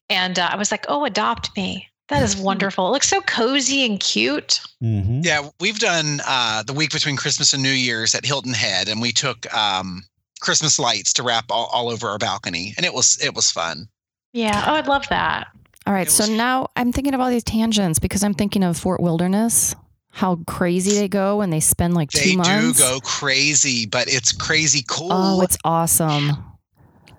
and 0.10 0.38
uh, 0.40 0.50
I 0.52 0.56
was 0.56 0.72
like, 0.72 0.86
"Oh, 0.88 1.06
adopt 1.06 1.56
me! 1.58 1.88
That 2.10 2.24
is 2.24 2.38
wonderful. 2.50 2.88
It 2.88 2.92
looks 2.92 3.10
so 3.10 3.22
cozy 3.22 3.86
and 3.86 4.00
cute." 4.00 4.62
Mhm. 4.84 5.26
Yeah, 5.26 5.50
we've 5.60 5.80
done 5.80 6.22
uh, 6.28 6.64
the 6.64 6.74
week 6.74 6.92
between 6.92 7.16
Christmas 7.18 7.54
and 7.54 7.62
New 7.64 7.72
Year's 7.72 8.14
at 8.16 8.26
Hilton 8.26 8.54
Head, 8.54 8.88
and 8.90 9.02
we 9.02 9.12
took 9.12 9.52
um, 9.54 10.04
Christmas 10.40 10.78
lights 10.80 11.14
to 11.14 11.24
wrap 11.24 11.46
all, 11.50 11.66
all 11.74 11.90
over 11.90 12.08
our 12.08 12.18
balcony, 12.20 12.74
and 12.78 12.86
it 12.86 12.94
was 12.94 13.18
it 13.24 13.34
was 13.36 13.50
fun. 13.52 13.88
Yeah. 14.34 14.64
Oh, 14.68 14.74
I'd 14.74 14.88
love 14.88 15.08
that. 15.10 15.48
All 15.88 15.94
right. 15.94 16.08
It 16.08 16.12
So 16.12 16.24
was- 16.24 16.30
now 16.32 16.68
I'm 16.76 16.92
thinking 16.92 17.14
of 17.14 17.20
all 17.22 17.30
these 17.30 17.44
tangents 17.46 17.98
because 17.98 18.24
I'm 18.24 18.34
thinking 18.34 18.64
of 18.64 18.78
Fort 18.78 19.00
Wilderness, 19.02 19.74
how 20.18 20.40
crazy 20.48 20.96
they 20.96 21.08
go 21.08 21.42
and 21.42 21.54
they 21.54 21.60
spend 21.60 21.94
like 21.94 22.10
They 22.10 22.32
two 22.32 22.38
months. 22.38 22.50
They 22.50 22.60
do 22.60 22.74
go 22.74 23.00
crazy, 23.02 23.86
but 23.86 24.08
it's 24.08 24.32
crazy 24.32 24.84
cool. 24.88 25.12
Oh, 25.12 25.42
it's 25.42 25.60
awesome. 25.64 26.32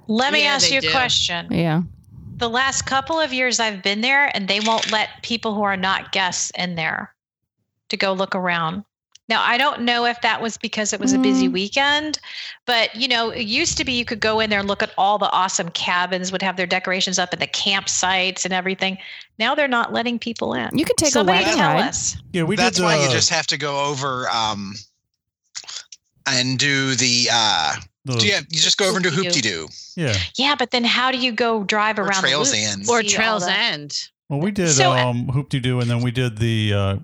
Let 0.09 0.33
me 0.33 0.43
Yeah, 0.43 0.55
ask 0.55 0.73
you 0.73 0.79
a 0.79 0.83
do. 0.83 0.91
question. 0.91 1.47
Yeah. 1.53 1.83
The 2.39 2.51
last 2.51 2.87
couple 2.87 3.21
of 3.21 3.33
years 3.33 3.61
I've 3.61 3.85
been 3.85 4.01
there, 4.01 4.35
and 4.35 4.49
they 4.49 4.59
won't 4.59 4.91
let 4.91 5.11
people 5.23 5.55
who 5.55 5.63
are 5.63 5.77
not 5.77 6.11
guests 6.11 6.51
in 6.59 6.75
there 6.75 7.15
to 7.91 7.97
go 7.97 8.13
look 8.15 8.35
around. 8.35 8.85
Now, 9.29 9.43
I 9.43 9.59
don't 9.59 9.83
know 9.83 10.07
if 10.07 10.21
that 10.23 10.41
was 10.41 10.57
because 10.57 10.93
it 10.95 11.01
was 11.01 11.13
a 11.13 11.19
busy 11.19 11.49
Mm. 11.49 11.53
weekend, 11.53 12.19
but 12.65 12.95
you 12.97 13.07
know, 13.09 13.29
it 13.29 13.43
used 13.47 13.77
to 13.77 13.85
be 13.85 13.93
you 13.93 14.05
could 14.07 14.21
go 14.21 14.41
in 14.41 14.49
there 14.49 14.59
and 14.61 14.67
look 14.69 14.83
at 14.83 14.91
all 14.97 15.19
the 15.19 15.31
awesome 15.33 15.69
cabins, 15.71 16.33
would 16.33 16.41
have 16.41 16.57
their 16.57 16.67
decorations 16.67 17.19
up 17.19 17.33
and 17.35 17.43
the 17.43 17.47
campsites 17.47 18.45
and 18.47 18.55
everything. 18.55 18.97
Now 19.39 19.55
they're 19.55 19.69
not 19.69 19.93
letting 19.93 20.19
people 20.19 20.55
in. 20.55 20.71
You 20.77 20.85
could 20.87 20.97
take 20.97 21.13
Somebody 21.13 21.41
a 21.41 21.43
wagon 21.43 21.59
tell 21.59 21.75
ride. 21.75 21.89
us. 21.89 22.17
Yeah, 22.33 22.45
we 22.45 22.57
do. 22.57 22.63
That's 22.63 22.79
did. 22.79 22.85
why 22.85 22.97
you 22.97 23.09
uh, 23.09 23.13
just 23.13 23.29
have 23.31 23.47
to 23.49 23.59
go 23.59 23.85
over 23.85 24.29
um, 24.31 24.75
and 26.27 26.59
do 26.59 26.95
the. 26.95 27.29
Uh, 27.31 27.77
the- 28.07 28.25
yeah, 28.27 28.41
you 28.49 28.59
just 28.61 28.79
go 28.79 28.87
over 28.89 28.97
and 28.97 29.05
do 29.05 29.11
Hoop-Dee-Doo. 29.11 29.69
yeah. 29.97 30.15
Yeah, 30.37 30.55
but 30.59 30.71
then 30.71 30.85
how 30.85 31.11
do 31.11 31.19
you 31.19 31.33
go 31.33 31.63
drive 31.65 31.99
or 31.99 32.03
around 32.05 32.21
Trails 32.23 32.51
the 32.53 32.59
loop? 32.63 32.73
End. 32.73 32.89
Or 32.89 33.03
Trails 33.03 33.47
End. 33.47 34.09
Well, 34.31 34.41
we 34.41 34.51
did 34.51 34.71
So- 34.71 34.93
um, 34.93 35.29
Hoop-Dee-Doo, 35.29 35.81
and 35.81 35.91
then 35.91 36.01
we 36.01 36.11
did 36.11 36.39
the. 36.39 36.73
Uh, 36.73 36.97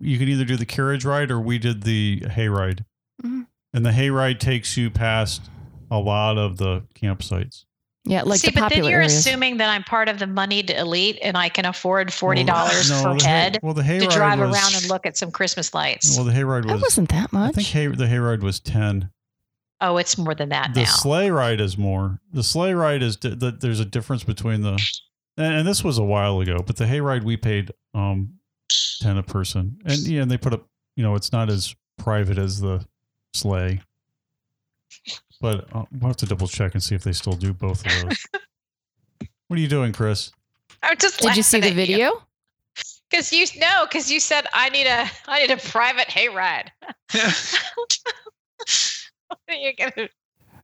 you 0.00 0.18
can 0.18 0.28
either 0.28 0.44
do 0.44 0.56
the 0.56 0.66
carriage 0.66 1.04
ride 1.04 1.30
or 1.30 1.40
we 1.40 1.58
did 1.58 1.82
the 1.82 2.24
hay 2.30 2.48
ride, 2.48 2.84
Mhm. 3.24 3.46
and 3.72 3.84
the 3.86 3.92
hay 3.92 4.10
ride 4.10 4.40
takes 4.40 4.76
you 4.76 4.90
past 4.90 5.42
a 5.90 5.98
lot 5.98 6.36
of 6.38 6.58
the 6.58 6.84
campsites. 6.94 7.64
Yeah, 8.04 8.22
like 8.22 8.40
See, 8.40 8.50
the 8.50 8.60
but 8.60 8.70
then 8.70 8.84
you're 8.84 8.92
areas. 9.00 9.14
assuming 9.14 9.58
that 9.58 9.68
I'm 9.68 9.82
part 9.84 10.08
of 10.08 10.18
the 10.18 10.26
moneyed 10.26 10.70
elite 10.70 11.18
and 11.22 11.36
I 11.36 11.50
can 11.50 11.66
afford 11.66 12.12
forty 12.12 12.42
Well, 12.44 12.54
dollars 12.68 12.90
no, 12.90 13.02
per 13.02 13.18
the 13.18 13.24
hay- 13.24 13.30
head 13.30 13.58
well, 13.62 13.74
the 13.74 13.82
hay 13.82 13.98
to 13.98 14.06
drive 14.06 14.38
was, 14.38 14.50
around 14.56 14.74
and 14.76 14.88
look 14.88 15.04
at 15.04 15.16
some 15.18 15.30
Christmas 15.30 15.74
lights. 15.74 16.16
Well, 16.16 16.24
the 16.24 16.32
hay 16.32 16.44
ride 16.44 16.64
that 16.64 16.72
was. 16.74 16.82
wasn't 16.82 17.10
that 17.10 17.32
much. 17.32 17.50
I 17.50 17.52
think 17.52 17.68
hay, 17.68 17.86
the 17.88 18.06
hay 18.08 18.18
ride 18.18 18.42
was 18.42 18.60
ten. 18.60 19.10
oh, 19.80 19.96
it's 19.98 20.16
more 20.18 20.34
than 20.34 20.48
that 20.48 20.72
the 20.74 20.80
now. 20.82 20.86
sleigh 20.86 21.30
ride 21.30 21.60
is 21.60 21.76
more. 21.78 22.18
The 22.32 22.42
sleigh 22.42 22.72
ride 22.74 23.02
is 23.02 23.16
di- 23.16 23.34
the, 23.34 23.50
there's 23.52 23.78
a 23.80 23.84
difference 23.84 24.24
between 24.24 24.62
the, 24.62 24.72
and, 25.36 25.54
and 25.54 25.68
this 25.68 25.84
was 25.84 25.98
a 25.98 26.02
while 26.02 26.40
ago, 26.40 26.58
but 26.66 26.76
the 26.76 26.86
hay 26.86 27.00
ride 27.00 27.24
we 27.24 27.36
paid 27.36 27.70
um 27.94 28.37
ten 29.00 29.18
a 29.18 29.22
person, 29.22 29.78
and 29.84 29.98
yeah, 29.98 30.22
and 30.22 30.30
they 30.30 30.38
put 30.38 30.52
up, 30.52 30.66
you 30.96 31.02
know, 31.02 31.14
it's 31.14 31.32
not 31.32 31.50
as 31.50 31.74
private 31.96 32.38
as 32.38 32.60
the 32.60 32.84
sleigh, 33.34 33.80
but 35.40 35.66
uh, 35.74 35.84
we'll 35.92 36.08
have 36.08 36.16
to 36.18 36.26
double 36.26 36.48
check 36.48 36.74
and 36.74 36.82
see 36.82 36.94
if 36.94 37.02
they 37.02 37.12
still 37.12 37.34
do 37.34 37.52
both 37.52 37.84
of 37.86 37.92
those. 38.08 38.26
what 39.48 39.58
are 39.58 39.62
you 39.62 39.68
doing, 39.68 39.92
Chris? 39.92 40.32
I'm 40.82 40.96
just 40.96 41.20
Did 41.20 41.36
you 41.36 41.42
see 41.42 41.60
the 41.60 41.72
video? 41.72 42.22
Because 43.10 43.32
you 43.32 43.46
know, 43.58 43.86
because 43.88 44.10
you 44.10 44.20
said 44.20 44.46
I 44.52 44.68
need 44.68 44.86
a 44.86 45.10
I 45.26 45.40
need 45.40 45.50
a 45.50 45.56
private 45.56 46.08
hayride. 46.08 46.68
You're 49.48 49.72
gonna- 49.72 50.08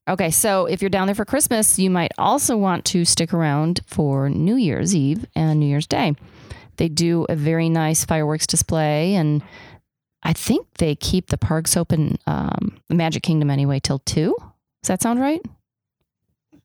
Okay, 0.06 0.30
so 0.30 0.66
if 0.66 0.82
you're 0.82 0.90
down 0.90 1.06
there 1.06 1.14
for 1.14 1.24
Christmas, 1.24 1.78
you 1.78 1.88
might 1.88 2.12
also 2.18 2.58
want 2.58 2.84
to 2.86 3.06
stick 3.06 3.32
around 3.32 3.80
for 3.86 4.28
New 4.28 4.56
Year's 4.56 4.94
Eve 4.94 5.24
and 5.34 5.58
New 5.58 5.66
Year's 5.66 5.86
Day. 5.86 6.14
They 6.76 6.88
do 6.88 7.26
a 7.28 7.36
very 7.36 7.68
nice 7.68 8.04
fireworks 8.04 8.46
display, 8.46 9.14
and 9.14 9.42
I 10.22 10.32
think 10.32 10.66
they 10.78 10.94
keep 10.94 11.28
the 11.28 11.38
parks 11.38 11.76
open, 11.76 12.18
um, 12.26 12.78
the 12.88 12.94
Magic 12.94 13.22
Kingdom 13.22 13.50
anyway, 13.50 13.80
till 13.80 14.00
two. 14.00 14.34
Does 14.82 14.88
that 14.88 15.02
sound 15.02 15.20
right? 15.20 15.40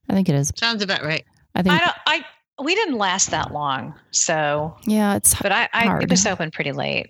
I 0.10 0.14
think 0.14 0.30
it 0.30 0.36
is. 0.36 0.52
Sounds 0.56 0.82
about 0.82 1.04
right. 1.04 1.24
I 1.56 1.62
think. 1.62 1.76
I 1.76 1.80
don't. 1.80 1.98
I 2.08 2.26
we 2.64 2.76
didn't 2.76 2.98
last 2.98 3.32
that 3.32 3.52
long, 3.54 3.94
so 4.12 4.76
yeah, 4.86 5.16
it's 5.16 5.36
but 5.42 5.52
I, 5.52 5.70
I 5.72 5.86
Hard. 5.86 6.04
it 6.04 6.10
was 6.10 6.26
open 6.26 6.52
pretty 6.52 6.72
late. 6.72 7.10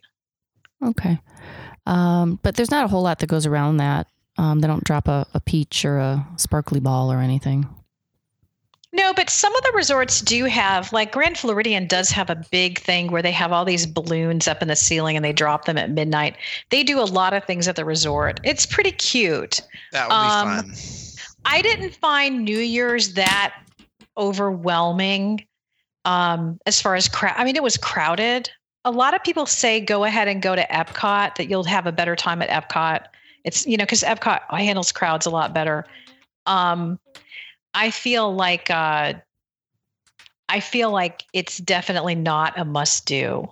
okay. 0.85 1.19
Um, 1.85 2.39
but 2.43 2.55
there's 2.55 2.69
not 2.69 2.85
a 2.85 2.87
whole 2.87 3.01
lot 3.01 3.19
that 3.19 3.27
goes 3.27 3.45
around 3.47 3.77
that. 3.77 4.07
Um, 4.37 4.59
they 4.59 4.67
don't 4.67 4.83
drop 4.83 5.07
a, 5.07 5.25
a 5.33 5.39
peach 5.39 5.85
or 5.85 5.97
a 5.97 6.27
sparkly 6.37 6.79
ball 6.79 7.11
or 7.11 7.17
anything. 7.19 7.67
No, 8.91 9.13
but 9.13 9.29
some 9.29 9.55
of 9.55 9.61
the 9.61 9.71
resorts 9.75 10.19
do 10.19 10.45
have, 10.45 10.91
like 10.91 11.11
Grand 11.11 11.37
Floridian 11.37 11.85
does 11.85 12.09
have 12.09 12.29
a 12.29 12.43
big 12.49 12.79
thing 12.79 13.11
where 13.11 13.21
they 13.21 13.31
have 13.31 13.51
all 13.51 13.63
these 13.63 13.85
balloons 13.85 14.47
up 14.47 14.63
in 14.63 14.67
the 14.67 14.75
ceiling 14.75 15.15
and 15.15 15.23
they 15.23 15.31
drop 15.31 15.65
them 15.65 15.77
at 15.77 15.91
midnight. 15.91 16.35
They 16.71 16.83
do 16.83 16.99
a 16.99 17.05
lot 17.05 17.33
of 17.33 17.43
things 17.45 17.67
at 17.67 17.75
the 17.75 17.85
resort. 17.85 18.39
It's 18.43 18.65
pretty 18.65 18.91
cute. 18.91 19.61
that 19.91 20.07
would 20.07 20.15
Um, 20.15 20.65
be 20.65 20.71
fun. 20.71 20.75
I 21.45 21.61
didn't 21.61 21.93
find 21.95 22.43
New 22.43 22.57
Year's 22.57 23.13
that 23.13 23.53
overwhelming 24.17 25.45
um, 26.05 26.59
as 26.65 26.81
far 26.81 26.95
as 26.95 27.07
crowd. 27.07 27.35
I 27.37 27.43
mean, 27.43 27.55
it 27.55 27.63
was 27.63 27.77
crowded. 27.77 28.49
A 28.85 28.91
lot 28.91 29.13
of 29.13 29.23
people 29.23 29.45
say 29.45 29.79
go 29.79 30.03
ahead 30.03 30.27
and 30.27 30.41
go 30.41 30.55
to 30.55 30.65
Epcot, 30.67 31.35
that 31.35 31.47
you'll 31.47 31.63
have 31.65 31.85
a 31.85 31.91
better 31.91 32.15
time 32.15 32.41
at 32.41 32.49
Epcot. 32.49 33.05
It's, 33.43 33.67
you 33.67 33.77
know, 33.77 33.83
because 33.83 34.01
Epcot 34.01 34.41
handles 34.51 34.91
crowds 34.91 35.25
a 35.25 35.29
lot 35.29 35.53
better. 35.53 35.85
Um, 36.45 36.99
I 37.73 37.91
feel 37.91 38.33
like, 38.33 38.69
uh, 38.69 39.13
I 40.49 40.59
feel 40.59 40.91
like 40.91 41.23
it's 41.33 41.57
definitely 41.59 42.15
not 42.15 42.57
a 42.57 42.65
must 42.65 43.05
do. 43.05 43.47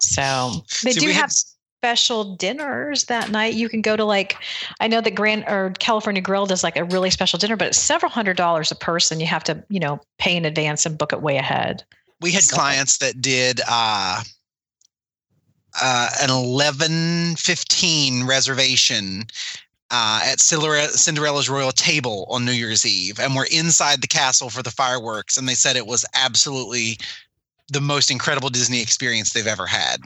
So 0.00 0.52
they 0.84 0.92
See, 0.92 1.00
do 1.00 1.06
have 1.08 1.22
had- 1.22 1.32
special 1.80 2.34
dinners 2.36 3.04
that 3.04 3.30
night. 3.30 3.54
You 3.54 3.68
can 3.68 3.82
go 3.82 3.94
to 3.96 4.04
like, 4.04 4.36
I 4.80 4.88
know 4.88 5.00
that 5.00 5.14
Grand 5.14 5.44
or 5.46 5.72
California 5.78 6.20
Grill 6.20 6.44
does 6.44 6.64
like 6.64 6.76
a 6.76 6.82
really 6.84 7.08
special 7.10 7.38
dinner, 7.38 7.56
but 7.56 7.68
it's 7.68 7.78
several 7.78 8.10
hundred 8.10 8.36
dollars 8.36 8.72
a 8.72 8.74
person. 8.74 9.20
You 9.20 9.26
have 9.26 9.44
to, 9.44 9.62
you 9.68 9.78
know, 9.78 10.00
pay 10.18 10.36
in 10.36 10.44
advance 10.44 10.84
and 10.86 10.98
book 10.98 11.12
it 11.12 11.22
way 11.22 11.36
ahead. 11.36 11.84
we 12.20 12.32
had 12.32 12.42
so- 12.42 12.56
clients 12.56 12.98
that 12.98 13.20
did 13.22 13.60
uh, 13.68 14.22
uh, 15.80 16.10
an 16.20 16.30
eleven 16.30 17.36
fifteen 17.36 18.24
reservation 18.26 19.26
uh, 19.90 20.20
at 20.24 20.40
Cinderella's 20.40 21.48
royal 21.48 21.72
table 21.72 22.26
on 22.28 22.44
New 22.44 22.52
Year's 22.52 22.84
Eve, 22.84 23.18
and 23.18 23.34
we're 23.34 23.46
inside 23.50 24.02
the 24.02 24.08
castle 24.08 24.50
for 24.50 24.62
the 24.62 24.70
fireworks, 24.70 25.36
and 25.36 25.48
they 25.48 25.54
said 25.54 25.76
it 25.76 25.86
was 25.86 26.04
absolutely 26.14 26.98
the 27.72 27.80
most 27.80 28.10
incredible 28.10 28.50
Disney 28.50 28.80
experience 28.80 29.32
they've 29.32 29.46
ever 29.46 29.66
had. 29.66 30.00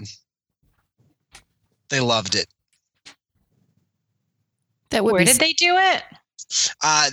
They 1.89 2.01
loved 2.01 2.35
it. 2.35 2.47
That 4.91 5.05
would 5.05 5.13
Where 5.13 5.21
be 5.23 5.27
did 5.27 5.41
they 5.41 5.53
do 5.53 5.77
it? 5.77 6.03
Uh, 6.83 7.11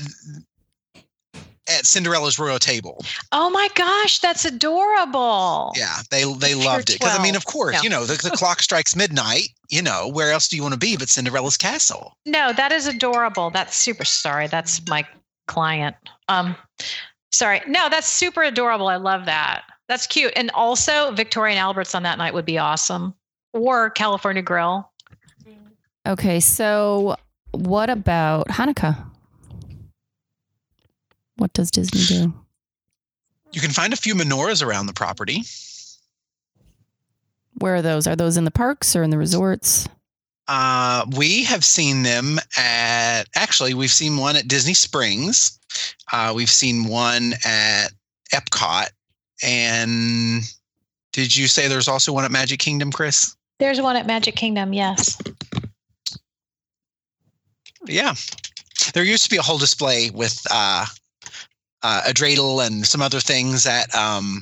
at 1.69 1.85
Cinderella's 1.85 2.39
royal 2.39 2.59
table. 2.59 3.03
Oh 3.31 3.49
my 3.49 3.67
gosh, 3.75 4.19
that's 4.19 4.45
adorable. 4.45 5.71
Yeah, 5.75 5.97
they 6.09 6.23
they 6.23 6.53
Picture 6.53 6.65
loved 6.65 6.89
it 6.89 6.99
because 6.99 7.17
I 7.17 7.21
mean, 7.23 7.35
of 7.35 7.45
course, 7.45 7.75
Yeah. 7.75 7.81
you 7.83 7.89
know, 7.89 8.05
the, 8.05 8.13
the 8.29 8.35
clock 8.35 8.61
strikes 8.61 8.95
midnight. 8.95 9.49
You 9.69 9.81
know, 9.81 10.07
where 10.07 10.31
else 10.31 10.47
do 10.47 10.55
you 10.55 10.61
want 10.63 10.73
to 10.73 10.79
be 10.79 10.97
but 10.97 11.09
Cinderella's 11.09 11.57
castle? 11.57 12.17
No, 12.25 12.51
that 12.53 12.71
is 12.71 12.87
adorable. 12.87 13.49
That's 13.51 13.75
super 13.75 14.05
sorry. 14.05 14.47
That's 14.47 14.81
my 14.87 15.05
client. 15.47 15.95
Um 16.27 16.55
sorry. 17.31 17.61
No, 17.67 17.87
that's 17.89 18.07
super 18.07 18.41
adorable. 18.43 18.87
I 18.87 18.95
love 18.97 19.25
that. 19.25 19.63
That's 19.87 20.07
cute. 20.07 20.33
And 20.35 20.51
also 20.53 21.11
Victoria 21.11 21.53
and 21.53 21.59
Albert's 21.59 21.93
on 21.95 22.03
that 22.03 22.17
night 22.17 22.33
would 22.33 22.45
be 22.45 22.57
awesome. 22.57 23.13
Or 23.53 23.89
California 23.89 24.41
Grill. 24.43 24.91
Okay, 26.07 26.39
so 26.39 27.15
what 27.51 27.89
about 27.89 28.47
Hanukkah? 28.47 29.08
What 31.39 31.53
does 31.53 31.71
Disney 31.71 32.01
do? 32.03 32.33
You 33.53 33.61
can 33.61 33.71
find 33.71 33.93
a 33.93 33.97
few 33.97 34.13
menorahs 34.13 34.63
around 34.63 34.87
the 34.87 34.93
property. 34.93 35.43
Where 37.57 37.75
are 37.75 37.81
those? 37.81 38.07
Are 38.07 38.15
those 38.15 38.35
in 38.35 38.43
the 38.43 38.51
parks 38.51 38.93
or 38.95 39.03
in 39.03 39.09
the 39.09 39.17
resorts? 39.17 39.87
Uh, 40.49 41.05
we 41.15 41.45
have 41.45 41.63
seen 41.63 42.03
them 42.03 42.39
at 42.57 43.23
actually 43.35 43.73
we've 43.73 43.91
seen 43.91 44.17
one 44.17 44.35
at 44.35 44.47
Disney 44.47 44.73
Springs. 44.73 45.57
Uh, 46.11 46.33
we've 46.35 46.49
seen 46.49 46.87
one 46.87 47.33
at 47.45 47.87
Epcot, 48.33 48.89
and 49.41 50.41
did 51.13 51.35
you 51.35 51.47
say 51.47 51.67
there's 51.67 51.87
also 51.87 52.11
one 52.11 52.25
at 52.25 52.31
Magic 52.31 52.59
Kingdom, 52.59 52.91
Chris? 52.91 53.35
There's 53.59 53.79
one 53.79 53.95
at 53.95 54.05
Magic 54.05 54.35
Kingdom. 54.35 54.73
Yes. 54.73 55.21
Yeah, 57.85 58.13
there 58.93 59.03
used 59.03 59.23
to 59.23 59.29
be 59.29 59.37
a 59.37 59.41
whole 59.41 59.57
display 59.57 60.09
with 60.09 60.45
uh, 60.51 60.85
uh, 61.83 62.03
a 62.07 62.13
dreidel 62.13 62.65
and 62.65 62.85
some 62.85 63.01
other 63.01 63.19
things 63.19 63.65
at 63.65 63.93
um, 63.95 64.41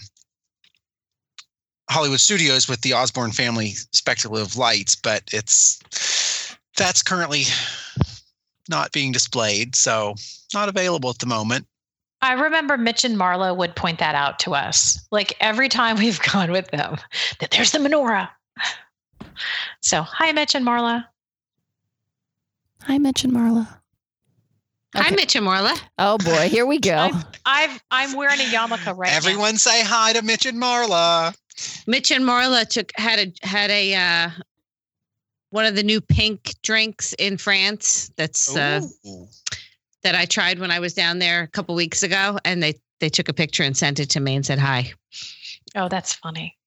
Hollywood 1.90 2.20
Studios 2.20 2.68
with 2.68 2.82
the 2.82 2.94
Osborne 2.94 3.32
family 3.32 3.72
spectacle 3.92 4.38
of 4.38 4.58
lights, 4.58 4.96
but 4.96 5.24
it's 5.32 5.80
that's 6.76 7.02
currently 7.02 7.44
not 8.70 8.92
being 8.92 9.12
displayed, 9.12 9.76
so 9.76 10.16
not 10.54 10.70
available 10.70 11.10
at 11.10 11.20
the 11.20 11.26
moment. 11.26 11.66
I 12.22 12.34
remember 12.34 12.78
Mitch 12.78 13.04
and 13.04 13.16
Marla 13.16 13.56
would 13.56 13.76
point 13.76 14.00
that 14.00 14.16
out 14.16 14.40
to 14.40 14.56
us. 14.56 15.00
Like 15.12 15.36
every 15.40 15.70
time 15.70 15.98
we've 15.98 16.22
gone 16.34 16.52
with 16.52 16.70
them, 16.72 16.98
that 17.40 17.52
there's 17.52 17.72
the 17.72 17.80
menorah. 17.80 18.30
So, 19.82 20.02
hi, 20.02 20.32
Mitch 20.32 20.56
and 20.56 20.66
Marla. 20.66 21.06
Hi, 22.84 22.98
Mitch 22.98 23.24
and 23.24 23.34
Marla. 23.34 23.77
Hi, 24.98 25.08
Okay. 25.08 25.16
Mitch 25.16 25.36
and 25.36 25.46
Marla. 25.46 25.80
Oh 26.00 26.18
boy, 26.18 26.50
here 26.50 26.66
we 26.66 26.80
go. 26.80 26.96
I'm, 26.96 27.24
I've, 27.46 27.84
I'm 27.92 28.14
wearing 28.16 28.40
a 28.40 28.44
yarmulke 28.46 28.98
right 28.98 29.12
now. 29.12 29.16
Everyone 29.18 29.58
say 29.58 29.84
hi 29.84 30.14
to 30.14 30.24
Mitch 30.24 30.46
and 30.48 30.58
Marla. 30.60 31.36
Mitch 31.86 32.12
and 32.12 32.24
Marla 32.24 32.68
took 32.68 32.92
had 32.96 33.20
a 33.20 33.34
had 33.48 33.70
a 33.70 33.94
uh, 33.96 34.30
one 35.52 35.66
of 35.66 35.76
the 35.76 35.84
new 35.84 36.02
pink 36.02 36.56
drinks 36.64 37.14
in 37.20 37.38
France. 37.38 38.12
That's 38.18 38.56
uh, 38.56 38.82
that 40.04 40.16
I 40.16 40.26
tried 40.26 40.58
when 40.60 40.72
I 40.72 40.80
was 40.80 40.94
down 40.96 41.20
there 41.20 41.44
a 41.44 41.48
couple 41.48 41.76
weeks 41.76 42.02
ago, 42.04 42.40
and 42.44 42.62
they 42.64 42.74
they 43.00 43.10
took 43.10 43.30
a 43.30 43.34
picture 43.34 43.64
and 43.64 43.78
sent 43.78 44.00
it 44.00 44.10
to 44.12 44.20
me 44.20 44.36
and 44.36 44.46
said 44.46 44.58
hi. 44.60 44.94
Oh, 45.76 45.90
that's 45.90 46.14
funny. 46.14 46.58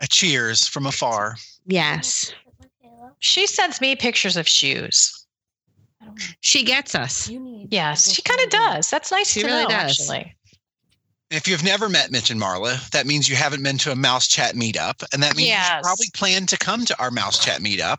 a 0.00 0.06
cheers 0.06 0.66
from 0.66 0.84
afar. 0.86 1.36
Yes, 1.66 2.32
She 3.20 3.46
sends 3.46 3.80
me 3.80 3.96
pictures 3.96 4.36
of 4.36 4.46
shoes. 4.46 5.25
She 6.40 6.64
gets 6.64 6.94
us. 6.94 7.28
Yes, 7.28 8.12
she 8.12 8.22
kind 8.22 8.40
of 8.42 8.50
does. 8.50 8.90
That's 8.90 9.10
nice 9.10 9.30
She 9.32 9.40
to 9.40 9.46
really 9.46 9.62
know, 9.64 9.68
does. 9.68 10.00
actually. 10.00 10.34
If 11.30 11.48
you've 11.48 11.64
never 11.64 11.88
met 11.88 12.12
Mitch 12.12 12.30
and 12.30 12.40
Marla, 12.40 12.88
that 12.90 13.04
means 13.06 13.28
you 13.28 13.34
haven't 13.34 13.62
been 13.62 13.78
to 13.78 13.90
a 13.90 13.96
Mouse 13.96 14.28
Chat 14.28 14.54
meetup, 14.54 15.02
and 15.12 15.20
that 15.22 15.34
means 15.36 15.48
you 15.48 15.54
Yes. 15.54 15.66
should 15.68 15.82
probably 15.82 16.06
plan 16.14 16.46
to 16.46 16.56
come 16.56 16.84
to 16.84 16.96
our 17.00 17.10
Mouse 17.10 17.38
Chat 17.44 17.60
meetup 17.60 17.98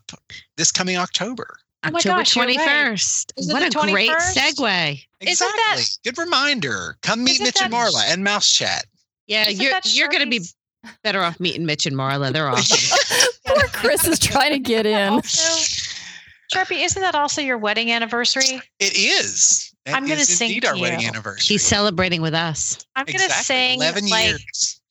this 0.55 0.72
coming 0.72 0.95
October. 0.97 1.58
Oh 1.84 1.91
my 1.91 1.97
October 1.97 2.18
gosh, 2.20 2.36
you're 2.36 2.45
right. 2.45 2.55
twenty 2.55 2.70
first. 2.70 3.34
Is 3.38 3.49
it 3.49 3.53
What 3.53 3.60
the 3.72 3.80
a 3.80 3.91
great 3.91 4.10
21st? 4.10 4.34
segue. 4.36 5.05
Isn't 5.22 5.45
that- 5.45 5.76
Exactly. 5.78 5.84
Good 6.12 6.18
reminder. 6.18 6.97
Come 7.01 7.24
meet 7.24 7.34
Isn't 7.41 7.45
Mitch 7.47 7.62
and 7.62 7.74
Marla 7.74 8.03
and 8.08 8.24
Mouse 8.24 8.49
Chat. 8.51 8.86
Yeah, 9.28 9.49
Isn't 9.49 9.62
you're 9.62 9.80
you're 9.84 10.08
going 10.08 10.24
to 10.24 10.30
be 10.30 10.39
better 11.03 11.22
off 11.22 11.38
meeting 11.39 11.66
Mitch 11.66 11.86
and 11.86 11.95
Marla. 11.97 12.32
They're 12.32 12.47
awesome. 12.49 12.97
Poor 13.45 13.68
Chris 13.74 14.08
is 14.08 14.20
trying 14.20 14.51
to 14.53 14.60
get 14.60 14.86
in. 14.86 15.22
Also, 16.56 16.66
Sharpie, 16.76 16.84
isn't 16.84 17.02
that 17.02 17.16
also 17.16 17.41
your 17.41 17.58
wedding 17.58 17.91
anniversary? 17.91 18.62
It 18.80 18.95
is. 18.98 19.74
It 19.86 19.91
I'm 19.95 20.04
gonna 20.04 20.22
is 20.22 20.38
sing 20.38 20.50
indeed 20.50 20.62
to 20.64 20.70
our 20.70 20.80
wedding 20.80 21.06
anniversary. 21.06 21.54
He's 21.54 21.64
celebrating 21.64 22.22
with 22.22 22.34
us. 22.34 22.86
I'm 22.95 23.06
going 23.06 23.20
to 23.20 23.26
exactly. 23.26 23.43
sing 23.43 23.76
Eleven 23.80 24.08
like 24.10 24.28
years. 24.30 24.82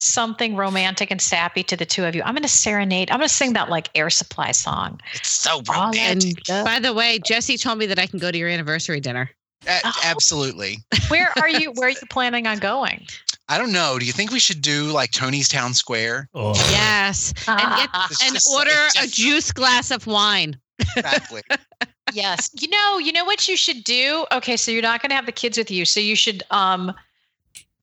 something 0.00 0.54
romantic 0.56 1.10
and 1.10 1.20
sappy 1.20 1.62
to 1.64 1.76
the 1.76 1.84
two 1.86 2.04
of 2.04 2.14
you. 2.14 2.22
I'm 2.22 2.34
going 2.34 2.42
to 2.42 2.48
serenade. 2.48 3.10
I'm 3.10 3.18
going 3.18 3.28
to 3.28 3.34
sing 3.34 3.52
that 3.54 3.68
like 3.70 3.88
air 3.94 4.10
supply 4.10 4.52
song. 4.52 5.00
It's 5.14 5.28
so 5.28 5.60
All 5.68 5.86
romantic. 5.86 6.38
And 6.48 6.64
by 6.64 6.78
the 6.78 6.92
way, 6.92 7.18
Jesse 7.24 7.56
told 7.58 7.78
me 7.78 7.86
that 7.86 7.98
I 7.98 8.06
can 8.06 8.18
go 8.18 8.30
to 8.30 8.38
your 8.38 8.48
anniversary 8.48 9.00
dinner. 9.00 9.30
A- 9.66 9.80
Oh. 9.84 9.92
absolutely. 10.04 10.78
Where 11.08 11.32
are 11.40 11.48
you? 11.48 11.72
Where 11.74 11.88
are 11.88 11.90
you 11.90 11.96
planning 12.10 12.46
on 12.46 12.58
going? 12.58 13.06
I 13.48 13.58
don't 13.58 13.72
know. 13.72 13.98
Do 13.98 14.04
you 14.06 14.12
think 14.12 14.30
we 14.30 14.38
should 14.38 14.60
do 14.62 14.84
like 14.92 15.10
Tony's 15.10 15.48
Town 15.48 15.74
Square? 15.74 16.28
Oh, 16.34 16.54
Yes, 16.70 17.32
and 17.48 17.58
get 17.58 17.88
ah. 17.92 18.08
and 18.24 18.36
order 18.54 18.70
it's 18.72 19.02
a 19.04 19.06
juice 19.08 19.52
glass 19.52 19.90
of 19.90 20.06
wine. 20.06 20.58
Exactly. 20.78 21.42
yes. 22.12 22.50
You 22.60 22.68
know, 22.68 22.98
you 22.98 23.12
know 23.12 23.24
what 23.24 23.46
you 23.48 23.56
should 23.56 23.84
do? 23.84 24.26
Okay, 24.32 24.56
so 24.56 24.70
you're 24.70 24.82
not 24.82 25.02
going 25.02 25.10
to 25.10 25.16
have 25.16 25.26
the 25.26 25.32
kids 25.32 25.58
with 25.58 25.70
you. 25.70 25.84
So 25.84 26.00
you 26.00 26.16
should 26.16 26.42
um 26.50 26.92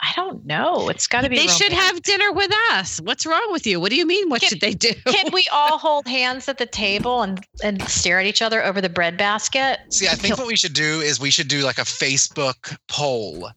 I 0.02 0.14
don't 0.16 0.46
know. 0.48 0.90
It's 0.90 1.06
got 1.06 1.22
to 1.22 1.30
be 1.30 1.36
They 1.36 1.48
should 1.48 1.72
have 1.72 2.02
dinner 2.02 2.32
with 2.32 2.52
us. 2.72 3.00
What's 3.02 3.26
wrong 3.26 3.48
with 3.52 3.68
you? 3.68 3.80
What 3.80 3.92
do 3.92 3.96
you 3.96 4.08
mean? 4.08 4.30
What 4.30 4.42
Can- 4.42 4.50
should 4.50 4.62
they 4.62 4.74
do? 4.74 4.94
Can 5.06 5.32
we 5.32 5.48
all 5.52 5.78
hold 5.78 6.08
hands 6.08 6.50
at 6.50 6.58
the 6.58 6.66
table 6.66 7.22
and 7.22 7.46
and 7.64 7.82
stare 7.84 8.20
at 8.20 8.26
each 8.26 8.42
other 8.42 8.64
over 8.64 8.82
the 8.82 8.90
bread 8.90 9.16
basket? 9.16 9.80
See, 9.90 10.08
I 10.08 10.16
think 10.16 10.38
what 10.38 10.48
we 10.48 10.56
should 10.56 10.74
do 10.74 11.02
is 11.02 11.20
we 11.20 11.30
should 11.30 11.48
do 11.48 11.62
like 11.62 11.78
a 11.78 11.84
Facebook 11.84 12.76
poll 12.88 13.52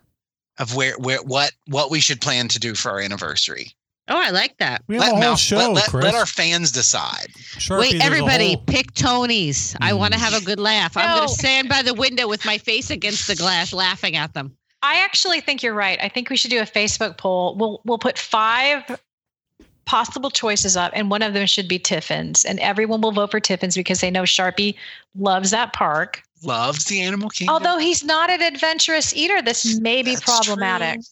of 0.59 0.74
where 0.74 0.97
where 0.99 1.22
what 1.22 1.53
what 1.66 1.91
we 1.91 2.01
should 2.01 2.20
plan 2.20 2.49
to 2.49 2.59
do 2.59 2.74
for 2.74 2.91
our 2.91 3.01
anniversary. 3.01 3.72
Oh, 4.09 4.21
I 4.21 4.31
like 4.31 4.59
that. 4.59 4.83
we 4.87 4.97
have 4.97 5.05
a 5.05 5.11
whole 5.11 5.21
Mouse- 5.21 5.41
show, 5.41 5.57
let, 5.57 5.73
let- 5.73 5.89
Chris. 5.89 6.05
let 6.05 6.15
our 6.15 6.27
fans 6.27 6.71
decide. 6.71 7.29
Sharpie, 7.57 7.79
Wait, 7.79 8.03
everybody, 8.03 8.55
whole- 8.55 8.65
pick 8.67 8.93
Tony's. 8.93 9.75
I 9.81 9.93
mm. 9.93 9.99
want 9.99 10.13
to 10.13 10.19
have 10.19 10.35
a 10.35 10.45
good 10.45 10.61
laugh. 10.61 10.97
I'm 10.97 11.17
going 11.17 11.29
to 11.29 11.35
stand 11.35 11.69
by 11.71 11.81
the 11.83 11.95
window 11.95 12.29
with 12.29 12.45
my 12.45 12.59
face 12.59 12.91
against 12.91 13.27
the 13.27 13.35
glass, 13.35 13.73
laughing 13.73 14.17
at 14.17 14.35
them. 14.35 14.55
I 14.83 14.97
actually 14.97 15.41
think 15.41 15.63
you're 15.63 15.73
right. 15.75 15.99
I 16.03 16.11
think 16.11 16.29
we 16.29 16.37
should 16.37 16.51
do 16.51 16.61
a 16.61 16.65
Facebook 16.65 17.17
poll. 17.17 17.57
We'll 17.57 17.81
we'll 17.87 17.97
put 17.97 18.19
five 18.19 18.83
possible 19.87 20.31
choices 20.31 20.77
up, 20.77 20.93
and 20.95 21.11
one 21.11 21.23
of 21.23 21.33
them 21.33 21.47
should 21.47 21.69
be 21.69 21.79
Tiffin's, 21.79 22.45
and 22.45 22.61
everyone 22.61 23.01
will 23.01 23.13
vote 23.13 23.31
for 23.31 23.41
Tiffin's 23.41 23.75
because 23.75 24.01
they 24.01 24.11
know 24.11 24.25
Sharpie 24.25 24.75
loves 25.19 25.51
that 25.53 25.73
park. 25.73 26.23
Loves 26.43 26.85
the 26.85 27.01
Animal 27.01 27.31
Kingdom. 27.31 27.55
Although 27.55 27.79
he's 27.79 28.05
not 28.05 28.29
an 28.29 28.43
adventurous 28.43 29.15
eater, 29.15 29.41
this 29.41 29.81
may 29.81 30.03
be 30.03 30.15
That's 30.15 30.25
problematic. 30.25 30.97
true. 30.97 31.03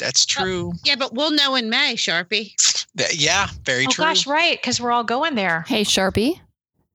That's 0.00 0.26
true. 0.26 0.72
Yeah, 0.84 0.96
but 0.96 1.14
we'll 1.14 1.30
know 1.30 1.54
in 1.54 1.70
May, 1.70 1.94
Sharpie. 1.94 2.54
That- 2.96 3.14
yeah, 3.16 3.48
very 3.64 3.86
Oh 3.86 3.90
true. 3.90 4.04
gosh, 4.04 4.26
right? 4.26 4.60
Because 4.60 4.80
we're 4.80 4.90
all 4.90 5.04
going 5.04 5.34
there. 5.36 5.64
Hey, 5.68 5.82
Sharpie, 5.82 6.40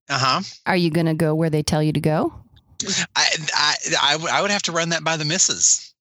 Uh 0.10 0.20
huh. 0.20 0.41
are 0.66 0.76
you 0.76 0.89
going 0.89 1.06
to 1.06 1.14
go 1.14 1.34
where 1.34 1.49
they 1.49 1.64
tell 1.64 1.82
you 1.82 1.93
to 1.93 2.01
go? 2.01 2.34
I, 3.16 3.28
I 3.56 3.76
I 4.01 4.12
w- 4.14 4.30
I 4.32 4.41
would 4.41 4.51
have 4.51 4.64
to 4.64 4.72
run 4.74 4.89
that 4.89 5.03
by 5.03 5.16
the 5.18 5.24
missus. 5.26 5.93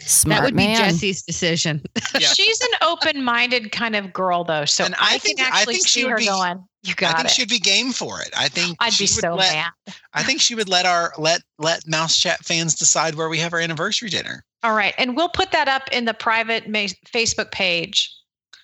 Smart 0.00 0.40
that 0.40 0.44
would 0.46 0.54
man. 0.54 0.76
be 0.76 0.82
Jesse's 0.82 1.22
decision. 1.22 1.82
Yeah. 2.18 2.28
She's 2.28 2.60
an 2.60 2.68
open-minded 2.82 3.72
kind 3.72 3.96
of 3.96 4.12
girl, 4.12 4.44
though, 4.44 4.64
so 4.64 4.84
And 4.84 4.94
I 4.96 5.14
I, 5.14 5.18
think- 5.18 5.38
can 5.38 5.52
I 5.52 5.58
actually 5.60 5.74
think 5.74 5.88
she 5.88 6.00
see 6.00 6.04
would 6.04 6.10
her 6.12 6.18
be- 6.18 6.26
going. 6.26 6.64
You 6.84 6.92
I 6.98 7.00
got 7.00 7.16
think 7.16 7.28
it. 7.28 7.30
she'd 7.32 7.48
be 7.48 7.58
game 7.58 7.92
for 7.92 8.20
it. 8.20 8.28
I 8.36 8.48
think 8.48 8.76
I'd 8.78 8.92
be 8.98 9.04
would 9.04 9.08
so 9.08 9.34
let, 9.34 9.52
mad. 9.54 9.94
I 10.12 10.22
think 10.22 10.40
she 10.42 10.54
would 10.54 10.68
let 10.68 10.84
our 10.86 11.12
let 11.18 11.40
let 11.58 11.86
Mouse 11.88 12.16
Chat 12.18 12.44
fans 12.44 12.74
decide 12.74 13.14
where 13.14 13.28
we 13.30 13.38
have 13.38 13.52
our 13.54 13.58
anniversary 13.58 14.10
dinner. 14.10 14.44
All 14.64 14.74
right. 14.74 14.94
And 14.98 15.14
we'll 15.16 15.28
put 15.28 15.52
that 15.52 15.68
up 15.68 15.88
in 15.92 16.06
the 16.06 16.14
private 16.14 16.68
ma- 16.68 16.86
Facebook 17.06 17.52
page 17.52 18.10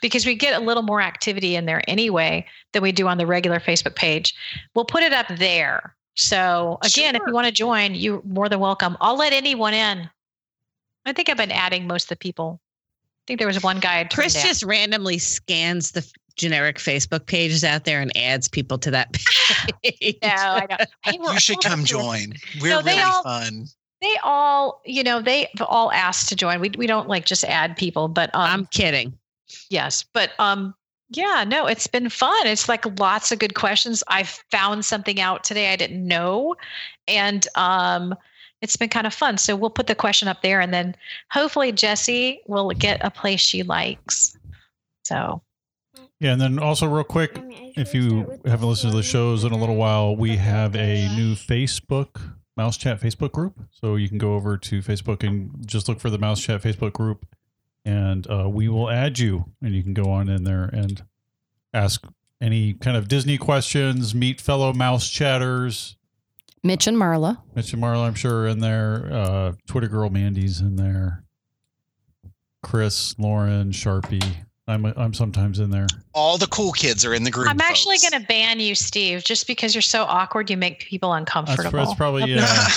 because 0.01 0.25
we 0.25 0.35
get 0.35 0.61
a 0.61 0.65
little 0.65 0.83
more 0.83 1.01
activity 1.03 1.55
in 1.57 1.67
there 1.67 1.83
anyway 1.87 2.47
than 2.73 2.83
we 2.83 2.91
do 2.91 3.07
on 3.07 3.19
the 3.19 3.27
regular 3.27 3.61
Facebook 3.61 3.95
page. 3.95 4.35
We'll 4.75 4.87
put 4.87 5.03
it 5.03 5.13
up 5.13 5.27
there. 5.37 5.95
So, 6.15 6.79
again, 6.83 7.15
if 7.17 7.23
you 7.27 7.33
want 7.33 7.47
to 7.47 7.53
join, 7.53 7.95
you're 7.95 8.23
more 8.25 8.49
than 8.49 8.61
welcome. 8.61 8.97
I'll 9.01 9.17
let 9.17 9.33
anyone 9.33 9.75
in. 9.75 10.09
I 11.07 11.13
think 11.13 11.29
I've 11.29 11.37
been 11.37 11.53
adding 11.53 11.87
most 11.87 12.05
of 12.05 12.09
the 12.11 12.17
people. 12.17 12.61
I 12.63 13.23
think 13.27 13.39
there 13.39 13.47
was 13.47 13.63
one 13.63 13.79
guy. 13.79 14.05
Chris 14.05 14.35
down. 14.35 14.43
just 14.45 14.63
randomly 14.65 15.19
scans 15.19 15.93
the 15.93 16.11
generic 16.37 16.79
Facebook 16.79 17.27
pages 17.27 17.63
out 17.63 17.85
there 17.85 18.01
and 18.01 18.15
adds 18.17 18.49
people 18.49 18.79
to 18.79 18.91
that 18.91 19.13
page. 19.13 19.27
No, 20.23 20.29
I 20.31 20.67
know. 20.69 20.77
Hey, 21.03 21.19
You 21.21 21.41
should 21.41 21.61
come 21.63 21.85
join. 21.85 22.35
We're 22.61 22.71
No, 22.71 22.83
really 22.83 23.01
all- 23.01 23.23
fun. 23.23 23.67
They 24.01 24.17
all, 24.23 24.81
you 24.85 25.03
know, 25.03 25.21
they've 25.21 25.47
all 25.61 25.93
asked 25.93 26.29
to 26.31 26.37
join. 26.37 26.61
We 26.61 26.71
we 26.77 26.87
don't 26.87 27.09
like 27.09 27.27
just 27.27 27.45
add 27.45 27.77
people, 27.77 28.09
but 28.09 28.35
um, 28.35 28.43
I'm 28.43 28.67
kidding. 28.67 29.19
Yes, 29.69 30.05
but 30.15 30.31
um 30.39 30.75
yeah, 31.13 31.45
no, 31.47 31.67
it's 31.67 31.89
been 31.89 32.09
fun. 32.09 32.47
It's 32.47 32.69
like 32.69 33.01
lots 33.01 33.33
of 33.33 33.41
good 33.41 33.55
questions. 33.55 34.05
I 34.07 34.23
found 34.23 34.85
something 34.85 35.21
out 35.21 35.43
today 35.43 35.73
I 35.73 35.77
didn't 35.77 36.07
know 36.07 36.55
and 37.09 37.47
um 37.57 38.15
it's 38.63 38.77
been 38.77 38.91
kind 38.91 39.07
of 39.07 39.15
fun. 39.15 39.39
So 39.39 39.57
we'll 39.57 39.71
put 39.71 39.87
the 39.87 39.95
question 39.95 40.29
up 40.29 40.43
there 40.43 40.61
and 40.61 40.73
then 40.73 40.95
hopefully 41.31 41.73
Jesse 41.73 42.41
will 42.47 42.71
get 42.71 43.05
a 43.05 43.11
place 43.11 43.41
she 43.41 43.63
likes. 43.63 44.37
So, 45.05 45.43
Yeah, 46.21 46.33
and 46.33 46.41
then 46.41 46.59
also 46.59 46.87
real 46.87 47.05
quick, 47.05 47.33
if 47.77 47.95
you 47.95 48.39
haven't 48.45 48.69
listened 48.69 48.93
to 48.93 48.97
the 48.99 49.03
shows 49.03 49.45
in 49.45 49.53
a 49.53 49.57
little 49.57 49.77
while, 49.77 50.15
we 50.15 50.37
have 50.37 50.77
a 50.77 51.09
new 51.17 51.35
Facebook 51.35 52.21
Mouse 52.57 52.77
Chat 52.77 53.01
Facebook 53.01 53.33
group. 53.33 53.61
So 53.71 53.97
you 53.97 54.09
can 54.09 54.19
go 54.19 54.35
over 54.35 54.57
to 54.57 54.81
Facebook 54.81 55.27
and 55.27 55.67
just 55.67 55.89
look 55.89 56.01
for 56.01 56.11
the 56.11 56.19
Mouse 56.19 56.41
Chat 56.41 56.63
Facebook 56.63 56.93
group, 56.93 57.27
and 57.85 58.27
uh, 58.31 58.49
we 58.49 58.69
will 58.69 58.91
add 58.91 59.19
you, 59.19 59.47
and 59.63 59.75
you 59.75 59.83
can 59.83 59.95
go 59.95 60.11
on 60.11 60.29
in 60.29 60.45
there 60.45 60.65
and 60.65 61.03
ask 61.73 62.05
any 62.41 62.73
kind 62.75 62.97
of 62.97 63.09
Disney 63.09 63.39
questions, 63.39 64.15
meet 64.15 64.41
fellow 64.41 64.73
mouse 64.73 65.09
chatters. 65.09 65.97
Mitch 66.63 66.87
and 66.87 66.97
Marla. 66.97 67.39
Mitch 67.55 67.73
and 67.73 67.83
Marla, 67.83 68.07
I'm 68.07 68.15
sure, 68.15 68.43
are 68.43 68.49
in 68.49 68.61
there. 68.61 69.09
Uh, 69.13 69.53
Twitter 69.67 69.89
girl 69.89 70.11
Mandy's 70.11 70.61
in 70.61 70.77
there. 70.77 71.25
Chris, 72.63 73.15
Lauren, 73.19 73.71
Sharpie. 73.73 74.45
I'm 74.71 74.85
I'm 74.87 75.13
sometimes 75.15 75.59
in 75.59 75.71
there. 75.71 75.87
All 76.15 76.39
the 76.39 76.47
cool 76.47 76.73
kids 76.73 77.05
are 77.05 77.13
in 77.15 77.25
the 77.25 77.31
group. 77.31 77.49
I'm 77.49 77.61
actually 77.61 77.97
going 77.99 78.21
to 78.21 78.27
ban 78.27 78.61
you, 78.61 78.75
Steve, 78.75 79.25
just 79.25 79.47
because 79.47 79.75
you're 79.75 79.83
so 79.83 80.05
awkward. 80.05 80.49
You 80.51 80.57
make 80.57 80.81
people 80.81 81.13
uncomfortable. 81.13 81.71
that's 81.71 81.95
probably 81.95 82.33
yeah. 82.35 82.69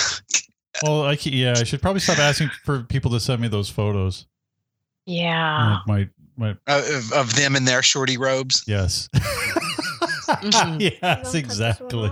well, 0.82 1.02
I 1.04 1.16
yeah. 1.22 1.54
I 1.56 1.64
should 1.64 1.80
probably 1.80 2.00
stop 2.00 2.18
asking 2.18 2.50
for 2.64 2.82
people 2.82 3.10
to 3.12 3.20
send 3.20 3.40
me 3.40 3.48
those 3.48 3.68
photos. 3.70 4.26
yeah. 5.06 5.78
Like 5.86 5.86
my 5.86 6.08
my 6.36 6.56
Uh, 6.66 6.82
of, 6.94 7.12
of 7.12 7.34
them 7.36 7.54
in 7.56 7.64
their 7.64 7.82
shorty 7.82 8.16
robes. 8.18 8.64
yes. 8.66 9.08
Mhm. 10.24 10.80
yes, 10.80 10.92
Don't 11.00 11.00
cut 11.00 11.22
this 11.22 11.32
one 11.34 11.40
exactly. 11.44 12.10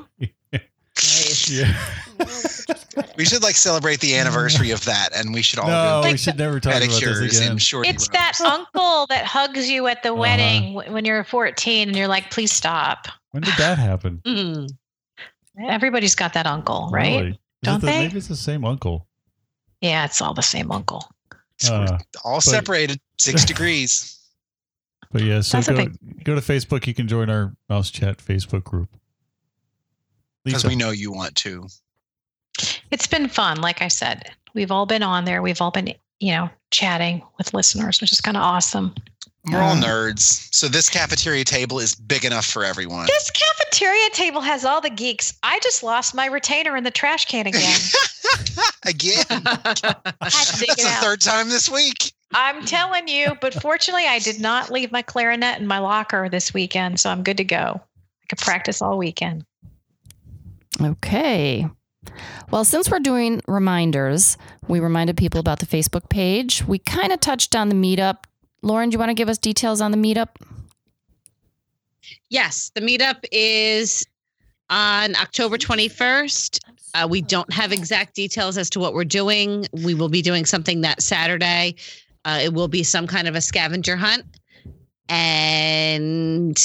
Off. 1.51 2.19
Nice. 2.19 2.67
Yeah. 2.69 2.75
We 3.17 3.25
should 3.27 3.43
like 3.43 3.57
celebrate 3.57 4.01
the 4.01 4.17
anniversary 4.17 4.71
of 4.71 4.85
that, 4.87 5.11
and 5.15 5.35
we 5.35 5.43
should 5.43 5.59
all 5.59 5.69
No, 5.69 6.03
do 6.03 6.13
we 6.13 6.17
should 6.19 6.37
never 6.39 6.61
talk 6.61 6.75
about 6.75 6.83
pedicures 6.89 7.21
this 7.21 7.39
again. 7.41 7.57
It's 7.57 7.73
robes. 7.73 8.09
that 8.09 8.39
uncle 8.45 9.07
that 9.09 9.25
hugs 9.25 9.69
you 9.71 9.87
at 9.87 10.03
the 10.03 10.11
Uh-huh. 10.13 10.21
wedding 10.21 10.75
when 10.93 11.05
you're 11.05 11.23
14 11.25 11.89
and 11.89 11.97
you're 11.97 12.09
like, 12.09 12.31
please 12.31 12.53
stop. 12.53 13.07
When 13.33 13.43
did 13.43 13.55
that 13.59 13.79
happen? 13.79 14.21
Mhm. 14.27 14.69
Everybody's 15.69 16.15
got 16.15 16.33
that 16.35 16.47
uncle, 16.47 16.89
right? 16.93 17.21
Really? 17.21 17.41
Don't 17.63 17.81
the- 17.81 17.87
they? 17.87 17.99
Maybe 18.05 18.19
it's 18.19 18.29
the 18.29 18.37
same 18.37 18.65
uncle. 18.65 19.07
Yeah, 19.83 20.05
it's 20.07 20.21
all 20.23 20.33
the 20.35 20.43
same 20.43 20.71
uncle. 20.71 21.11
Uh, 21.69 21.99
all 22.25 22.37
but- 22.37 22.43
separated 22.43 22.99
six 23.19 23.45
degrees. 23.53 24.19
but 25.11 25.23
yeah, 25.23 25.41
so 25.43 25.59
That's 25.59 25.69
go, 25.69 25.77
big- 25.77 26.25
go 26.25 26.35
to 26.35 26.41
Facebook. 26.41 26.87
You 26.87 26.95
can 26.95 27.09
join 27.09 27.29
our 27.31 27.55
Mouse 27.69 27.91
Chat 27.91 28.19
Facebook 28.19 28.65
group. 28.65 28.89
Because 30.45 30.65
we 30.65 30.77
know 30.77 30.91
you 30.91 31.13
want 31.13 31.35
to. 31.37 31.67
It's 32.91 33.07
been 33.07 33.29
fun. 33.29 33.61
Like 33.61 33.81
I 33.81 33.89
said, 33.89 34.31
we've 34.55 34.71
all 34.71 34.87
been 34.87 35.03
on 35.03 35.25
there. 35.25 35.41
We've 35.43 35.61
all 35.61 35.71
been, 35.71 35.95
you 36.21 36.33
know, 36.33 36.51
chatting 36.71 37.23
with 37.39 37.55
listeners, 37.55 38.01
which 38.01 38.13
is 38.13 38.21
kind 38.21 38.37
of 38.37 38.43
awesome. 38.43 38.95
We're 39.51 39.61
all 39.61 39.75
nerds. 39.75 40.55
So 40.55 40.69
this 40.69 40.89
cafeteria 40.89 41.45
table 41.45 41.81
is 41.81 41.97
big 41.97 42.25
enough 42.25 42.47
for 42.47 42.65
everyone. 42.65 43.07
This 43.07 43.31
cafeteria 43.31 44.11
table 44.11 44.41
has 44.41 44.65
all 44.65 44.81
the 44.81 44.91
geeks. 44.91 45.37
I 45.43 45.59
just 45.65 45.83
lost 45.83 46.15
my 46.15 46.27
retainer 46.27 46.77
in 46.77 46.85
the 46.85 46.93
trash 46.93 47.27
can 47.27 47.47
again. 47.47 47.79
Again. 48.85 49.25
I 49.31 49.59
had 49.65 49.77
to 49.77 49.97
That's 50.21 50.59
the 50.59 50.87
out. 50.87 51.03
third 51.03 51.21
time 51.21 51.49
this 51.49 51.69
week. 51.69 52.13
I'm 52.35 52.65
telling 52.65 53.07
you, 53.07 53.37
but 53.41 53.55
fortunately, 53.55 54.07
I 54.07 54.19
did 54.19 54.41
not 54.41 54.71
leave 54.71 54.91
my 54.91 55.03
clarinet 55.03 55.61
in 55.61 55.67
my 55.67 55.79
locker 55.79 56.29
this 56.29 56.53
weekend, 56.55 56.99
so 56.99 57.11
I'm 57.11 57.23
good 57.23 57.37
to 57.37 57.45
go. 57.45 57.81
I 57.81 58.27
could 58.29 58.39
practice 58.39 58.81
all 58.83 58.99
weekend. 58.99 59.45
Okay. 60.81 61.67
Well, 62.51 62.65
since 62.65 62.91
we're 62.91 63.01
doing 63.01 63.41
reminders, 63.47 64.37
we 64.69 64.81
reminded 64.81 65.17
people 65.17 65.41
about 65.41 65.61
the 65.61 65.67
Facebook 65.67 66.09
page. 66.09 66.65
We 66.67 66.79
kind 66.79 67.13
of 67.13 67.21
touched 67.21 67.55
on 67.55 67.69
the 67.69 67.75
meetup. 67.75 68.25
Lauren, 68.63 68.91
do 68.91 68.95
you 68.95 68.99
want 68.99 69.11
to 69.11 69.15
give 69.15 69.29
us 69.29 69.39
details 69.39 69.81
on 69.81 69.91
the 69.91 69.97
meetup? 69.97 70.29
Yes, 72.29 72.71
the 72.75 72.81
meetup 72.81 73.25
is 73.31 74.07
on 74.71 75.15
October 75.17 75.59
21st. 75.59 76.59
Uh, 76.95 77.07
we 77.09 77.23
don't 77.23 77.53
have 77.53 77.73
exact 77.73 78.15
details 78.15 78.59
as 78.59 78.69
to 78.71 78.81
what 78.81 78.95
we're 78.95 79.05
doing. 79.05 79.67
We 79.73 79.95
will 79.95 80.09
be 80.09 80.23
doing 80.23 80.45
something 80.45 80.83
that 80.83 81.03
Saturday. 81.03 81.77
Uh, 82.25 82.41
it 82.43 82.53
will 82.53 82.69
be 82.69 82.83
some 82.83 83.07
kind 83.07 83.29
of 83.29 83.35
a 83.35 83.41
scavenger 83.41 83.97
hunt. 83.97 84.25
And 85.09 86.59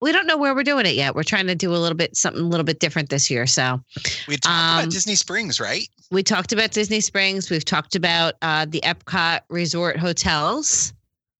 we 0.00 0.12
don't 0.12 0.26
know 0.26 0.36
where 0.36 0.54
we're 0.54 0.62
doing 0.62 0.86
it 0.86 0.94
yet. 0.94 1.14
We're 1.14 1.22
trying 1.24 1.46
to 1.48 1.54
do 1.54 1.72
a 1.74 1.76
little 1.78 1.96
bit 1.96 2.16
something 2.16 2.42
a 2.42 2.46
little 2.46 2.64
bit 2.64 2.78
different 2.80 3.08
this 3.10 3.30
year. 3.30 3.46
So 3.46 3.80
We 4.28 4.36
talked 4.36 4.46
Um, 4.54 4.78
about 4.80 4.90
Disney 4.92 5.14
Springs, 5.14 5.58
right? 5.60 5.88
we 6.10 6.22
talked 6.22 6.52
about 6.52 6.70
Disney 6.70 7.00
Springs. 7.00 7.50
We've 7.50 7.64
talked 7.64 7.94
about 7.96 8.34
uh, 8.42 8.64
the 8.68 8.80
Epcot 8.82 9.40
resort 9.50 9.98
hotels, 9.98 10.92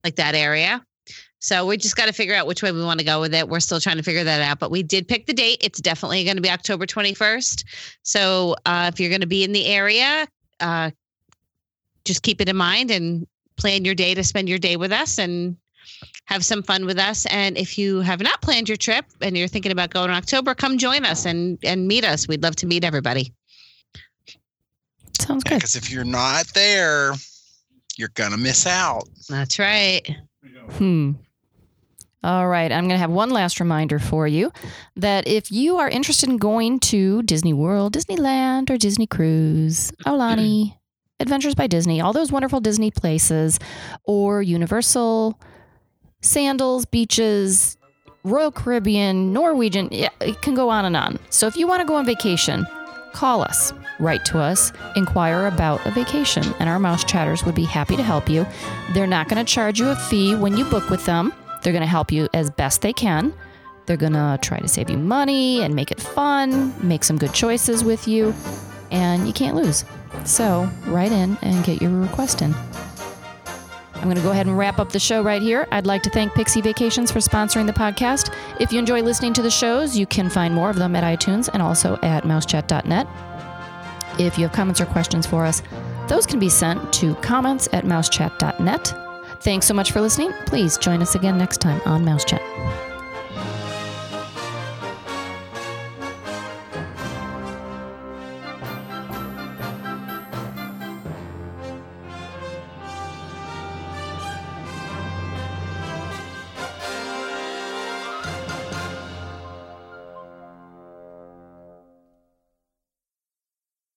like 0.04 0.16
that 0.16 0.34
area. 0.34 0.84
So 1.40 1.64
we 1.66 1.76
just 1.76 1.94
got 1.96 2.06
to 2.06 2.12
figure 2.12 2.34
out 2.34 2.48
which 2.48 2.62
way 2.64 2.72
we 2.72 2.82
want 2.82 2.98
to 2.98 3.06
go 3.06 3.20
with 3.20 3.32
it. 3.32 3.48
We're 3.48 3.60
still 3.60 3.78
trying 3.80 3.96
to 3.96 4.02
figure 4.02 4.24
that 4.24 4.42
out, 4.42 4.58
but 4.58 4.72
we 4.72 4.82
did 4.82 5.06
pick 5.06 5.26
the 5.26 5.32
date. 5.32 5.58
It's 5.60 5.80
definitely 5.80 6.24
going 6.24 6.34
to 6.36 6.42
be 6.42 6.50
October 6.50 6.84
21st. 6.84 7.62
So 8.02 8.56
uh, 8.66 8.90
if 8.92 8.98
you're 8.98 9.08
going 9.08 9.20
to 9.20 9.26
be 9.28 9.44
in 9.44 9.52
the 9.52 9.66
area, 9.66 10.26
uh, 10.58 10.90
just 12.04 12.22
keep 12.24 12.40
it 12.40 12.48
in 12.48 12.56
mind 12.56 12.90
and 12.90 13.24
plan 13.56 13.84
your 13.84 13.94
day 13.94 14.14
to 14.14 14.24
spend 14.24 14.48
your 14.48 14.58
day 14.58 14.76
with 14.76 14.90
us 14.92 15.16
and 15.18 15.56
have 16.26 16.44
some 16.44 16.62
fun 16.62 16.84
with 16.86 16.98
us. 16.98 17.26
And 17.26 17.56
if 17.56 17.78
you 17.78 18.00
have 18.00 18.20
not 18.20 18.40
planned 18.42 18.68
your 18.68 18.76
trip 18.76 19.04
and 19.20 19.36
you're 19.36 19.48
thinking 19.48 19.72
about 19.72 19.90
going 19.90 20.10
in 20.10 20.16
October, 20.16 20.54
come 20.54 20.78
join 20.78 21.04
us 21.04 21.24
and 21.24 21.58
and 21.62 21.86
meet 21.88 22.04
us. 22.04 22.28
We'd 22.28 22.42
love 22.42 22.56
to 22.56 22.66
meet 22.66 22.84
everybody. 22.84 23.32
Sounds 25.20 25.42
Yeah, 25.46 25.50
good. 25.52 25.56
because 25.56 25.74
if 25.76 25.90
you're 25.90 26.04
not 26.04 26.46
there, 26.54 27.12
you're 27.96 28.10
gonna 28.14 28.36
miss 28.36 28.66
out. 28.66 29.08
That's 29.28 29.58
right. 29.58 30.08
Hmm. 30.72 31.12
All 32.24 32.48
right. 32.48 32.70
I'm 32.72 32.84
going 32.84 32.96
to 32.96 32.98
have 32.98 33.10
one 33.12 33.30
last 33.30 33.60
reminder 33.60 34.00
for 34.00 34.26
you 34.26 34.50
that 34.96 35.28
if 35.28 35.52
you 35.52 35.76
are 35.78 35.88
interested 35.88 36.28
in 36.28 36.36
going 36.36 36.80
to 36.80 37.22
Disney 37.22 37.52
World, 37.52 37.94
Disneyland, 37.94 38.70
or 38.70 38.76
Disney 38.76 39.06
Cruise, 39.06 39.92
Aulani, 40.04 40.76
Adventures 41.20 41.54
by 41.54 41.68
Disney, 41.68 42.00
all 42.00 42.12
those 42.12 42.32
wonderful 42.32 42.58
Disney 42.58 42.90
places, 42.90 43.60
or 44.02 44.42
Universal, 44.42 45.40
Sandals, 46.20 46.84
beaches, 46.84 47.76
Royal 48.24 48.50
Caribbean, 48.50 49.32
Norwegian, 49.32 49.88
it 49.92 50.42
can 50.42 50.54
go 50.54 50.68
on 50.68 50.84
and 50.84 50.96
on. 50.96 51.18
So 51.30 51.46
if 51.46 51.56
you 51.56 51.66
want 51.68 51.80
to 51.80 51.86
go 51.86 51.94
on 51.94 52.04
vacation, 52.04 52.66
call 53.12 53.40
us, 53.40 53.72
write 54.00 54.24
to 54.26 54.38
us, 54.38 54.72
inquire 54.96 55.46
about 55.46 55.84
a 55.86 55.92
vacation, 55.92 56.44
and 56.58 56.68
our 56.68 56.80
mouse 56.80 57.04
chatters 57.04 57.44
would 57.44 57.54
be 57.54 57.64
happy 57.64 57.96
to 57.96 58.02
help 58.02 58.28
you. 58.28 58.44
They're 58.94 59.06
not 59.06 59.28
going 59.28 59.44
to 59.44 59.50
charge 59.50 59.78
you 59.78 59.88
a 59.90 59.96
fee 59.96 60.34
when 60.34 60.56
you 60.56 60.64
book 60.64 60.90
with 60.90 61.06
them. 61.06 61.32
They're 61.62 61.72
going 61.72 61.82
to 61.82 61.86
help 61.86 62.10
you 62.10 62.28
as 62.34 62.50
best 62.50 62.82
they 62.82 62.92
can. 62.92 63.32
They're 63.86 63.96
going 63.96 64.12
to 64.12 64.38
try 64.42 64.58
to 64.58 64.68
save 64.68 64.90
you 64.90 64.98
money 64.98 65.62
and 65.62 65.74
make 65.74 65.92
it 65.92 66.00
fun, 66.00 66.74
make 66.86 67.04
some 67.04 67.16
good 67.16 67.32
choices 67.32 67.84
with 67.84 68.08
you, 68.08 68.34
and 68.90 69.26
you 69.26 69.32
can't 69.32 69.56
lose. 69.56 69.84
So, 70.24 70.68
write 70.86 71.12
in 71.12 71.38
and 71.42 71.64
get 71.64 71.80
your 71.80 71.92
request 71.92 72.42
in. 72.42 72.54
I'm 73.98 74.04
going 74.04 74.16
to 74.16 74.22
go 74.22 74.30
ahead 74.30 74.46
and 74.46 74.56
wrap 74.56 74.78
up 74.78 74.90
the 74.90 75.00
show 75.00 75.22
right 75.22 75.42
here. 75.42 75.66
I'd 75.72 75.86
like 75.86 76.02
to 76.04 76.10
thank 76.10 76.34
Pixie 76.34 76.60
Vacations 76.60 77.10
for 77.10 77.18
sponsoring 77.18 77.66
the 77.66 77.72
podcast. 77.72 78.34
If 78.60 78.72
you 78.72 78.78
enjoy 78.78 79.02
listening 79.02 79.32
to 79.34 79.42
the 79.42 79.50
shows, 79.50 79.96
you 79.96 80.06
can 80.06 80.30
find 80.30 80.54
more 80.54 80.70
of 80.70 80.76
them 80.76 80.94
at 80.94 81.04
iTunes 81.04 81.48
and 81.52 81.60
also 81.60 81.98
at 82.02 82.24
mousechat.net. 82.24 83.06
If 84.20 84.38
you 84.38 84.44
have 84.44 84.52
comments 84.52 84.80
or 84.80 84.86
questions 84.86 85.26
for 85.26 85.44
us, 85.44 85.62
those 86.08 86.26
can 86.26 86.38
be 86.38 86.48
sent 86.48 86.92
to 86.94 87.14
comments 87.16 87.68
at 87.72 87.84
mousechat.net. 87.84 88.94
Thanks 89.40 89.66
so 89.66 89.74
much 89.74 89.92
for 89.92 90.00
listening. 90.00 90.32
Please 90.46 90.78
join 90.78 91.02
us 91.02 91.14
again 91.14 91.38
next 91.38 91.60
time 91.60 91.80
on 91.84 92.04
Mouse 92.04 92.24
Chat. 92.24 92.87